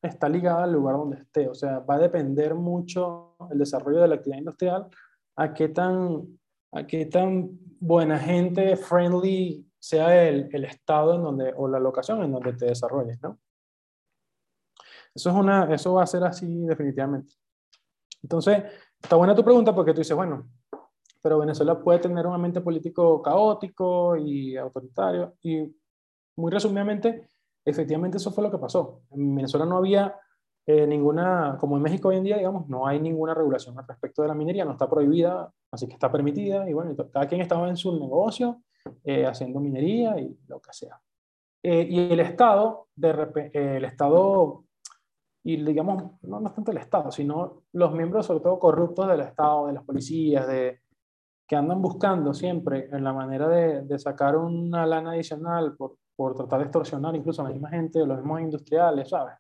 está 0.03 0.28
ligada 0.28 0.64
al 0.64 0.72
lugar 0.72 0.97
donde 0.97 1.18
esté. 1.18 1.49
O 1.49 1.55
sea, 1.55 1.81
va 1.81 1.97
a 1.97 1.99
depender 1.99 2.55
mucho 2.55 3.37
el 3.51 3.59
desarrollo 3.59 4.01
de 4.01 4.09
la 4.09 4.14
actividad 4.16 4.39
industrial 4.39 4.89
a 5.37 5.53
qué 5.55 5.68
tan, 5.68 6.39
a 6.72 6.87
qué 6.87 7.07
tan 7.07 7.51
buena 7.78 8.18
gente, 8.18 8.76
friendly 8.76 9.66
sea 9.78 10.28
el, 10.28 10.49
el 10.53 10.64
estado 10.64 11.14
en 11.14 11.22
donde, 11.22 11.53
o 11.57 11.68
la 11.68 11.78
locación 11.78 12.22
en 12.22 12.33
donde 12.33 12.53
te 12.53 12.66
desarrolles, 12.66 13.20
¿no? 13.22 13.39
Eso, 15.15 15.31
es 15.31 15.37
una, 15.37 15.73
eso 15.73 15.95
va 15.95 16.03
a 16.03 16.07
ser 16.07 16.25
así 16.25 16.47
definitivamente. 16.67 17.35
Entonces, 18.23 18.65
está 19.01 19.17
buena 19.17 19.35
tu 19.35 19.45
pregunta 19.45 19.75
porque 19.75 19.93
tú 19.93 19.99
dices, 19.99 20.17
bueno, 20.17 20.49
pero 21.23 21.39
Venezuela 21.39 21.79
puede 21.79 21.99
tener 21.99 22.27
un 22.27 22.35
ambiente 22.35 22.61
político 22.61 23.21
caótico 23.21 24.17
y 24.17 24.57
autoritario. 24.57 25.35
Y 25.43 25.75
muy 26.37 26.51
resumidamente, 26.51 27.31
efectivamente 27.65 28.17
eso 28.17 28.31
fue 28.31 28.45
lo 28.45 28.51
que 28.51 28.59
pasó. 28.59 29.03
En 29.11 29.35
Venezuela 29.35 29.67
no 29.67 29.77
había 29.77 30.17
eh, 30.67 30.87
ninguna, 30.87 31.57
como 31.59 31.77
en 31.77 31.83
México 31.83 32.09
hoy 32.09 32.17
en 32.17 32.25
día, 32.25 32.37
digamos, 32.37 32.69
no 32.69 32.87
hay 32.87 33.01
ninguna 33.01 33.35
regulación 33.35 33.79
al 33.79 33.87
respecto 33.87 34.23
de 34.23 34.29
la 34.29 34.35
minería, 34.35 34.65
no 34.65 34.73
está 34.73 34.89
prohibida, 34.89 35.53
así 35.71 35.87
que 35.87 35.95
está 35.95 36.11
permitida. 36.11 36.69
Y 36.69 36.73
bueno, 36.73 36.95
cada 37.13 37.27
quien 37.27 37.41
estaba 37.41 37.69
en 37.69 37.77
su 37.77 37.99
negocio 37.99 38.63
eh, 39.05 39.27
haciendo 39.27 39.61
minería 39.61 40.19
y 40.19 40.39
lo 40.49 40.61
que 40.61 40.73
sea. 40.73 41.01
Eh, 41.63 41.87
y 41.91 42.13
el 42.13 42.21
Estado, 42.21 42.89
el 43.53 43.85
Estado 43.85 44.65
y 45.43 45.62
digamos, 45.64 46.20
no, 46.22 46.41
no 46.41 46.53
tanto 46.53 46.70
el 46.70 46.78
Estado, 46.78 47.11
sino 47.11 47.62
los 47.72 47.93
miembros 47.93 48.26
sobre 48.26 48.41
todo 48.41 48.59
corruptos 48.59 49.09
del 49.09 49.20
Estado, 49.20 49.68
de 49.68 49.72
las 49.72 49.84
policías, 49.84 50.47
de, 50.47 50.80
que 51.47 51.57
andan 51.57 51.80
buscando 51.80 52.34
siempre 52.34 52.88
en 52.93 53.03
la 53.03 53.12
manera 53.12 53.49
de, 53.49 53.82
de 53.82 53.99
sacar 53.99 54.36
una 54.36 54.86
lana 54.86 55.12
adicional 55.12 55.76
por, 55.76 55.97
por, 56.14 56.34
tratar 56.34 56.59
de 56.61 56.64
extorsionar 56.66 57.16
incluso 57.16 57.43
a 57.43 57.47
la 57.47 57.51
misma 57.51 57.70
gente, 57.70 58.05
los 58.07 58.18
mismos 58.18 58.41
industriales, 58.43 59.09
¿sabes? 59.09 59.34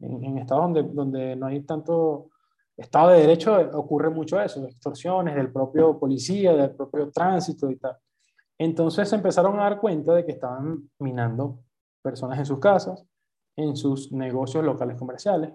En, 0.00 0.24
en 0.24 0.38
estados 0.38 0.64
donde, 0.64 0.82
donde 0.82 1.36
no 1.36 1.46
hay 1.46 1.62
tanto 1.62 2.30
Estado 2.76 3.10
de 3.10 3.20
Derecho 3.20 3.56
ocurre 3.74 4.10
mucho 4.10 4.40
eso, 4.40 4.64
extorsiones 4.66 5.36
del 5.36 5.52
propio 5.52 5.98
policía, 5.98 6.54
del 6.54 6.74
propio 6.74 7.10
tránsito 7.10 7.70
y 7.70 7.76
tal. 7.76 7.96
Entonces 8.58 9.12
empezaron 9.12 9.58
a 9.58 9.64
dar 9.64 9.80
cuenta 9.80 10.12
de 10.14 10.24
que 10.24 10.32
estaban 10.32 10.90
minando 10.98 11.60
personas 12.02 12.38
en 12.38 12.46
sus 12.46 12.58
casas, 12.58 13.06
en 13.56 13.76
sus 13.76 14.12
negocios 14.12 14.64
locales 14.64 14.96
comerciales 14.96 15.52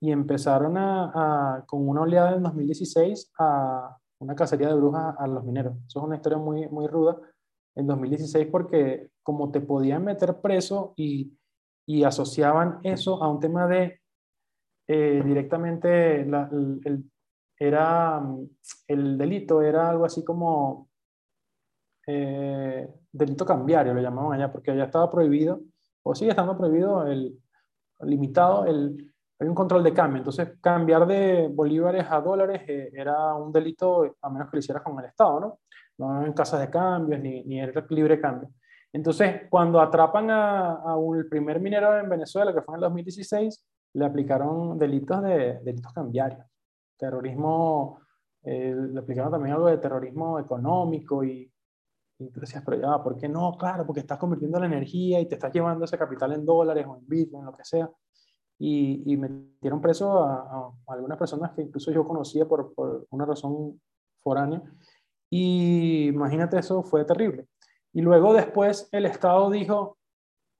y 0.00 0.10
empezaron 0.10 0.76
a, 0.76 1.64
con 1.66 1.88
una 1.88 2.02
oleada 2.02 2.34
en 2.34 2.42
2016 2.42 3.32
a 3.38 3.96
una 4.18 4.34
cacería 4.34 4.68
de 4.68 4.74
brujas 4.74 5.14
a 5.18 5.26
los 5.26 5.44
mineros. 5.44 5.76
Eso 5.86 6.00
es 6.00 6.04
una 6.04 6.16
historia 6.16 6.38
muy, 6.38 6.68
muy 6.68 6.86
ruda 6.88 7.18
en 7.76 7.86
2016 7.86 8.48
porque 8.50 9.10
como 9.22 9.50
te 9.50 9.60
podían 9.60 10.04
meter 10.04 10.40
preso 10.40 10.92
y, 10.96 11.36
y 11.86 12.04
asociaban 12.04 12.80
eso 12.82 13.22
a 13.22 13.30
un 13.30 13.40
tema 13.40 13.66
de 13.66 14.00
eh, 14.88 15.22
directamente 15.24 16.22
el, 16.22 17.04
era 17.56 18.20
el 18.88 19.16
delito 19.16 19.62
era 19.62 19.88
algo 19.88 20.04
así 20.04 20.24
como 20.24 20.90
eh, 22.06 22.88
delito 23.12 23.46
cambiario 23.46 23.94
lo 23.94 24.02
llamaban 24.02 24.32
allá 24.32 24.50
porque 24.50 24.72
allá 24.72 24.84
estaba 24.84 25.08
prohibido 25.08 25.60
o 26.02 26.14
sigue 26.14 26.30
estando 26.30 26.56
prohibido 26.56 27.06
el 27.06 27.38
limitado 28.00 28.66
el 28.66 29.12
hay 29.38 29.48
un 29.48 29.54
control 29.56 29.82
de 29.82 29.92
cambio. 29.92 30.18
Entonces 30.18 30.52
cambiar 30.60 31.06
de 31.06 31.48
bolívares 31.52 32.06
a 32.08 32.20
dólares 32.20 32.62
eh, 32.68 32.90
era 32.92 33.34
un 33.34 33.50
delito 33.50 34.16
a 34.22 34.30
menos 34.30 34.48
que 34.48 34.56
lo 34.56 34.60
hicieras 34.60 34.82
con 34.82 34.98
el 34.98 35.06
Estado 35.06 35.40
no 35.40 35.58
no 35.98 36.24
en 36.24 36.32
casas 36.32 36.60
de 36.60 36.70
cambios 36.70 37.20
ni, 37.20 37.44
ni 37.44 37.60
el 37.60 37.72
libre 37.90 38.20
cambio. 38.20 38.50
Entonces 38.92 39.42
cuando 39.50 39.80
atrapan 39.80 40.30
a, 40.30 40.72
a 40.72 40.96
un, 40.96 41.28
primer 41.28 41.60
minero 41.60 41.98
en 41.98 42.08
Venezuela 42.08 42.52
que 42.52 42.62
fue 42.62 42.74
en 42.74 42.76
el 42.76 42.82
2016 42.82 43.64
le 43.94 44.04
aplicaron 44.04 44.78
delitos 44.78 45.22
de 45.22 45.60
delitos 45.62 45.92
cambiarios. 45.92 46.46
Terrorismo 46.96 48.00
eh, 48.42 48.74
le 48.74 48.98
aplicaron 48.98 49.30
también 49.30 49.54
algo 49.54 49.68
de 49.68 49.78
terrorismo 49.78 50.38
económico 50.38 51.22
y 51.24 51.51
y 52.22 52.30
tú 52.30 52.40
decías, 52.40 52.62
pero 52.64 52.80
ya, 52.80 53.02
¿por 53.02 53.16
qué 53.16 53.28
no? 53.28 53.56
Claro, 53.56 53.86
porque 53.86 54.00
estás 54.00 54.18
convirtiendo 54.18 54.58
la 54.58 54.66
energía 54.66 55.20
y 55.20 55.26
te 55.26 55.34
estás 55.34 55.52
llevando 55.52 55.84
ese 55.84 55.98
capital 55.98 56.32
en 56.32 56.44
dólares 56.44 56.86
o 56.88 56.96
en 56.96 57.06
bitcoin, 57.06 57.44
lo 57.44 57.56
que 57.56 57.64
sea. 57.64 57.90
Y, 58.58 59.02
y 59.12 59.16
metieron 59.16 59.80
preso 59.80 60.22
a, 60.22 60.42
a, 60.42 60.72
algunas 60.88 61.18
personas 61.18 61.52
que 61.52 61.62
incluso 61.62 61.90
yo 61.90 62.06
conocía 62.06 62.46
por, 62.46 62.74
por 62.74 63.06
una 63.10 63.24
razón 63.24 63.80
foránea. 64.22 64.62
Y 65.30 66.08
imagínate, 66.08 66.58
eso 66.58 66.82
fue 66.82 67.04
terrible. 67.04 67.48
Y 67.92 68.02
luego 68.02 68.32
después 68.32 68.88
el 68.92 69.06
Estado 69.06 69.50
dijo, 69.50 69.98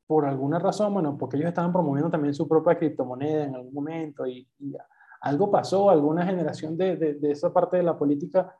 por 0.06 0.26
alguna 0.26 0.58
razón, 0.58 0.92
bueno, 0.92 1.16
porque 1.16 1.36
ellos 1.36 1.48
estaban 1.48 1.72
promoviendo 1.72 2.10
también 2.10 2.34
su 2.34 2.46
propia 2.48 2.76
criptomoneda 2.78 3.44
en 3.44 3.54
algún 3.54 3.72
momento 3.72 4.26
y, 4.26 4.46
y 4.58 4.74
algo 5.22 5.50
pasó, 5.50 5.88
alguna 5.88 6.26
generación 6.26 6.76
de, 6.76 6.96
de, 6.96 7.14
de, 7.14 7.30
esa 7.30 7.52
parte 7.52 7.76
de 7.76 7.82
la 7.82 7.96
política 7.96 8.54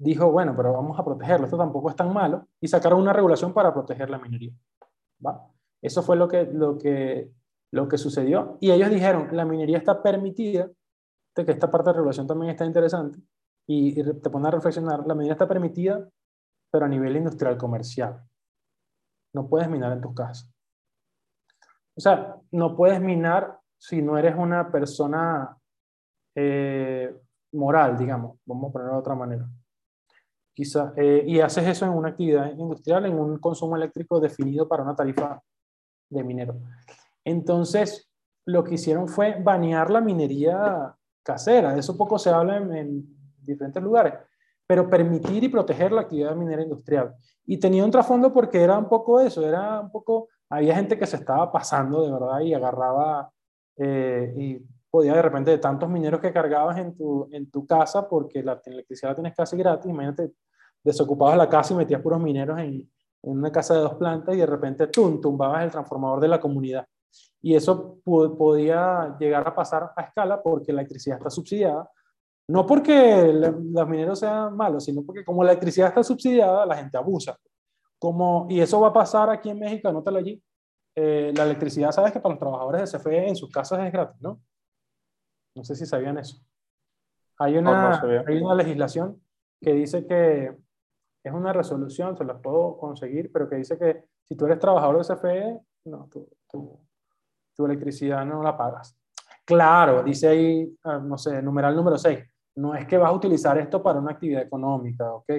dijo, 0.00 0.30
bueno, 0.32 0.54
pero 0.56 0.72
vamos 0.72 0.98
a 0.98 1.04
protegerlo, 1.04 1.44
esto 1.44 1.58
tampoco 1.58 1.90
es 1.90 1.96
tan 1.96 2.12
malo, 2.12 2.48
y 2.60 2.68
sacaron 2.68 3.00
una 3.00 3.12
regulación 3.12 3.52
para 3.52 3.72
proteger 3.72 4.08
la 4.08 4.18
minería. 4.18 4.52
Eso 5.82 6.02
fue 6.02 6.16
lo 6.16 6.26
que, 6.26 6.44
lo, 6.44 6.78
que, 6.78 7.30
lo 7.70 7.86
que 7.86 7.98
sucedió. 7.98 8.56
Y 8.60 8.70
ellos 8.70 8.90
dijeron, 8.90 9.28
la 9.32 9.44
minería 9.44 9.78
está 9.78 10.02
permitida, 10.02 10.70
de 11.36 11.44
que 11.44 11.52
esta 11.52 11.70
parte 11.70 11.90
de 11.90 11.94
regulación 11.94 12.26
también 12.26 12.50
está 12.50 12.64
interesante, 12.64 13.18
y, 13.66 14.00
y 14.00 14.02
te 14.02 14.30
pone 14.30 14.48
a 14.48 14.52
reflexionar, 14.52 15.06
la 15.06 15.14
minería 15.14 15.34
está 15.34 15.46
permitida, 15.46 16.08
pero 16.72 16.86
a 16.86 16.88
nivel 16.88 17.16
industrial 17.16 17.58
comercial. 17.58 18.22
No 19.34 19.48
puedes 19.48 19.68
minar 19.68 19.92
en 19.92 20.00
tus 20.00 20.14
casas. 20.14 20.50
O 21.94 22.00
sea, 22.00 22.36
no 22.52 22.74
puedes 22.74 23.00
minar 23.00 23.60
si 23.76 24.00
no 24.00 24.16
eres 24.16 24.34
una 24.36 24.70
persona 24.72 25.56
eh, 26.34 27.14
moral, 27.52 27.98
digamos, 27.98 28.38
vamos 28.46 28.70
a 28.70 28.72
ponerlo 28.72 28.94
de 28.94 28.98
otra 28.98 29.14
manera. 29.14 29.48
Quizá, 30.60 30.92
eh, 30.94 31.24
y 31.26 31.40
haces 31.40 31.66
eso 31.66 31.86
en 31.86 31.92
una 31.92 32.10
actividad 32.10 32.52
industrial, 32.52 33.06
en 33.06 33.18
un 33.18 33.38
consumo 33.38 33.76
eléctrico 33.76 34.20
definido 34.20 34.68
para 34.68 34.82
una 34.82 34.94
tarifa 34.94 35.40
de 36.10 36.22
minero. 36.22 36.60
Entonces, 37.24 38.10
lo 38.44 38.62
que 38.62 38.74
hicieron 38.74 39.08
fue 39.08 39.40
banear 39.42 39.88
la 39.88 40.02
minería 40.02 40.94
casera. 41.22 41.72
De 41.72 41.80
eso 41.80 41.96
poco 41.96 42.18
se 42.18 42.28
habla 42.28 42.58
en, 42.58 42.74
en 42.74 43.06
diferentes 43.40 43.82
lugares, 43.82 44.12
pero 44.66 44.90
permitir 44.90 45.42
y 45.42 45.48
proteger 45.48 45.92
la 45.92 46.02
actividad 46.02 46.36
minera 46.36 46.60
industrial. 46.60 47.14
Y 47.46 47.56
tenía 47.56 47.82
un 47.82 47.90
trasfondo 47.90 48.30
porque 48.30 48.60
era 48.62 48.76
un 48.76 48.86
poco 48.90 49.18
eso, 49.18 49.48
era 49.48 49.80
un 49.80 49.90
poco, 49.90 50.28
había 50.50 50.74
gente 50.74 50.98
que 50.98 51.06
se 51.06 51.16
estaba 51.16 51.50
pasando 51.50 52.04
de 52.04 52.12
verdad 52.12 52.40
y 52.40 52.52
agarraba 52.52 53.30
eh, 53.78 54.34
y 54.36 54.58
podía 54.90 55.14
de 55.14 55.22
repente 55.22 55.52
de 55.52 55.58
tantos 55.58 55.88
mineros 55.88 56.20
que 56.20 56.34
cargabas 56.34 56.76
en 56.76 56.94
tu, 56.94 57.30
en 57.32 57.50
tu 57.50 57.66
casa, 57.66 58.06
porque 58.06 58.42
la 58.42 58.60
electricidad 58.62 59.12
la 59.12 59.14
tienes 59.14 59.34
casi 59.34 59.56
gratis, 59.56 59.90
imagínate, 59.90 60.32
desocupabas 60.82 61.36
la 61.36 61.48
casa 61.48 61.74
y 61.74 61.76
metías 61.76 62.00
puros 62.00 62.20
mineros 62.20 62.58
en, 62.58 62.90
en 63.22 63.38
una 63.38 63.52
casa 63.52 63.74
de 63.74 63.80
dos 63.80 63.94
plantas 63.94 64.34
y 64.34 64.38
de 64.38 64.46
repente 64.46 64.86
tum, 64.86 65.20
tumbabas 65.20 65.64
el 65.64 65.70
transformador 65.70 66.20
de 66.20 66.28
la 66.28 66.40
comunidad. 66.40 66.86
Y 67.42 67.54
eso 67.54 67.98
podía 68.04 69.16
llegar 69.18 69.46
a 69.46 69.54
pasar 69.54 69.92
a 69.96 70.02
escala 70.02 70.42
porque 70.42 70.72
la 70.72 70.80
electricidad 70.80 71.18
está 71.18 71.30
subsidiada. 71.30 71.90
No 72.48 72.66
porque 72.66 73.32
los 73.32 73.88
mineros 73.88 74.18
sean 74.18 74.56
malos, 74.56 74.84
sino 74.84 75.02
porque 75.04 75.24
como 75.24 75.44
la 75.44 75.52
electricidad 75.52 75.88
está 75.88 76.02
subsidiada, 76.02 76.66
la 76.66 76.76
gente 76.76 76.96
abusa. 76.96 77.36
Como, 77.98 78.46
y 78.50 78.60
eso 78.60 78.80
va 78.80 78.88
a 78.88 78.92
pasar 78.92 79.30
aquí 79.30 79.50
en 79.50 79.58
México, 79.58 79.88
anótalo 79.88 80.18
allí. 80.18 80.42
Eh, 80.96 81.32
la 81.36 81.44
electricidad, 81.44 81.92
sabes 81.92 82.12
que 82.12 82.20
para 82.20 82.34
los 82.34 82.40
trabajadores 82.40 82.90
de 82.90 82.98
CFE 82.98 83.28
en 83.28 83.36
sus 83.36 83.50
casas 83.50 83.86
es 83.86 83.92
gratis, 83.92 84.20
¿no? 84.20 84.40
No 85.54 85.64
sé 85.64 85.74
si 85.76 85.86
sabían 85.86 86.18
eso. 86.18 86.38
Hay 87.38 87.56
una, 87.56 88.00
no, 88.00 88.06
no 88.06 88.24
hay 88.26 88.42
una 88.42 88.54
legislación 88.54 89.22
que 89.60 89.72
dice 89.72 90.06
que 90.06 90.56
es 91.22 91.32
una 91.32 91.52
resolución, 91.52 92.16
se 92.16 92.24
la 92.24 92.38
puedo 92.38 92.76
conseguir, 92.78 93.30
pero 93.32 93.48
que 93.48 93.56
dice 93.56 93.78
que 93.78 94.04
si 94.28 94.36
tú 94.36 94.46
eres 94.46 94.58
trabajador 94.58 95.04
de 95.04 95.14
CFE, 95.14 95.60
no, 95.86 96.08
tu, 96.08 96.28
tu, 96.50 97.66
electricidad 97.66 98.24
no 98.24 98.42
la 98.42 98.56
pagas. 98.56 98.98
Claro, 99.44 100.02
dice 100.02 100.28
ahí, 100.28 100.78
ah, 100.84 100.98
no 100.98 101.18
sé, 101.18 101.42
numeral 101.42 101.76
número 101.76 101.98
6, 101.98 102.18
no 102.56 102.74
es 102.74 102.86
que 102.86 102.96
vas 102.96 103.10
a 103.10 103.14
utilizar 103.14 103.58
esto 103.58 103.82
para 103.82 103.98
una 103.98 104.12
actividad 104.12 104.42
económica, 104.42 105.12
¿ok? 105.12 105.30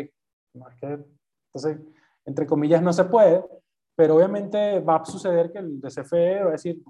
No 0.54 0.70
es 0.70 0.76
que, 0.76 1.00
entonces, 1.48 1.80
entre 2.26 2.46
comillas, 2.46 2.82
no 2.84 2.94
se 2.94 3.06
puede, 3.06 3.44
pero 3.96 4.16
obviamente 4.16 4.80
va 4.82 4.98
a 4.98 5.06
suceder 5.06 5.52
que 5.52 5.60
el 5.60 5.82
DCFE 5.82 6.44
va 6.44 6.50
a 6.50 6.52
decir, 6.54 6.84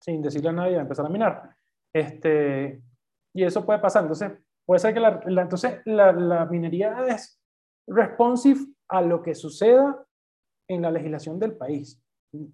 sin 0.00 0.22
decirle 0.22 0.48
a 0.48 0.52
nadie, 0.52 0.74
va 0.74 0.80
a 0.80 0.82
empezar 0.82 1.04
a 1.04 1.10
minar. 1.10 1.54
Este, 1.94 2.82
y 3.34 3.44
eso 3.44 3.64
puede 3.64 3.78
pasar. 3.78 4.02
Entonces, 4.02 4.32
puede 4.64 4.80
ser 4.80 4.94
que 4.94 5.00
la, 5.00 5.20
entonces 5.26 5.80
la, 5.84 6.12
la, 6.12 6.46
minería 6.46 6.96
es 7.08 7.38
responsive 7.86 8.60
a 8.88 9.02
lo 9.02 9.22
que 9.22 9.34
suceda 9.34 10.04
en 10.68 10.82
la 10.82 10.90
legislación 10.90 11.38
del 11.38 11.56
país, 11.56 12.00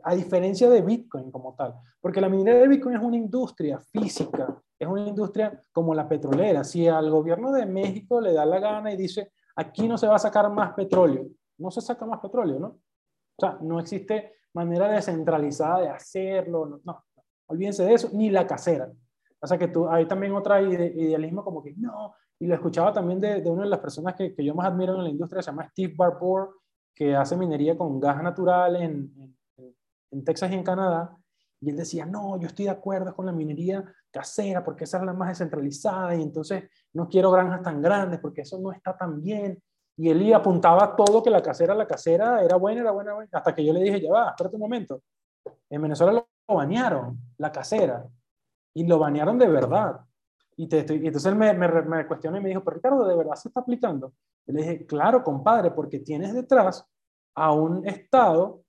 a 0.02 0.14
diferencia 0.14 0.68
de 0.68 0.82
Bitcoin 0.82 1.30
como 1.30 1.54
tal. 1.54 1.74
Porque 2.00 2.20
la 2.20 2.28
minería 2.28 2.62
de 2.62 2.68
Bitcoin 2.68 2.96
es 2.96 3.02
una 3.02 3.16
industria 3.16 3.78
física, 3.78 4.56
es 4.78 4.88
una 4.88 5.06
industria 5.06 5.62
como 5.72 5.94
la 5.94 6.08
petrolera. 6.08 6.64
Si 6.64 6.86
al 6.86 7.10
gobierno 7.10 7.52
de 7.52 7.66
México 7.66 8.20
le 8.20 8.32
da 8.32 8.46
la 8.46 8.60
gana 8.60 8.92
y 8.92 8.96
dice, 8.96 9.32
aquí 9.56 9.88
no 9.88 9.98
se 9.98 10.06
va 10.06 10.16
a 10.16 10.20
sacar 10.20 10.50
más 10.50 10.74
petróleo, 10.74 11.26
no 11.58 11.70
se 11.70 11.80
saca 11.80 12.06
más 12.06 12.20
petróleo, 12.20 12.58
¿no? 12.58 12.68
O 12.68 13.40
sea, 13.40 13.58
no 13.60 13.78
existe 13.78 14.34
manera 14.54 14.88
descentralizada 14.88 15.80
de 15.80 15.88
hacerlo, 15.88 16.66
no, 16.66 16.80
no, 16.84 17.04
olvídense 17.46 17.84
de 17.84 17.94
eso, 17.94 18.10
ni 18.12 18.30
la 18.30 18.46
casera. 18.46 18.90
O 19.40 19.46
sea 19.46 19.58
que 19.58 19.68
tú, 19.68 19.88
hay 19.88 20.06
también 20.06 20.34
otra 20.34 20.60
idealismo 20.60 21.44
como 21.44 21.62
que 21.62 21.74
no, 21.76 22.14
y 22.40 22.46
lo 22.46 22.54
escuchaba 22.54 22.92
también 22.92 23.20
de, 23.20 23.40
de 23.40 23.50
una 23.50 23.64
de 23.64 23.70
las 23.70 23.80
personas 23.80 24.14
que, 24.14 24.34
que, 24.34 24.44
yo 24.44 24.54
más 24.54 24.68
admiro 24.68 24.94
en 24.94 25.04
la 25.04 25.10
industria, 25.10 25.42
se 25.42 25.50
llama 25.50 25.68
Steve 25.70 25.94
Barbour, 25.96 26.56
que 26.94 27.14
hace 27.14 27.36
minería 27.36 27.76
con 27.76 28.00
gas 28.00 28.22
natural 28.22 28.76
en, 28.76 29.36
en, 30.10 30.24
Texas 30.24 30.50
y 30.50 30.54
en 30.54 30.62
Canadá, 30.62 31.16
y 31.60 31.70
él 31.70 31.76
decía, 31.76 32.06
no, 32.06 32.38
yo 32.40 32.46
estoy 32.46 32.66
de 32.66 32.70
acuerdo 32.70 33.14
con 33.14 33.26
la 33.26 33.32
minería 33.32 33.84
casera 34.10 34.64
porque 34.64 34.84
esa 34.84 34.98
es 34.98 35.04
la 35.04 35.12
más 35.12 35.28
descentralizada 35.28 36.14
y 36.14 36.22
entonces 36.22 36.64
no 36.92 37.08
quiero 37.08 37.30
granjas 37.30 37.62
tan 37.62 37.82
grandes 37.82 38.20
porque 38.20 38.42
eso 38.42 38.58
no 38.58 38.72
está 38.72 38.96
tan 38.96 39.20
bien. 39.20 39.60
Y 39.96 40.08
él 40.08 40.32
apuntaba 40.32 40.94
todo 40.94 41.22
que 41.22 41.30
la 41.30 41.42
casera, 41.42 41.74
la 41.74 41.86
casera 41.86 42.42
era 42.42 42.56
buena, 42.56 42.82
era 42.82 42.92
buena, 42.92 43.14
hasta 43.32 43.52
que 43.52 43.64
yo 43.64 43.72
le 43.72 43.80
dije, 43.80 44.00
ya 44.00 44.12
va, 44.12 44.28
espérate 44.30 44.54
un 44.54 44.62
momento. 44.62 45.02
En 45.68 45.82
Venezuela 45.82 46.12
lo 46.12 46.54
banearon, 46.54 47.18
la 47.36 47.50
casera, 47.50 48.06
y 48.74 48.86
lo 48.86 49.00
banearon 49.00 49.38
de 49.38 49.48
verdad. 49.48 50.00
Y, 50.60 50.66
te, 50.66 50.78
y 50.94 51.06
entonces 51.06 51.26
él 51.26 51.38
me, 51.38 51.54
me, 51.54 51.68
me, 51.82 52.06
cuestionó 52.06 52.36
y 52.36 52.40
me 52.40 52.48
dijo, 52.48 52.64
pero 52.64 52.74
Ricardo, 52.74 53.06
¿de 53.06 53.16
verdad 53.16 53.36
se 53.36 53.48
está 53.48 53.60
aplicando? 53.60 54.12
Y 54.44 54.52
le 54.52 54.62
dije, 54.62 54.86
claro, 54.86 55.22
compadre, 55.22 55.70
porque 55.70 56.00
tienes 56.00 56.34
detrás 56.34 56.84
a 57.36 57.52
un 57.52 57.86
Estado 57.86 58.62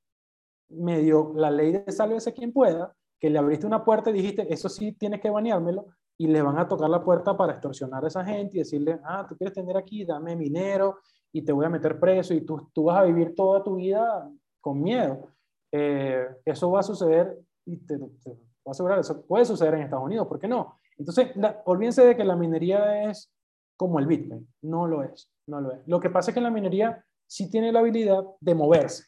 medio 0.69 1.33
la 1.35 1.49
ley 1.49 1.71
de 1.71 1.91
sálvese 1.91 2.31
quien 2.31 2.53
pueda, 2.53 2.93
que 3.19 3.31
le 3.31 3.39
abriste 3.39 3.65
una 3.65 3.83
puerta 3.83 4.11
y 4.11 4.13
dijiste, 4.13 4.53
eso 4.53 4.69
sí 4.69 4.91
tienes 4.91 5.19
que 5.19 5.31
baneármelo, 5.31 5.87
y 6.15 6.27
le 6.27 6.41
van 6.41 6.59
a 6.59 6.67
tocar 6.67 6.89
la 6.89 7.03
puerta 7.03 7.35
para 7.35 7.53
extorsionar 7.53 8.03
a 8.03 8.07
esa 8.07 8.23
gente 8.23 8.57
y 8.57 8.59
decirle, 8.59 8.99
ah, 9.03 9.25
tú 9.27 9.35
quieres 9.35 9.55
tener 9.55 9.75
aquí, 9.75 10.05
dame 10.05 10.35
dinero, 10.35 10.99
y 11.31 11.43
te 11.43 11.51
voy 11.51 11.65
a 11.65 11.69
meter 11.69 11.99
preso 11.99 12.33
y 12.33 12.41
tú, 12.41 12.69
tú 12.73 12.83
vas 12.85 12.99
a 12.99 13.03
vivir 13.03 13.33
toda 13.35 13.63
tu 13.63 13.75
vida 13.75 14.29
con 14.59 14.81
miedo. 14.81 15.29
Eh, 15.71 16.27
eso 16.45 16.71
va 16.71 16.81
a 16.81 16.83
suceder 16.83 17.37
y 17.65 17.77
te, 17.77 17.97
te, 17.97 18.29
voy 18.29 18.37
a 18.65 18.71
asegurar, 18.71 18.99
eso 18.99 19.25
puede 19.25 19.45
suceder 19.45 19.75
en 19.75 19.81
Estados 19.81 20.05
Unidos, 20.05 20.27
¿por 20.27 20.39
qué 20.39 20.47
no? 20.47 20.78
Entonces, 20.99 21.31
olvídense 21.65 22.05
de 22.05 22.15
que 22.15 22.25
la 22.25 22.35
minería 22.35 23.09
es 23.09 23.31
como 23.77 23.99
el 23.99 24.05
Bitcoin, 24.05 24.45
no 24.63 24.85
lo 24.85 25.01
es, 25.03 25.29
no 25.47 25.61
lo 25.61 25.71
es. 25.71 25.79
Lo 25.87 25.99
que 25.99 26.09
pasa 26.09 26.31
es 26.31 26.35
que 26.35 26.41
la 26.41 26.51
minería 26.51 27.03
sí 27.25 27.49
tiene 27.49 27.71
la 27.71 27.79
habilidad 27.79 28.23
de 28.41 28.53
moverse, 28.53 29.05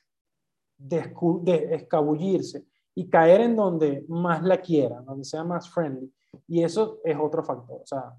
de, 0.77 1.13
escabullirse 1.73 2.65
y 2.95 3.09
caer 3.09 3.41
en 3.41 3.57
donde 3.57 4.05
más 4.07 4.41
la 4.43 4.61
quiera, 4.61 5.01
donde 5.01 5.25
sea 5.25 5.43
más 5.43 5.69
friendly. 5.69 6.11
Y 6.47 6.63
eso 6.63 6.99
es 7.03 7.17
otro 7.19 7.43
factor. 7.43 7.81
O 7.81 7.85
sea, 7.85 8.13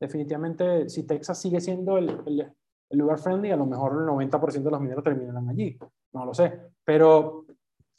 definitivamente, 0.00 0.88
si 0.88 1.02
Texas 1.02 1.38
sigue 1.38 1.60
siendo 1.60 1.98
el, 1.98 2.08
el, 2.26 2.52
el 2.88 2.98
lugar 2.98 3.18
friendly, 3.18 3.50
a 3.50 3.56
lo 3.56 3.66
mejor 3.66 3.92
el 3.92 4.08
90% 4.08 4.62
de 4.62 4.70
los 4.70 4.80
mineros 4.80 5.04
terminarán 5.04 5.50
allí. 5.50 5.78
No 6.12 6.24
lo 6.24 6.32
sé. 6.32 6.58
Pero 6.82 7.44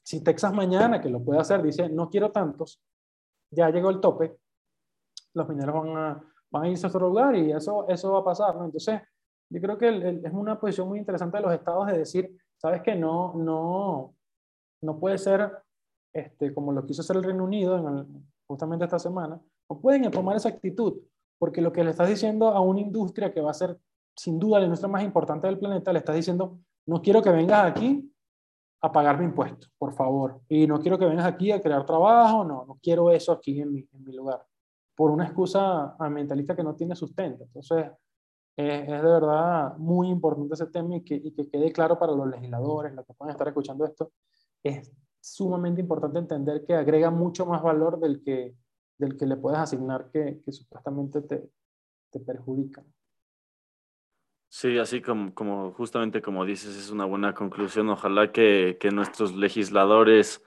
si 0.03 0.23
Texas 0.23 0.53
mañana, 0.53 0.99
que 0.99 1.09
lo 1.09 1.23
puede 1.23 1.39
hacer, 1.39 1.61
dice, 1.61 1.87
no 1.87 2.09
quiero 2.09 2.31
tantos, 2.31 2.81
ya 3.51 3.69
llegó 3.69 3.91
el 3.91 3.99
tope, 3.99 4.37
los 5.33 5.47
mineros 5.47 5.75
van 5.75 5.97
a, 5.97 6.23
van 6.51 6.63
a 6.63 6.69
irse 6.69 6.85
a 6.85 6.89
otro 6.89 7.07
lugar 7.07 7.35
y 7.35 7.51
eso, 7.51 7.87
eso 7.87 8.11
va 8.13 8.19
a 8.19 8.23
pasar. 8.23 8.55
¿no? 8.55 8.65
Entonces, 8.65 9.01
yo 9.49 9.61
creo 9.61 9.77
que 9.77 10.21
es 10.23 10.33
una 10.33 10.59
posición 10.59 10.87
muy 10.87 10.99
interesante 10.99 11.37
de 11.37 11.43
los 11.43 11.53
estados 11.53 11.87
de 11.87 11.97
decir, 11.97 12.37
sabes 12.57 12.81
que 12.81 12.95
no, 12.95 13.33
no, 13.35 14.15
no 14.81 14.99
puede 14.99 15.17
ser 15.17 15.51
este, 16.13 16.53
como 16.53 16.71
lo 16.71 16.85
quiso 16.85 17.01
hacer 17.01 17.17
el 17.17 17.23
Reino 17.23 17.43
Unido 17.43 17.77
en 17.77 18.27
justamente 18.47 18.85
esta 18.85 18.97
semana, 18.97 19.39
no 19.69 19.79
pueden 19.79 20.09
tomar 20.09 20.35
esa 20.35 20.49
actitud, 20.49 20.99
porque 21.37 21.61
lo 21.61 21.71
que 21.71 21.83
le 21.83 21.91
estás 21.91 22.09
diciendo 22.09 22.47
a 22.47 22.61
una 22.61 22.79
industria 22.79 23.31
que 23.31 23.41
va 23.41 23.51
a 23.51 23.53
ser 23.53 23.77
sin 24.17 24.39
duda 24.39 24.59
la 24.59 24.65
industria 24.65 24.89
más 24.89 25.03
importante 25.03 25.47
del 25.47 25.59
planeta, 25.59 25.93
le 25.93 25.99
estás 25.99 26.15
diciendo, 26.15 26.59
no 26.87 27.01
quiero 27.01 27.21
que 27.21 27.29
vengas 27.29 27.63
aquí 27.63 28.11
a 28.81 28.91
pagar 28.91 29.19
mi 29.19 29.25
impuesto, 29.25 29.67
por 29.77 29.93
favor. 29.93 30.41
Y 30.49 30.65
no 30.65 30.79
quiero 30.79 30.97
que 30.97 31.05
vengas 31.05 31.25
aquí 31.25 31.51
a 31.51 31.61
crear 31.61 31.85
trabajo, 31.85 32.43
no, 32.43 32.65
no 32.65 32.79
quiero 32.81 33.11
eso 33.11 33.31
aquí 33.31 33.61
en 33.61 33.71
mi, 33.71 33.79
en 33.79 34.03
mi 34.03 34.13
lugar. 34.13 34.45
Por 34.99 35.11
una 35.11 35.23
excusa 35.23 35.95
ambientalista 35.97 36.57
que 36.57 36.63
no 36.63 36.75
tiene 36.75 36.93
sustento. 36.93 37.45
Entonces, 37.45 37.85
es, 38.57 38.81
es 38.81 38.87
de 38.87 39.01
verdad 39.01 39.77
muy 39.77 40.09
importante 40.09 40.55
ese 40.55 40.67
tema 40.67 40.97
y 40.97 41.05
que, 41.05 41.15
y 41.15 41.31
que 41.31 41.49
quede 41.49 41.71
claro 41.71 41.97
para 41.97 42.11
los 42.11 42.27
legisladores, 42.27 42.93
los 42.93 43.05
que 43.05 43.13
puedan 43.13 43.31
estar 43.31 43.47
escuchando 43.47 43.85
esto. 43.85 44.11
Es 44.61 44.91
sumamente 45.21 45.79
importante 45.79 46.19
entender 46.19 46.65
que 46.65 46.75
agrega 46.75 47.11
mucho 47.11 47.45
más 47.45 47.63
valor 47.63 47.97
del 47.97 48.21
que, 48.21 48.53
del 48.97 49.15
que 49.15 49.25
le 49.25 49.37
puedes 49.37 49.59
asignar 49.59 50.11
que, 50.11 50.41
que 50.43 50.51
supuestamente 50.51 51.21
te, 51.21 51.49
te 52.11 52.19
perjudica. 52.19 52.83
Sí, 54.49 54.77
así 54.79 55.01
como, 55.01 55.33
como 55.33 55.71
justamente 55.71 56.21
como 56.21 56.43
dices, 56.43 56.75
es 56.75 56.91
una 56.91 57.05
buena 57.05 57.33
conclusión. 57.33 57.87
Ojalá 57.87 58.33
que, 58.33 58.77
que 58.81 58.91
nuestros 58.91 59.33
legisladores 59.33 60.43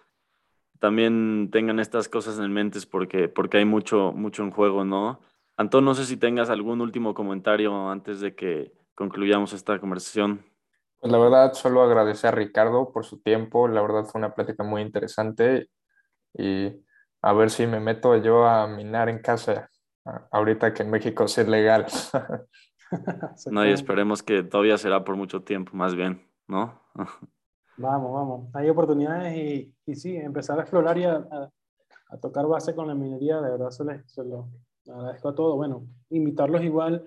también 0.83 1.49
tengan 1.53 1.79
estas 1.79 2.09
cosas 2.09 2.41
en 2.41 2.53
mente 2.53 2.81
porque, 2.91 3.29
porque 3.29 3.59
hay 3.59 3.65
mucho, 3.65 4.11
mucho 4.11 4.43
en 4.43 4.51
juego, 4.51 4.85
¿no? 4.85 5.21
Antón, 5.57 5.85
no 5.85 5.95
sé 5.95 6.05
si 6.05 6.17
tengas 6.17 6.51
algún 6.51 6.81
último 6.81 7.15
comentario 7.15 7.89
antes 7.89 8.19
de 8.19 8.35
que 8.35 8.73
concluyamos 8.97 9.53
esta 9.53 9.79
conversación. 9.79 10.45
Pues 10.99 11.13
la 11.13 11.19
verdad, 11.19 11.53
solo 11.53 11.83
agradecer 11.83 12.35
a 12.35 12.37
Ricardo 12.37 12.91
por 12.91 13.05
su 13.05 13.23
tiempo. 13.23 13.69
La 13.69 13.81
verdad 13.81 14.07
fue 14.07 14.19
una 14.19 14.35
plática 14.35 14.65
muy 14.65 14.83
interesante 14.83 15.69
y 16.35 16.73
a 17.23 17.33
ver 17.33 17.51
si 17.51 17.69
me 17.69 17.79
meto 17.79 18.17
yo 18.17 18.45
a 18.45 18.67
minar 18.67 19.09
en 19.09 19.21
casa 19.21 19.71
ahorita 20.33 20.75
que 20.75 20.83
en 20.83 20.91
México 20.91 21.27
es 21.27 21.47
legal. 21.47 21.87
no, 23.53 23.65
y 23.65 23.71
esperemos 23.71 24.25
que 24.25 24.43
todavía 24.43 24.77
será 24.79 25.05
por 25.05 25.15
mucho 25.15 25.45
tiempo, 25.45 25.77
más 25.77 25.95
bien, 25.95 26.29
¿no? 26.49 26.83
vamos, 27.77 28.13
vamos. 28.13 28.51
Hay 28.55 28.69
oportunidades 28.69 29.37
y, 29.37 29.75
y 29.87 29.95
sí, 29.95 30.17
empezar 30.17 30.59
a 30.59 30.63
explorar 30.63 30.99
y 30.99 31.05
a, 31.05 31.27
a, 32.11 32.19
tocar 32.21 32.47
base 32.47 32.75
con 32.75 32.87
la 32.87 32.95
minería, 32.95 33.41
de 33.41 33.51
verdad 33.51 33.71
se, 33.71 33.85
les, 33.85 34.11
se 34.11 34.25
lo 34.25 34.49
agradezco 34.87 35.29
a 35.29 35.35
todos. 35.35 35.57
Bueno, 35.57 35.87
invitarlos 36.11 36.63
igual 36.63 37.07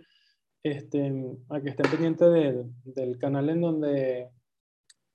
este, 0.64 1.14
a 1.50 1.62
que 1.62 1.70
estén 1.70 1.92
pendientes 1.92 2.32
de, 2.32 2.66
del 2.84 3.18
canal 3.20 3.50
en 3.50 3.62
donde 3.62 4.30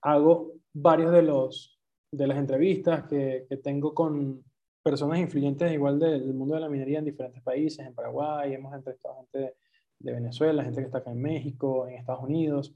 hago 0.01 0.53
varios 0.73 1.11
de 1.11 1.21
los 1.21 1.77
de 2.11 2.27
las 2.27 2.37
entrevistas 2.37 3.05
que, 3.07 3.45
que 3.47 3.57
tengo 3.57 3.93
con 3.93 4.43
personas 4.83 5.19
influyentes 5.19 5.71
igual 5.71 5.97
del 5.97 6.33
mundo 6.33 6.55
de 6.55 6.61
la 6.61 6.69
minería 6.69 6.99
en 6.99 7.05
diferentes 7.05 7.41
países, 7.41 7.85
en 7.85 7.93
Paraguay, 7.93 8.53
hemos 8.53 8.73
entrevistado 8.73 9.15
gente 9.15 9.37
de, 9.39 9.53
de 9.99 10.11
Venezuela, 10.13 10.63
gente 10.63 10.81
que 10.81 10.85
está 10.87 10.97
acá 10.99 11.11
en 11.11 11.21
México, 11.21 11.87
en 11.87 11.95
Estados 11.95 12.23
Unidos. 12.23 12.73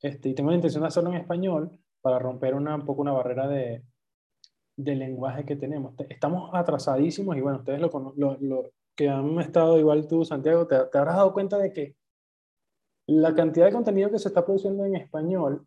Este, 0.00 0.28
y 0.28 0.34
tengo 0.34 0.50
la 0.50 0.56
intención 0.56 0.82
de 0.82 0.88
hacerlo 0.88 1.10
en 1.10 1.16
español 1.16 1.78
para 2.06 2.20
romper 2.20 2.54
una, 2.54 2.76
un 2.76 2.84
poco 2.84 3.02
una 3.02 3.10
barrera 3.10 3.48
de, 3.48 3.82
de 4.76 4.94
lenguaje 4.94 5.44
que 5.44 5.56
tenemos. 5.56 5.92
Estamos 6.08 6.50
atrasadísimos 6.52 7.36
y 7.36 7.40
bueno, 7.40 7.58
ustedes 7.58 7.80
lo, 7.80 7.90
lo, 8.16 8.36
lo 8.40 8.70
que 8.94 9.08
han 9.08 9.40
estado 9.40 9.76
igual 9.76 10.06
tú, 10.06 10.24
Santiago, 10.24 10.68
te, 10.68 10.76
te, 10.84 10.98
habrás 10.98 11.16
dado 11.16 11.32
cuenta 11.32 11.58
de 11.58 11.72
que 11.72 11.96
la 13.08 13.34
cantidad 13.34 13.66
de 13.66 13.72
contenido 13.72 14.08
que 14.08 14.20
se 14.20 14.28
está 14.28 14.44
produciendo 14.44 14.84
en 14.84 14.94
español 14.94 15.66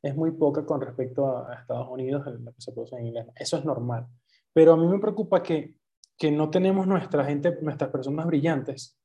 es 0.00 0.16
muy 0.16 0.30
poca 0.30 0.64
con 0.64 0.80
respecto 0.80 1.26
a, 1.36 1.52
Estados 1.52 1.88
Unidos, 1.90 2.24
lo 2.24 2.50
que 2.50 2.62
se 2.62 2.72
produce 2.72 2.96
en 2.96 3.08
inglés. 3.08 3.26
Eso 3.36 3.58
es 3.58 3.66
normal. 3.66 4.06
Pero 4.54 4.72
a 4.72 4.76
mí 4.78 4.86
me 4.86 5.00
preocupa 5.00 5.42
que, 5.42 5.74
que 6.16 6.30
no 6.30 6.48
tenemos 6.48 6.86
nuestra 6.86 7.26
gente, 7.26 7.58
nuestras 7.60 7.90
personas 7.90 8.24
brillantes 8.24 8.98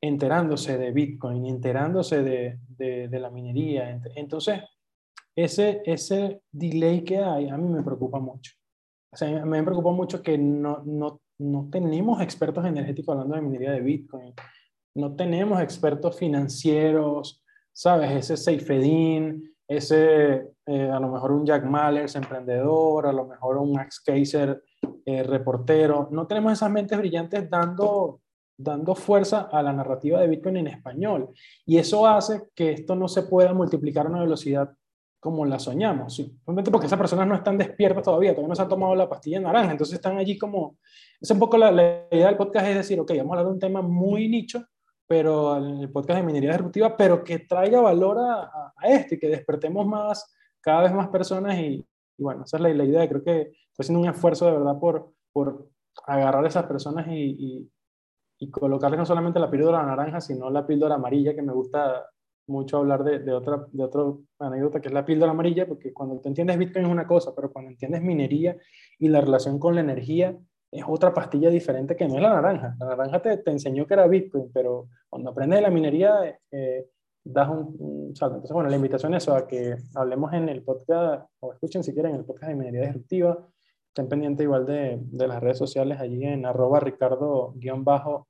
enterándose 0.00 0.78
de 0.78 0.92
Bitcoin, 0.92 1.44
enterándose 1.44 2.22
de, 2.22 2.58
de, 2.68 3.08
de, 3.08 3.20
la 3.20 3.28
minería. 3.28 4.00
Entonces, 4.16 4.62
ese, 5.36 5.82
ese 5.84 6.42
delay 6.50 7.02
que 7.04 7.18
hay 7.18 7.48
a 7.48 7.56
mí 7.56 7.68
me 7.68 7.82
preocupa 7.82 8.18
mucho. 8.18 8.52
O 9.12 9.16
sea, 9.16 9.44
me 9.44 9.62
preocupa 9.62 9.90
mucho 9.90 10.22
que 10.22 10.38
no, 10.38 10.82
no, 10.84 11.20
no 11.38 11.68
tenemos 11.70 12.20
expertos 12.20 12.64
energéticos 12.64 13.12
hablando 13.12 13.36
de 13.36 13.42
minería 13.42 13.72
de 13.72 13.80
Bitcoin, 13.80 14.34
no 14.94 15.14
tenemos 15.14 15.60
expertos 15.60 16.16
financieros, 16.16 17.42
¿sabes? 17.72 18.10
Ese 18.10 18.36
Seifedin, 18.36 19.54
ese 19.66 20.48
eh, 20.66 20.90
a 20.90 21.00
lo 21.00 21.08
mejor 21.08 21.32
un 21.32 21.46
Jack 21.46 21.64
Mallers, 21.64 22.16
emprendedor, 22.16 23.06
a 23.06 23.12
lo 23.12 23.26
mejor 23.26 23.56
un 23.56 23.72
Max 23.72 24.00
Kaiser, 24.00 24.62
eh, 25.06 25.22
reportero. 25.22 26.08
No 26.10 26.26
tenemos 26.26 26.52
esas 26.52 26.70
mentes 26.70 26.98
brillantes 26.98 27.48
dando, 27.48 28.20
dando 28.56 28.94
fuerza 28.94 29.48
a 29.50 29.62
la 29.62 29.72
narrativa 29.72 30.20
de 30.20 30.28
Bitcoin 30.28 30.58
en 30.58 30.66
español. 30.68 31.30
Y 31.64 31.78
eso 31.78 32.06
hace 32.06 32.42
que 32.54 32.72
esto 32.72 32.94
no 32.94 33.08
se 33.08 33.22
pueda 33.22 33.54
multiplicar 33.54 34.06
a 34.06 34.10
una 34.10 34.20
velocidad 34.20 34.70
como 35.20 35.44
la 35.44 35.58
soñamos, 35.58 36.16
simplemente 36.16 36.70
porque 36.70 36.86
esas 36.86 36.98
personas 36.98 37.28
no 37.28 37.34
están 37.34 37.58
despiertas 37.58 38.02
todavía, 38.02 38.30
todavía 38.30 38.48
no 38.48 38.54
se 38.54 38.62
han 38.62 38.68
tomado 38.68 38.94
la 38.94 39.08
pastilla 39.08 39.38
naranja, 39.38 39.70
entonces 39.70 39.96
están 39.96 40.16
allí 40.16 40.38
como, 40.38 40.78
es 41.20 41.30
un 41.30 41.38
poco 41.38 41.58
la, 41.58 41.70
idea 42.10 42.26
del 42.26 42.38
podcast 42.38 42.66
es 42.68 42.76
decir, 42.76 42.98
ok, 42.98 43.10
vamos 43.18 43.28
a 43.28 43.32
hablar 43.32 43.46
de 43.46 43.52
un 43.52 43.58
tema 43.58 43.82
muy 43.82 44.28
nicho, 44.28 44.64
pero 45.06 45.56
el 45.56 45.90
podcast 45.92 46.20
de 46.20 46.26
minería 46.26 46.52
disruptiva, 46.52 46.96
pero 46.96 47.22
que 47.22 47.40
traiga 47.40 47.82
valor 47.82 48.18
a, 48.18 48.72
a, 48.74 48.88
esto 48.88 49.14
y 49.14 49.18
que 49.18 49.28
despertemos 49.28 49.86
más, 49.86 50.34
cada 50.58 50.82
vez 50.82 50.94
más 50.94 51.08
personas 51.08 51.58
y, 51.58 51.84
bueno, 52.16 52.44
esa 52.44 52.56
es 52.56 52.62
la, 52.62 52.70
la, 52.70 52.84
idea, 52.84 53.06
creo 53.06 53.22
que 53.22 53.40
estoy 53.40 53.84
haciendo 53.84 54.00
un 54.00 54.08
esfuerzo 54.08 54.46
de 54.46 54.52
verdad 54.52 54.78
por, 54.78 55.12
por 55.32 55.68
agarrar 56.06 56.44
a 56.44 56.48
esas 56.48 56.64
personas 56.64 57.06
y, 57.08 57.36
y, 57.38 57.70
y 58.38 58.50
colocarles 58.50 58.98
no 58.98 59.04
solamente 59.04 59.38
la 59.38 59.50
píldora 59.50 59.84
naranja, 59.84 60.18
sino 60.22 60.48
la 60.48 60.66
píldora 60.66 60.94
amarilla 60.94 61.34
que 61.34 61.42
me 61.42 61.52
gusta 61.52 62.06
mucho 62.50 62.78
hablar 62.78 63.04
de, 63.04 63.20
de, 63.20 63.32
otra, 63.32 63.66
de 63.72 63.84
otra 63.84 64.02
anécdota 64.38 64.80
que 64.80 64.88
es 64.88 64.94
la 64.94 65.04
píldora 65.04 65.32
amarilla, 65.32 65.66
porque 65.66 65.92
cuando 65.92 66.20
te 66.20 66.28
entiendes 66.28 66.58
Bitcoin 66.58 66.86
es 66.86 66.90
una 66.90 67.06
cosa, 67.06 67.32
pero 67.34 67.52
cuando 67.52 67.70
entiendes 67.70 68.02
minería 68.02 68.56
y 68.98 69.08
la 69.08 69.20
relación 69.20 69.58
con 69.58 69.74
la 69.74 69.80
energía 69.80 70.36
es 70.70 70.84
otra 70.86 71.12
pastilla 71.12 71.50
diferente 71.50 71.96
que 71.96 72.06
no 72.06 72.16
es 72.16 72.22
la 72.22 72.34
naranja. 72.34 72.76
La 72.78 72.86
naranja 72.86 73.20
te, 73.22 73.36
te 73.38 73.50
enseñó 73.50 73.86
que 73.86 73.94
era 73.94 74.06
Bitcoin, 74.06 74.50
pero 74.52 74.88
cuando 75.08 75.30
aprendes 75.30 75.62
la 75.62 75.70
minería 75.70 76.38
eh, 76.50 76.86
das 77.24 77.48
un, 77.48 78.14
salto. 78.14 78.36
Entonces, 78.36 78.54
bueno, 78.54 78.70
la 78.70 78.76
invitación 78.76 79.14
es 79.14 79.28
a 79.28 79.46
que 79.46 79.76
hablemos 79.94 80.32
en 80.32 80.48
el 80.48 80.62
podcast, 80.62 81.28
o 81.40 81.52
escuchen 81.52 81.82
si 81.82 81.92
quieren 81.92 82.14
el 82.14 82.24
podcast 82.24 82.48
de 82.50 82.56
minería 82.56 82.86
disruptiva, 82.86 83.46
estén 83.88 84.08
pendientes 84.08 84.44
igual 84.44 84.66
de, 84.66 84.98
de 85.00 85.28
las 85.28 85.40
redes 85.40 85.58
sociales 85.58 85.98
allí 86.00 86.24
en 86.24 86.46
arroba 86.46 86.80
ricardo-ngv 86.80 88.24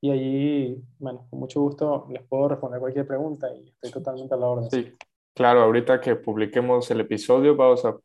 y 0.00 0.10
allí, 0.10 0.84
bueno, 0.98 1.26
con 1.30 1.40
mucho 1.40 1.60
gusto 1.60 2.06
les 2.10 2.22
puedo 2.24 2.48
responder 2.48 2.80
cualquier 2.80 3.06
pregunta 3.06 3.48
y 3.54 3.68
estoy 3.68 3.90
totalmente 3.90 4.34
a 4.34 4.36
la 4.38 4.46
orden. 4.46 4.70
Sí, 4.70 4.92
claro, 5.34 5.62
ahorita 5.62 6.00
que 6.00 6.16
publiquemos 6.16 6.90
el 6.90 7.00
episodio 7.00 7.56
vamos 7.56 7.84
a 7.84 7.96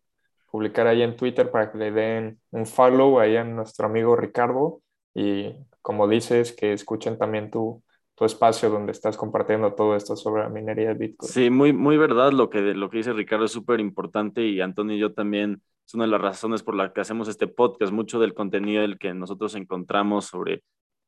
publicar 0.52 0.88
ahí 0.88 1.02
en 1.02 1.16
Twitter 1.16 1.50
para 1.50 1.72
que 1.72 1.78
le 1.78 1.92
den 1.92 2.40
un 2.52 2.66
follow 2.66 3.20
ahí 3.20 3.36
a 3.36 3.44
nuestro 3.44 3.88
amigo 3.88 4.16
Ricardo 4.16 4.82
y 5.14 5.54
como 5.84 6.08
dices, 6.08 6.54
que 6.54 6.74
escuchen 6.74 7.18
también 7.18 7.52
tu, 7.52 7.84
tu 8.16 8.26
espacio 8.26 8.70
donde 8.70 8.94
estás 8.94 9.18
compartiendo 9.18 9.74
todo 9.74 9.96
esto 9.96 10.16
sobre 10.16 10.44
la 10.44 10.50
minería 10.50 10.90
de 10.90 10.94
Bitcoin. 10.94 11.30
Sí, 11.30 11.50
muy, 11.50 11.74
muy 11.74 11.98
verdad 11.98 12.32
lo 12.32 12.50
que, 12.50 12.62
lo 12.62 12.90
que 12.90 12.98
dice 12.98 13.14
Ricardo 13.14 13.46
es 13.46 13.52
súper 13.52 13.80
importante 13.80 14.42
y 14.42 14.62
Antonio 14.62 14.96
y 14.96 15.00
yo 15.00 15.14
también 15.14 15.62
es 15.86 15.94
una 15.94 16.06
de 16.06 16.12
las 16.12 16.22
razones 16.22 16.64
por 16.64 16.76
las 16.76 16.94
que 16.94 17.02
hacemos 17.02 17.28
este 17.28 17.48
podcast, 17.48 17.92
mucho 17.92 18.20
del 18.20 18.34
contenido 18.34 18.82
del 18.82 18.98
que 18.98 19.14
nosotros 19.14 19.56
encontramos 19.56 20.26
sobre 20.26 20.64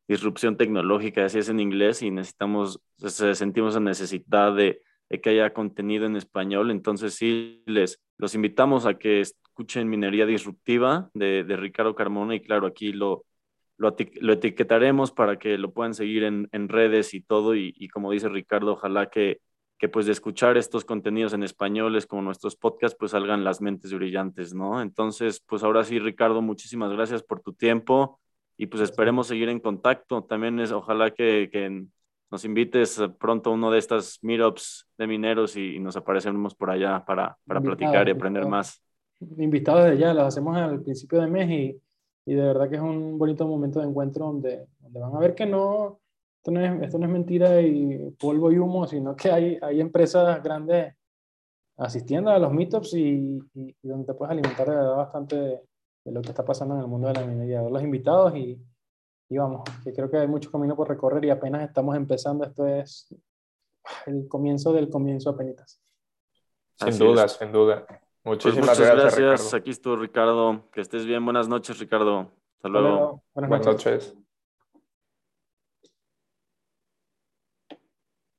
disrupción 0.08 0.58
tecnológica, 0.58 1.26
así 1.26 1.40
es 1.40 1.50
en 1.50 1.60
inglés, 1.60 2.02
y 2.02 2.12
necesitamos, 2.12 2.80
sentimos 2.98 3.74
la 3.74 3.80
necesidad 3.80 4.56
de, 4.56 4.82
que 5.22 5.30
haya 5.30 5.54
contenido 5.54 6.06
en 6.06 6.16
español. 6.16 6.72
Entonces, 6.72 7.16
sí, 7.16 7.64
les 7.66 8.02
los 8.18 8.36
invitamos 8.36 8.86
a 8.86 8.98
que 8.98 9.22
escuchen 9.22 9.90
Minería 9.90 10.26
Disruptiva 10.26 11.10
de, 11.14 11.44
Ricardo 11.58 11.96
Carmona, 11.96 12.36
y 12.36 12.42
claro, 12.42 12.68
aquí 12.68 12.94
lo, 12.94 13.26
lo, 13.78 13.96
etiquetaremos 14.34 15.12
para 15.12 15.38
que 15.38 15.58
lo 15.58 15.74
puedan 15.74 15.94
seguir 15.94 16.24
en, 16.24 16.50
en 16.52 16.70
redes 16.70 17.14
y 17.14 17.22
todo. 17.22 17.56
Y, 17.56 17.74
y, 17.78 17.88
como 17.88 18.12
dice 18.12 18.30
Ricardo, 18.30 18.74
ojalá 18.74 19.10
que, 19.10 19.42
que 19.78 19.90
pues 19.90 20.06
de 20.06 20.12
escuchar 20.12 20.58
estos 20.58 20.86
contenidos 20.86 21.34
en 21.34 21.44
españoles 21.44 22.06
como 22.06 22.22
nuestros 22.22 22.56
podcasts, 22.56 22.98
pues 22.98 23.12
salgan 23.12 23.44
las 23.44 23.60
mentes 23.62 23.94
brillantes, 23.94 24.54
¿no? 24.54 24.82
Entonces, 24.82 25.42
pues 25.46 25.64
ahora 25.64 25.84
sí, 25.84 26.00
Ricardo, 26.00 26.42
muchísimas 26.42 26.92
gracias 26.92 27.24
por 27.24 27.42
tu 27.42 27.54
tiempo 27.54 28.20
y 28.58 28.68
pues 28.68 28.84
esperemos 28.84 29.28
seguir 29.28 29.50
en 29.50 29.60
contacto. 29.60 30.24
También 30.24 30.60
es, 30.60 30.72
ojalá 30.72 31.12
que, 31.12 31.50
que 31.52 31.86
nos 32.32 32.46
invites 32.46 33.02
pronto 33.20 33.50
a 33.50 33.54
uno 33.54 33.72
de 33.72 33.80
estas 33.80 34.20
meetups 34.22 34.88
de 34.98 35.08
mineros 35.08 35.56
y, 35.56 35.80
nos 35.80 35.96
aparecemos 35.96 36.56
por 36.56 36.70
allá 36.70 37.04
para, 37.06 37.38
para 37.46 37.62
platicar 37.62 38.08
y 38.08 38.12
aprender 38.12 38.46
más. 38.46 38.82
Invitados 39.38 39.86
de 39.86 39.98
ya, 39.98 40.14
los 40.14 40.24
hacemos 40.24 40.58
al 40.58 40.82
principio 40.82 41.22
de 41.22 41.28
mes 41.28 41.50
y, 41.50 41.82
y, 42.26 42.34
de 42.34 42.42
verdad 42.42 42.70
que 42.70 42.76
es 42.76 42.82
un 42.82 43.18
bonito 43.18 43.48
momento 43.48 43.80
de 43.80 43.88
encuentro 43.88 44.26
donde, 44.26 44.68
donde 44.80 45.00
van 45.00 45.16
a 45.16 45.20
ver 45.20 45.36
que 45.36 45.46
no 45.46 46.00
esto, 46.38 46.52
no 46.52 46.60
es, 46.60 46.84
esto 46.84 47.00
no 47.00 47.06
es 47.06 47.12
mentira 47.12 47.62
y 47.62 48.12
polvo 48.20 48.52
y 48.52 48.60
humo, 48.60 48.86
sino 48.86 49.16
que 49.16 49.32
hay, 49.32 49.58
hay 49.62 49.82
empresas 49.82 50.44
grandes 50.44 50.94
asistiendo 51.78 52.30
a 52.30 52.40
los 52.40 52.54
meetups 52.54 52.94
y, 52.94 53.40
y, 53.54 53.76
donde 53.82 54.06
te 54.06 54.14
puedes 54.14 54.32
alimentar 54.32 54.70
de 54.70 54.76
verdad 54.76 54.98
bastante 54.98 55.62
de 56.06 56.12
lo 56.12 56.22
que 56.22 56.30
está 56.30 56.46
pasando 56.46 56.76
en 56.76 56.82
el 56.82 56.88
mundo 56.88 57.08
de 57.08 57.16
la 57.16 57.26
minería, 57.26 57.62
ver 57.62 57.72
los 57.72 57.84
invitados 57.84 58.36
y, 58.36 58.62
y 59.28 59.38
vamos, 59.38 59.64
que 59.84 59.92
creo 59.92 60.10
que 60.10 60.18
hay 60.18 60.28
mucho 60.28 60.52
camino 60.52 60.76
por 60.76 60.88
recorrer 60.88 61.26
y 61.26 61.32
apenas 61.32 61.64
estamos 61.64 61.96
empezando, 61.98 62.46
esto 62.46 62.66
es 62.66 63.14
el 64.06 64.28
comienzo 64.28 64.72
del 64.72 64.90
comienzo 64.90 65.32
apenas. 65.32 65.82
Sin 66.76 66.98
duda, 66.98 67.28
sin 67.28 67.52
duda. 67.52 67.86
Muchísimas 68.24 68.68
pues 68.68 68.80
muchas 68.80 68.96
gracias. 68.96 69.20
gracias. 69.20 69.54
Aquí 69.54 69.70
estuvo 69.70 69.96
Ricardo. 69.96 70.70
Que 70.72 70.82
estés 70.82 71.06
bien. 71.06 71.24
Buenas 71.24 71.48
noches, 71.48 71.80
Ricardo. 71.80 72.32
Hasta 72.58 72.70
luego. 72.70 73.24
Buenas, 73.34 73.66
noches. 73.66 74.16